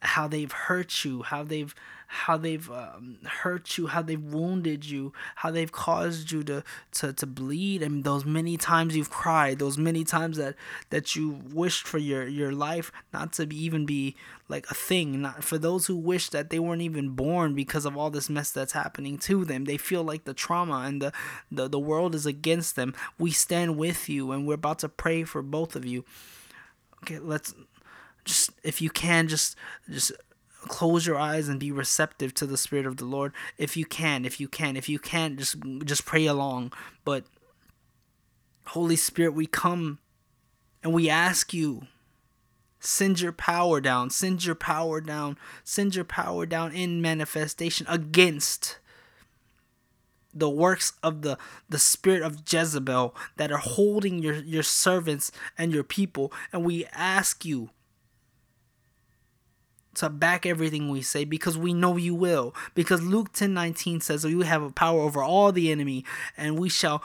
how 0.00 0.28
they've 0.28 0.52
hurt 0.52 1.04
you 1.04 1.22
how 1.22 1.42
they've 1.42 1.74
how 2.10 2.38
they've 2.38 2.70
um, 2.70 3.18
hurt 3.24 3.76
you 3.76 3.86
how 3.86 4.00
they've 4.00 4.22
wounded 4.22 4.86
you 4.86 5.12
how 5.36 5.50
they've 5.50 5.70
caused 5.70 6.32
you 6.32 6.42
to, 6.42 6.64
to 6.90 7.12
to 7.12 7.26
bleed. 7.26 7.82
And 7.82 8.02
those 8.02 8.24
many 8.24 8.56
times 8.56 8.96
you've 8.96 9.10
cried 9.10 9.58
those 9.58 9.76
many 9.76 10.04
times 10.04 10.38
that 10.38 10.54
that 10.88 11.14
you 11.14 11.38
wished 11.52 11.86
for 11.86 11.98
your 11.98 12.26
your 12.26 12.50
life 12.50 12.90
not 13.12 13.34
to 13.34 13.46
be, 13.46 13.62
even 13.62 13.84
be 13.84 14.16
like 14.48 14.70
a 14.70 14.74
thing. 14.74 15.20
Not 15.20 15.44
for 15.44 15.58
those 15.58 15.86
who 15.86 15.96
wish 15.96 16.30
that 16.30 16.48
they 16.48 16.58
weren't 16.58 16.82
even 16.82 17.10
born 17.10 17.54
because 17.54 17.84
of 17.84 17.96
all 17.96 18.08
this 18.08 18.30
mess 18.30 18.50
that's 18.50 18.72
happening 18.72 19.18
to 19.18 19.44
them 19.44 19.66
they 19.66 19.76
feel 19.76 20.02
like 20.02 20.24
the 20.24 20.34
trauma 20.34 20.84
and 20.86 21.02
the 21.02 21.12
the, 21.52 21.68
the 21.68 21.78
world 21.78 22.14
is 22.14 22.24
against 22.24 22.74
them. 22.74 22.94
We 23.18 23.32
stand 23.32 23.76
with 23.76 24.08
you 24.08 24.32
and 24.32 24.46
we're 24.46 24.54
about 24.54 24.78
to 24.78 24.88
pray 24.88 25.24
for 25.24 25.42
both 25.42 25.76
of 25.76 25.84
you 25.84 26.04
okay 27.02 27.18
let's 27.18 27.54
just 28.24 28.50
if 28.62 28.80
you 28.82 28.90
can 28.90 29.28
just 29.28 29.56
just 29.90 30.12
close 30.66 31.06
your 31.06 31.18
eyes 31.18 31.48
and 31.48 31.60
be 31.60 31.70
receptive 31.70 32.34
to 32.34 32.46
the 32.46 32.56
spirit 32.56 32.86
of 32.86 32.96
the 32.96 33.04
lord. 33.04 33.32
If 33.56 33.76
you 33.76 33.84
can 33.84 34.24
if 34.24 34.40
you 34.40 34.48
can 34.48 34.76
if 34.76 34.88
you 34.88 34.98
can't 34.98 35.38
just 35.38 35.56
just 35.84 36.04
pray 36.04 36.26
along. 36.26 36.72
But 37.04 37.24
holy 38.66 38.96
spirit 38.96 39.32
we 39.32 39.46
come 39.46 39.98
and 40.82 40.92
we 40.92 41.08
ask 41.08 41.54
you 41.54 41.86
send 42.80 43.20
your 43.20 43.32
power 43.32 43.80
down 43.80 44.10
send 44.10 44.44
your 44.44 44.54
power 44.54 45.00
down 45.00 45.36
send 45.64 45.96
your 45.96 46.04
power 46.04 46.46
down 46.46 46.72
in 46.72 47.02
manifestation 47.02 47.86
against 47.88 48.78
the 50.34 50.50
works 50.50 50.92
of 51.02 51.22
the 51.22 51.38
the 51.68 51.78
spirit 51.78 52.22
of 52.22 52.42
Jezebel 52.50 53.14
that 53.36 53.50
are 53.50 53.58
holding 53.58 54.18
your 54.18 54.34
your 54.34 54.62
servants 54.62 55.32
and 55.56 55.72
your 55.72 55.84
people. 55.84 56.32
And 56.52 56.64
we 56.64 56.86
ask 56.92 57.44
you 57.44 57.70
to 59.94 60.08
back 60.08 60.46
everything 60.46 60.88
we 60.88 61.02
say 61.02 61.24
because 61.24 61.58
we 61.58 61.74
know 61.74 61.96
you 61.96 62.14
will. 62.14 62.54
Because 62.74 63.02
Luke 63.02 63.32
10:19 63.32 64.02
says 64.02 64.24
you 64.24 64.42
have 64.42 64.62
a 64.62 64.70
power 64.70 65.00
over 65.00 65.22
all 65.22 65.52
the 65.52 65.70
enemy 65.70 66.04
and 66.36 66.58
we 66.58 66.68
shall 66.68 67.02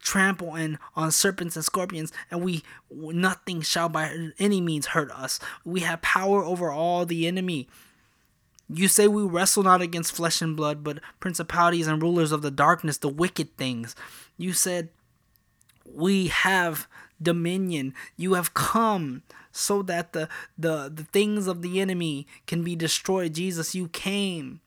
trample 0.00 0.54
and 0.54 0.78
on 0.96 1.12
serpents 1.12 1.56
and 1.56 1.64
scorpions 1.64 2.10
and 2.30 2.42
we 2.42 2.62
nothing 2.90 3.60
shall 3.60 3.88
by 3.88 4.32
any 4.38 4.60
means 4.60 4.86
hurt 4.86 5.10
us. 5.10 5.38
We 5.64 5.80
have 5.80 6.00
power 6.00 6.42
over 6.42 6.70
all 6.70 7.04
the 7.04 7.26
enemy 7.26 7.68
you 8.72 8.88
say 8.88 9.08
we 9.08 9.22
wrestle 9.22 9.62
not 9.62 9.82
against 9.82 10.12
flesh 10.12 10.40
and 10.40 10.56
blood, 10.56 10.84
but 10.84 11.00
principalities 11.18 11.86
and 11.86 12.02
rulers 12.02 12.32
of 12.32 12.42
the 12.42 12.50
darkness, 12.50 12.98
the 12.98 13.08
wicked 13.08 13.56
things. 13.56 13.96
You 14.36 14.52
said 14.52 14.90
we 15.84 16.28
have 16.28 16.86
dominion. 17.20 17.94
You 18.16 18.34
have 18.34 18.54
come 18.54 19.22
so 19.52 19.82
that 19.82 20.12
the, 20.12 20.28
the, 20.56 20.90
the 20.94 21.04
things 21.04 21.46
of 21.46 21.62
the 21.62 21.80
enemy 21.80 22.26
can 22.46 22.62
be 22.62 22.76
destroyed. 22.76 23.34
Jesus, 23.34 23.74
you 23.74 23.88
came. 23.88 24.60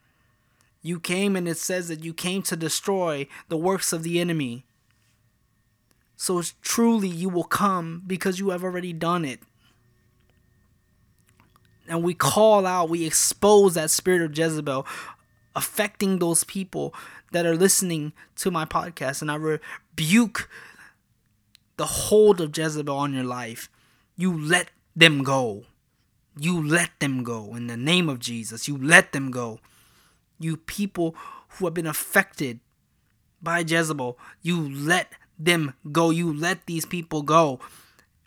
You 0.81 0.99
came, 0.99 1.37
and 1.37 1.47
it 1.47 1.57
says 1.57 1.87
that 1.87 2.03
you 2.03 2.13
came 2.13 2.41
to 2.43 2.57
destroy 2.57 3.27
the 3.47 3.55
works 3.55 3.93
of 3.93 4.03
the 4.03 4.19
enemy. 4.19 4.65
So 6.17 6.41
truly, 6.61 7.07
you 7.07 7.29
will 7.29 7.45
come 7.45 8.03
because 8.05 8.37
you 8.39 8.49
have 8.49 8.63
already 8.65 8.91
done 8.91 9.23
it 9.23 9.39
and 11.93 12.01
we 12.01 12.15
call 12.15 12.65
out, 12.65 12.89
we 12.89 13.05
expose 13.05 13.75
that 13.75 13.91
spirit 13.91 14.23
of 14.23 14.35
Jezebel 14.35 14.87
affecting 15.55 16.17
those 16.17 16.43
people 16.43 16.91
that 17.33 17.45
are 17.45 17.55
listening 17.55 18.13
to 18.37 18.49
my 18.49 18.65
podcast. 18.65 19.21
And 19.21 19.29
I 19.29 19.35
rebuke 19.35 20.49
the 21.77 21.85
hold 21.85 22.41
of 22.41 22.57
Jezebel 22.57 22.97
on 22.97 23.13
your 23.13 23.23
life. 23.23 23.69
You 24.15 24.35
let 24.35 24.71
them 24.95 25.21
go. 25.21 25.65
You 26.35 26.67
let 26.67 26.99
them 26.99 27.21
go 27.21 27.53
in 27.53 27.67
the 27.67 27.77
name 27.77 28.09
of 28.09 28.17
Jesus. 28.17 28.67
You 28.67 28.75
let 28.75 29.11
them 29.11 29.29
go. 29.29 29.59
You 30.39 30.57
people 30.57 31.15
who 31.49 31.65
have 31.65 31.75
been 31.75 31.85
affected 31.85 32.59
by 33.39 33.59
Jezebel, 33.59 34.17
you 34.41 34.67
let 34.67 35.11
them 35.37 35.75
go. 35.91 36.09
You 36.09 36.33
let 36.33 36.65
these 36.65 36.87
people 36.87 37.21
go. 37.21 37.59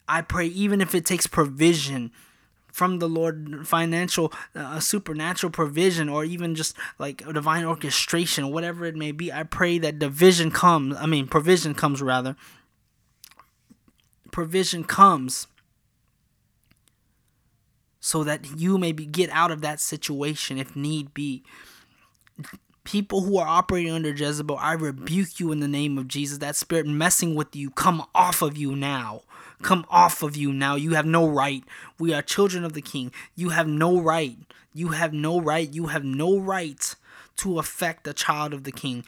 I 0.07 0.23
pray, 0.23 0.47
even 0.47 0.81
if 0.81 0.95
it 0.95 1.05
takes 1.05 1.27
provision, 1.27 2.13
from 2.77 2.99
the 2.99 3.09
Lord, 3.09 3.67
financial, 3.67 4.31
uh, 4.55 4.79
supernatural 4.81 5.51
provision, 5.51 6.11
or 6.11 6.27
even 6.27 6.55
just 6.55 6.77
like 6.99 7.27
divine 7.33 7.65
orchestration, 7.65 8.53
whatever 8.53 8.85
it 8.85 8.95
may 8.95 9.13
be. 9.13 9.33
I 9.33 9.45
pray 9.45 9.79
that 9.79 9.99
division 9.99 10.51
comes. 10.51 10.95
I 10.99 11.07
mean, 11.07 11.27
provision 11.27 11.73
comes 11.73 12.03
rather. 12.03 12.37
Provision 14.31 14.85
comes 14.85 15.47
so 17.99 18.23
that 18.25 18.59
you 18.59 18.77
may 18.77 18.93
be, 18.93 19.07
get 19.07 19.31
out 19.31 19.51
of 19.51 19.63
that 19.63 19.81
situation 19.81 20.59
if 20.59 20.77
need 20.77 21.15
be. 21.15 21.45
People 22.85 23.23
who 23.23 23.39
are 23.39 23.49
operating 23.49 23.91
under 23.91 24.11
Jezebel, 24.11 24.59
I 24.59 24.75
rebuke 24.75 25.41
you 25.41 25.51
in 25.51 25.61
the 25.61 25.67
name 25.67 25.97
of 25.97 26.09
Jesus. 26.09 26.37
That 26.39 26.57
spirit 26.57 26.87
messing 26.87 27.35
with 27.37 27.57
you, 27.57 27.71
come 27.71 28.05
off 28.15 28.43
of 28.43 28.59
you 28.59 28.77
now. 28.77 29.23
Come 29.63 29.87
off 29.89 30.23
of 30.23 30.37
you 30.37 30.53
now. 30.53 30.77
You 30.77 30.95
have 30.95 31.07
no 31.07 31.27
right. 31.27 31.65
We 31.99 32.13
are 32.13 32.23
children 32.23 32.65
of 32.65 32.75
the 32.75 32.83
King. 32.83 33.13
You 33.35 33.51
have 33.51 33.67
no 33.67 34.01
right. 34.01 34.37
You 34.75 34.89
have 34.89 35.13
no 35.13 35.41
right. 35.41 35.73
You 35.73 35.87
have 35.87 36.05
no 36.05 36.39
right 36.39 36.95
to 37.37 37.59
affect 37.59 38.07
a 38.07 38.13
child 38.13 38.53
of 38.53 38.65
the 38.65 38.73
King. 38.73 39.05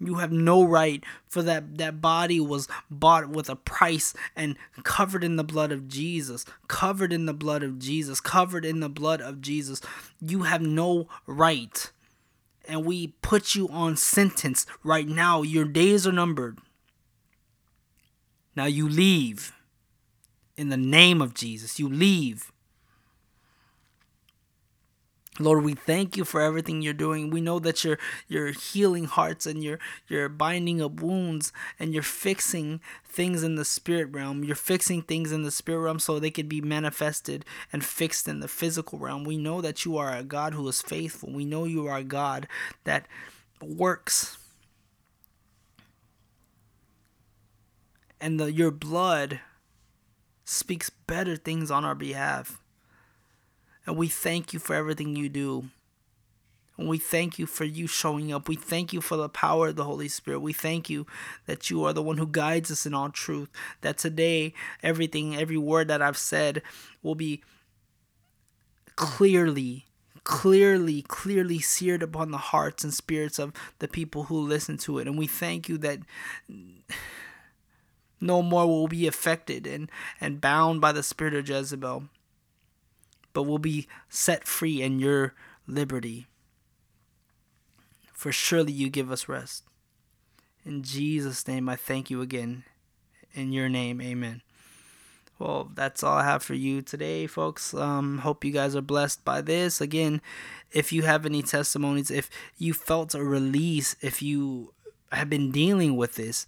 You 0.00 0.16
have 0.16 0.30
no 0.30 0.62
right 0.62 1.02
for 1.26 1.42
that 1.42 1.78
that 1.78 2.00
body 2.00 2.38
was 2.38 2.68
bought 2.88 3.30
with 3.30 3.48
a 3.48 3.56
price 3.56 4.14
and 4.36 4.56
covered 4.84 5.24
in 5.24 5.36
the 5.36 5.44
blood 5.44 5.72
of 5.72 5.88
Jesus. 5.88 6.44
Covered 6.68 7.12
in 7.12 7.26
the 7.26 7.34
blood 7.34 7.62
of 7.62 7.78
Jesus. 7.78 8.20
Covered 8.20 8.64
in 8.64 8.80
the 8.80 8.88
blood 8.88 9.20
of 9.20 9.40
Jesus. 9.40 9.80
You 10.20 10.42
have 10.42 10.62
no 10.62 11.08
right. 11.26 11.90
And 12.68 12.84
we 12.84 13.08
put 13.22 13.54
you 13.54 13.68
on 13.68 13.96
sentence 13.96 14.66
right 14.84 15.08
now. 15.08 15.42
Your 15.42 15.64
days 15.64 16.06
are 16.06 16.12
numbered. 16.12 16.58
Now 18.54 18.66
you 18.66 18.88
leave 18.88 19.52
in 20.58 20.68
the 20.68 20.76
name 20.76 21.22
of 21.22 21.32
Jesus. 21.32 21.78
You 21.78 21.88
leave. 21.88 22.52
Lord, 25.40 25.62
we 25.62 25.74
thank 25.74 26.16
you 26.16 26.24
for 26.24 26.40
everything 26.40 26.82
you're 26.82 26.92
doing. 26.92 27.30
We 27.30 27.40
know 27.40 27.60
that 27.60 27.84
you're 27.84 27.98
you're 28.26 28.50
healing 28.50 29.04
hearts 29.04 29.46
and 29.46 29.62
you're 29.62 29.78
you're 30.08 30.28
binding 30.28 30.82
up 30.82 31.00
wounds 31.00 31.52
and 31.78 31.94
you're 31.94 32.02
fixing 32.02 32.80
things 33.04 33.44
in 33.44 33.54
the 33.54 33.64
spirit 33.64 34.08
realm. 34.10 34.42
You're 34.42 34.56
fixing 34.56 35.02
things 35.02 35.30
in 35.30 35.44
the 35.44 35.52
spirit 35.52 35.80
realm 35.80 36.00
so 36.00 36.18
they 36.18 36.32
could 36.32 36.48
be 36.48 36.60
manifested 36.60 37.44
and 37.72 37.84
fixed 37.84 38.26
in 38.26 38.40
the 38.40 38.48
physical 38.48 38.98
realm. 38.98 39.22
We 39.22 39.36
know 39.36 39.60
that 39.60 39.84
you 39.84 39.96
are 39.96 40.12
a 40.12 40.24
God 40.24 40.54
who 40.54 40.66
is 40.66 40.82
faithful. 40.82 41.32
We 41.32 41.44
know 41.44 41.64
you 41.64 41.86
are 41.86 41.98
a 41.98 42.04
God 42.04 42.48
that 42.82 43.06
works. 43.62 44.38
And 48.20 48.40
the, 48.40 48.50
your 48.50 48.72
blood 48.72 49.38
speaks 50.48 50.88
better 50.88 51.36
things 51.36 51.70
on 51.70 51.84
our 51.84 51.94
behalf. 51.94 52.58
And 53.86 53.96
we 53.96 54.08
thank 54.08 54.54
you 54.54 54.58
for 54.58 54.74
everything 54.74 55.14
you 55.14 55.28
do. 55.28 55.68
And 56.78 56.88
we 56.88 56.96
thank 56.96 57.38
you 57.38 57.44
for 57.46 57.64
you 57.64 57.86
showing 57.86 58.32
up. 58.32 58.48
We 58.48 58.56
thank 58.56 58.92
you 58.92 59.02
for 59.02 59.16
the 59.16 59.28
power 59.28 59.68
of 59.68 59.76
the 59.76 59.84
Holy 59.84 60.08
Spirit. 60.08 60.40
We 60.40 60.54
thank 60.54 60.88
you 60.88 61.06
that 61.46 61.68
you 61.68 61.84
are 61.84 61.92
the 61.92 62.02
one 62.02 62.16
who 62.16 62.26
guides 62.26 62.70
us 62.70 62.86
in 62.86 62.94
all 62.94 63.10
truth. 63.10 63.50
That 63.82 63.98
today, 63.98 64.54
everything, 64.82 65.36
every 65.36 65.58
word 65.58 65.88
that 65.88 66.00
I've 66.00 66.16
said 66.16 66.62
will 67.02 67.14
be 67.14 67.42
clearly, 68.96 69.84
clearly, 70.24 71.02
clearly 71.02 71.58
seared 71.58 72.02
upon 72.02 72.30
the 72.30 72.38
hearts 72.38 72.84
and 72.84 72.94
spirits 72.94 73.38
of 73.38 73.52
the 73.80 73.88
people 73.88 74.24
who 74.24 74.38
listen 74.38 74.78
to 74.78 74.98
it. 74.98 75.06
And 75.06 75.18
we 75.18 75.26
thank 75.26 75.68
you 75.68 75.76
that 75.78 75.98
no 78.20 78.42
more 78.42 78.66
will 78.66 78.88
be 78.88 79.06
affected 79.06 79.66
and, 79.66 79.90
and 80.20 80.40
bound 80.40 80.80
by 80.80 80.92
the 80.92 81.02
spirit 81.02 81.34
of 81.34 81.48
Jezebel, 81.48 82.04
but 83.32 83.44
will 83.44 83.58
be 83.58 83.86
set 84.08 84.46
free 84.46 84.82
in 84.82 84.98
your 84.98 85.34
liberty. 85.66 86.26
For 88.12 88.32
surely 88.32 88.72
you 88.72 88.90
give 88.90 89.12
us 89.12 89.28
rest. 89.28 89.64
In 90.64 90.82
Jesus' 90.82 91.46
name, 91.46 91.68
I 91.68 91.76
thank 91.76 92.10
you 92.10 92.20
again. 92.20 92.64
In 93.32 93.52
your 93.52 93.68
name, 93.68 94.00
amen. 94.00 94.42
Well, 95.38 95.70
that's 95.72 96.02
all 96.02 96.16
I 96.16 96.24
have 96.24 96.42
for 96.42 96.54
you 96.54 96.82
today, 96.82 97.28
folks. 97.28 97.72
Um, 97.72 98.18
hope 98.18 98.44
you 98.44 98.50
guys 98.50 98.74
are 98.74 98.82
blessed 98.82 99.24
by 99.24 99.40
this. 99.40 99.80
Again, 99.80 100.20
if 100.72 100.92
you 100.92 101.02
have 101.02 101.24
any 101.24 101.42
testimonies, 101.42 102.10
if 102.10 102.28
you 102.56 102.74
felt 102.74 103.14
a 103.14 103.22
release, 103.22 103.94
if 104.00 104.20
you 104.20 104.74
have 105.12 105.30
been 105.30 105.52
dealing 105.52 105.96
with 105.96 106.16
this, 106.16 106.46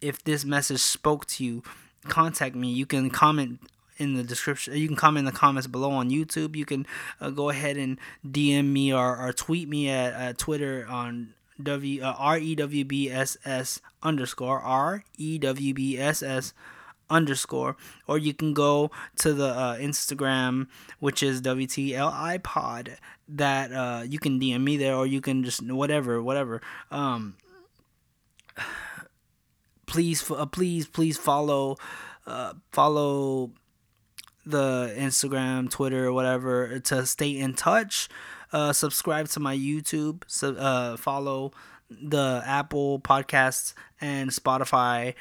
if 0.00 0.22
this 0.24 0.44
message 0.44 0.80
spoke 0.80 1.26
to 1.26 1.44
you, 1.44 1.62
contact 2.04 2.54
me. 2.54 2.68
You 2.68 2.86
can 2.86 3.10
comment 3.10 3.60
in 3.98 4.14
the 4.14 4.22
description. 4.22 4.76
You 4.76 4.86
can 4.86 4.96
comment 4.96 5.26
in 5.26 5.32
the 5.32 5.38
comments 5.38 5.66
below 5.66 5.90
on 5.90 6.10
YouTube. 6.10 6.56
You 6.56 6.64
can 6.64 6.86
uh, 7.20 7.30
go 7.30 7.50
ahead 7.50 7.76
and 7.76 7.98
DM 8.26 8.66
me 8.66 8.92
or, 8.92 9.16
or 9.16 9.32
tweet 9.32 9.68
me 9.68 9.88
at, 9.88 10.38
Twitter 10.38 10.86
on 10.88 11.34
W 11.62 12.02
uh, 12.02 12.14
R 12.16 12.38
E 12.38 12.54
W 12.54 12.84
B 12.84 13.10
S 13.10 13.36
S 13.44 13.80
underscore 14.02 14.60
R 14.60 15.04
E 15.16 15.38
W 15.38 15.74
B 15.74 15.98
S 15.98 16.22
S 16.22 16.54
underscore, 17.10 17.76
or 18.06 18.18
you 18.18 18.34
can 18.34 18.52
go 18.52 18.90
to 19.16 19.32
the 19.32 19.48
uh, 19.48 19.76
Instagram, 19.76 20.68
which 21.00 21.22
is 21.22 21.42
WTLI 21.42 22.42
Pod. 22.42 22.98
That 23.28 23.72
uh, 23.72 24.02
you 24.06 24.18
can 24.18 24.40
DM 24.40 24.62
me 24.62 24.76
there, 24.76 24.94
or 24.94 25.06
you 25.06 25.20
can 25.20 25.42
just 25.44 25.62
whatever, 25.62 26.22
whatever. 26.22 26.62
Um, 26.90 27.34
please, 29.88 30.30
uh, 30.30 30.46
please, 30.46 30.86
please 30.86 31.18
follow, 31.18 31.76
uh, 32.26 32.52
follow 32.70 33.50
the 34.46 34.94
Instagram, 34.96 35.68
Twitter, 35.70 36.12
whatever 36.12 36.78
to 36.78 37.04
stay 37.06 37.36
in 37.36 37.54
touch. 37.54 38.08
Uh, 38.52 38.72
subscribe 38.72 39.28
to 39.28 39.40
my 39.40 39.56
YouTube. 39.56 40.22
So, 40.26 40.54
uh, 40.54 40.96
follow 40.96 41.52
the 41.90 42.42
Apple 42.46 43.00
Podcasts 43.00 43.74
and 44.00 44.30
Spotify. 44.30 45.14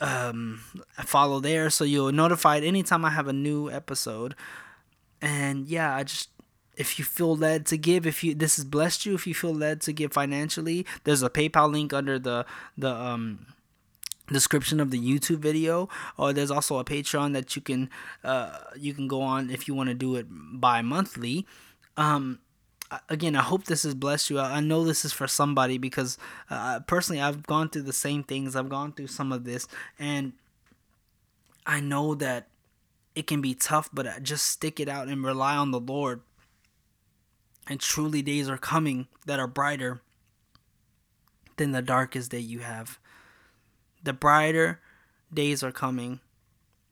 Um, 0.00 0.62
follow 1.04 1.40
there 1.40 1.68
so 1.68 1.84
you'll 1.84 2.10
notified 2.12 2.64
anytime 2.64 3.04
I 3.04 3.10
have 3.10 3.28
a 3.28 3.32
new 3.32 3.70
episode. 3.70 4.34
And 5.20 5.66
yeah, 5.66 5.94
I 5.94 6.04
just 6.04 6.30
if 6.80 6.98
you 6.98 7.04
feel 7.04 7.36
led 7.36 7.66
to 7.66 7.76
give, 7.76 8.06
if 8.06 8.24
you 8.24 8.34
this 8.34 8.56
has 8.56 8.64
blessed 8.64 9.04
you, 9.04 9.14
if 9.14 9.26
you 9.26 9.34
feel 9.34 9.54
led 9.54 9.82
to 9.82 9.92
give 9.92 10.14
financially, 10.14 10.86
there's 11.04 11.22
a 11.22 11.28
PayPal 11.28 11.70
link 11.70 11.92
under 11.92 12.18
the 12.18 12.46
the 12.76 12.90
um 12.90 13.46
description 14.28 14.80
of 14.80 14.90
the 14.90 14.98
YouTube 14.98 15.40
video. 15.40 15.90
Or 16.16 16.32
there's 16.32 16.50
also 16.50 16.78
a 16.78 16.84
Patreon 16.84 17.34
that 17.34 17.54
you 17.54 17.60
can 17.60 17.90
uh 18.24 18.56
you 18.76 18.94
can 18.94 19.08
go 19.08 19.20
on 19.20 19.50
if 19.50 19.68
you 19.68 19.74
want 19.74 19.90
to 19.90 19.94
do 19.94 20.16
it 20.16 20.26
bi 20.30 20.80
monthly 20.80 21.46
um 21.98 22.38
again 23.10 23.36
I 23.36 23.42
hope 23.42 23.64
this 23.64 23.82
has 23.82 23.94
blessed 23.94 24.30
you. 24.30 24.40
I 24.40 24.60
know 24.60 24.82
this 24.82 25.04
is 25.04 25.12
for 25.12 25.28
somebody 25.28 25.76
because 25.76 26.16
uh, 26.48 26.80
personally 26.80 27.20
I've 27.20 27.46
gone 27.46 27.68
through 27.68 27.82
the 27.82 27.92
same 27.92 28.24
things. 28.24 28.56
I've 28.56 28.70
gone 28.70 28.92
through 28.94 29.08
some 29.08 29.32
of 29.32 29.44
this 29.44 29.68
and 29.98 30.32
I 31.66 31.80
know 31.80 32.14
that 32.14 32.48
it 33.14 33.26
can 33.26 33.42
be 33.42 33.54
tough 33.54 33.90
but 33.92 34.22
just 34.22 34.46
stick 34.46 34.80
it 34.80 34.88
out 34.88 35.08
and 35.08 35.22
rely 35.22 35.56
on 35.56 35.72
the 35.72 35.80
Lord 35.80 36.22
and 37.70 37.80
truly 37.80 38.20
days 38.20 38.50
are 38.50 38.58
coming 38.58 39.06
that 39.24 39.40
are 39.40 39.46
brighter 39.46 40.02
than 41.56 41.70
the 41.72 41.80
darkest 41.80 42.30
day 42.30 42.38
you 42.38 42.58
have 42.58 42.98
the 44.02 44.12
brighter 44.12 44.80
days 45.32 45.62
are 45.62 45.72
coming. 45.72 46.20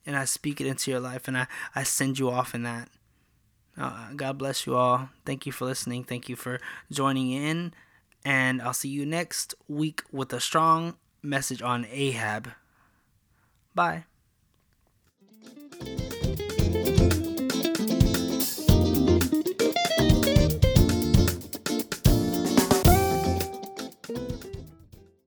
And 0.07 0.17
I 0.17 0.25
speak 0.25 0.61
it 0.61 0.67
into 0.67 0.91
your 0.91 1.01
life 1.01 1.29
and 1.29 1.37
I, 1.37 1.47
I 1.75 1.83
send 1.83 2.19
you 2.19 2.31
off 2.31 2.55
in 2.55 2.63
that. 2.63 2.89
Uh, 3.77 4.09
God 4.17 4.39
bless 4.39 4.67
you 4.67 4.75
all. 4.75 5.11
Thank 5.25 5.47
you 5.47 5.53
for 5.53 5.65
listening. 5.67 6.05
Thank 6.05 6.29
you 6.29 6.37
for 6.37 6.61
joining 6.91 7.31
in. 7.31 7.75
And 8.25 8.61
I'll 8.61 8.73
see 8.73 8.89
you 8.89 9.07
next 9.07 9.55
week 9.69 10.03
with 10.11 10.33
a 10.33 10.41
strong 10.41 10.97
message 11.23 11.63
on 11.63 11.87
Ahab. 11.91 12.51
Bye. 13.75 14.05